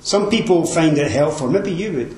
Some 0.00 0.28
people 0.30 0.66
find 0.66 0.98
it 0.98 1.10
helpful, 1.10 1.48
maybe 1.48 1.72
you 1.72 1.92
would. 1.92 2.16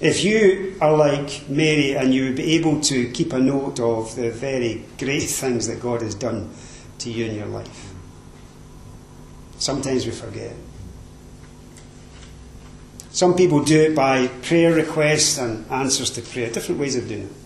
If 0.00 0.24
you 0.24 0.76
are 0.80 0.96
like 0.96 1.48
Mary 1.48 1.94
and 1.94 2.14
you 2.14 2.24
would 2.24 2.36
be 2.36 2.56
able 2.56 2.80
to 2.82 3.10
keep 3.10 3.32
a 3.32 3.38
note 3.38 3.78
of 3.78 4.16
the 4.16 4.30
very 4.30 4.84
great 4.98 5.22
things 5.40 5.66
that 5.68 5.80
God 5.80 6.02
has 6.02 6.14
done 6.14 6.50
to 6.98 7.10
you 7.10 7.26
in 7.26 7.36
your 7.36 7.46
life. 7.46 7.92
Sometimes 9.58 10.06
we 10.06 10.12
forget. 10.12 10.54
Some 13.10 13.34
people 13.34 13.62
do 13.62 13.78
it 13.78 13.94
by 13.94 14.28
prayer 14.28 14.72
requests 14.72 15.36
and 15.36 15.70
answers 15.70 16.10
to 16.10 16.22
prayer, 16.22 16.50
different 16.50 16.80
ways 16.80 16.96
of 16.96 17.08
doing 17.08 17.24
it. 17.24 17.39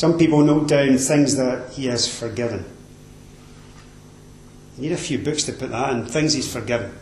Some 0.00 0.16
people 0.16 0.42
note 0.42 0.66
down 0.66 0.96
things 0.96 1.36
that 1.36 1.72
he 1.72 1.84
has 1.88 2.08
forgiven. 2.08 2.64
You 4.78 4.84
need 4.84 4.92
a 4.92 4.96
few 4.96 5.18
books 5.18 5.42
to 5.42 5.52
put 5.52 5.68
that 5.72 5.92
in, 5.92 6.06
things 6.06 6.32
he's 6.32 6.50
forgiven. 6.50 6.96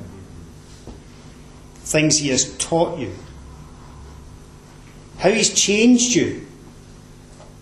Things 1.77 2.19
he 2.19 2.31
has 2.31 2.59
taught 2.59 2.99
you. 2.99 3.15
How 5.19 5.31
he's 5.31 5.55
changed 5.55 6.17
you. 6.17 6.45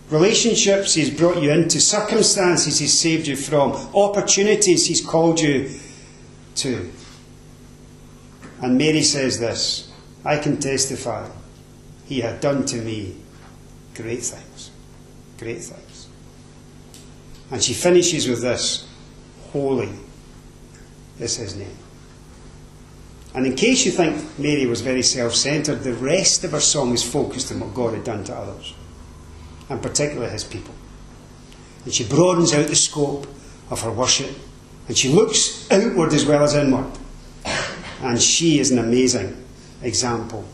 Relationships 0.09 0.95
he's 0.95 1.11
brought 1.11 1.43
you 1.43 1.51
into, 1.51 1.83
circumstances 1.83 2.79
he's 2.79 2.99
saved 2.99 3.27
you 3.27 3.37
from, 3.37 3.73
opportunities 3.95 4.87
he's 4.87 5.05
called 5.05 5.39
you 5.39 5.79
to. 6.55 6.91
And 8.63 8.79
Mary 8.79 9.03
says 9.03 9.39
this 9.39 9.93
I 10.25 10.39
can 10.39 10.59
testify, 10.59 11.29
he 12.07 12.23
had 12.23 12.41
done 12.41 12.65
to 12.65 12.77
me 12.79 13.17
great 13.95 14.23
things. 14.23 14.46
Great 15.39 15.63
things. 15.63 16.09
And 17.51 17.63
she 17.63 17.75
finishes 17.75 18.29
with 18.29 18.43
this 18.43 18.89
Holy 19.53 19.91
is 21.19 21.37
his 21.37 21.57
name. 21.57 21.77
And 23.35 23.47
in 23.47 23.55
case 23.55 23.85
you 23.85 23.93
think 23.93 24.39
Mary 24.39 24.67
was 24.67 24.81
very 24.81 25.03
self 25.03 25.35
centered, 25.35 25.81
the 25.81 25.93
rest 25.95 26.45
of 26.45 26.53
her 26.53 26.61
song 26.61 26.93
is 26.95 27.03
focused 27.03 27.53
on 27.53 27.61
what 27.61 27.75
God 27.75 27.95
had 27.95 28.05
done 28.05 28.25
to 28.25 28.35
others, 28.35 28.75
and 29.69 29.83
particularly 29.83 30.33
his 30.33 30.45
people. 30.45 30.75
And 31.85 31.93
she 31.93 32.05
broadens 32.09 32.55
out 32.55 32.67
the 32.67 32.75
scope 32.75 33.27
of 33.71 33.83
her 33.83 33.91
worship, 33.91 34.35
and 34.89 34.97
she 34.97 35.11
looks 35.11 35.71
outward 35.71 36.13
as 36.15 36.25
well 36.25 36.43
as 36.43 36.55
inward. 36.55 36.91
And 38.03 38.21
she 38.21 38.59
is 38.59 38.71
an 38.71 38.79
amazing 38.79 39.43
example 39.83 40.45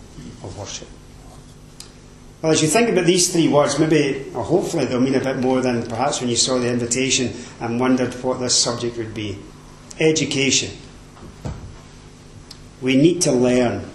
of 0.43 0.59
worship. 0.59 0.89
Well, 2.43 2.51
as 2.51 2.61
you 2.61 2.67
think 2.67 2.89
about 2.89 3.07
these 3.07 3.33
three 3.33 3.47
words, 3.47 3.79
maybe, 3.79 4.29
or 4.35 4.43
hopefully, 4.43 4.85
they'll 4.85 5.01
mean 5.01 5.15
a 5.15 5.21
bit 5.21 5.39
more 5.39 5.61
than 5.61 5.87
perhaps 5.87 6.21
when 6.21 6.29
you 6.29 6.35
saw 6.35 6.59
the 6.59 6.69
invitation 6.69 7.33
and 7.61 7.79
wondered 7.79 8.13
what 8.15 8.41
this 8.41 8.61
subject 8.61 8.97
would 8.97 9.15
be. 9.15 9.39
Education. 10.01 10.77
We 12.81 12.97
need 12.97 13.23
to 13.23 13.33
learn 13.33 13.89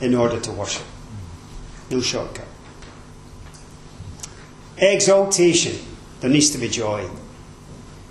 in 0.00 0.14
order 0.14 0.38
to 0.38 0.52
worship. 0.52 0.84
No 1.90 2.00
shortcut. 2.00 2.46
Exaltation. 4.78 5.84
There 6.20 6.30
needs 6.30 6.50
to 6.50 6.58
be 6.58 6.68
joy. 6.68 7.10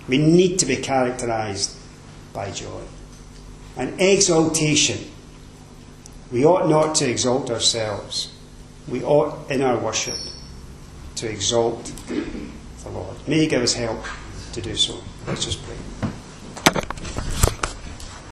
We 0.08 0.18
need 0.18 0.58
to 0.58 0.66
be 0.66 0.76
characterized 0.76 1.74
by 2.34 2.50
joy. 2.50 2.82
And 3.78 3.98
exaltation. 3.98 5.10
We 6.30 6.44
ought 6.44 6.68
not 6.68 6.96
to 6.96 7.08
exalt 7.08 7.50
ourselves. 7.50 8.30
We 8.88 9.02
ought, 9.04 9.50
in 9.50 9.62
our 9.62 9.78
worship, 9.78 10.16
to 11.16 11.30
exalt 11.30 11.84
the 12.08 12.88
Lord. 12.90 13.16
May 13.28 13.40
He 13.40 13.46
give 13.46 13.62
us 13.62 13.74
help 13.74 14.04
to 14.52 14.60
do 14.60 14.74
so. 14.74 15.00
Let's 15.26 15.44
just 15.44 15.62
pray. 15.64 16.09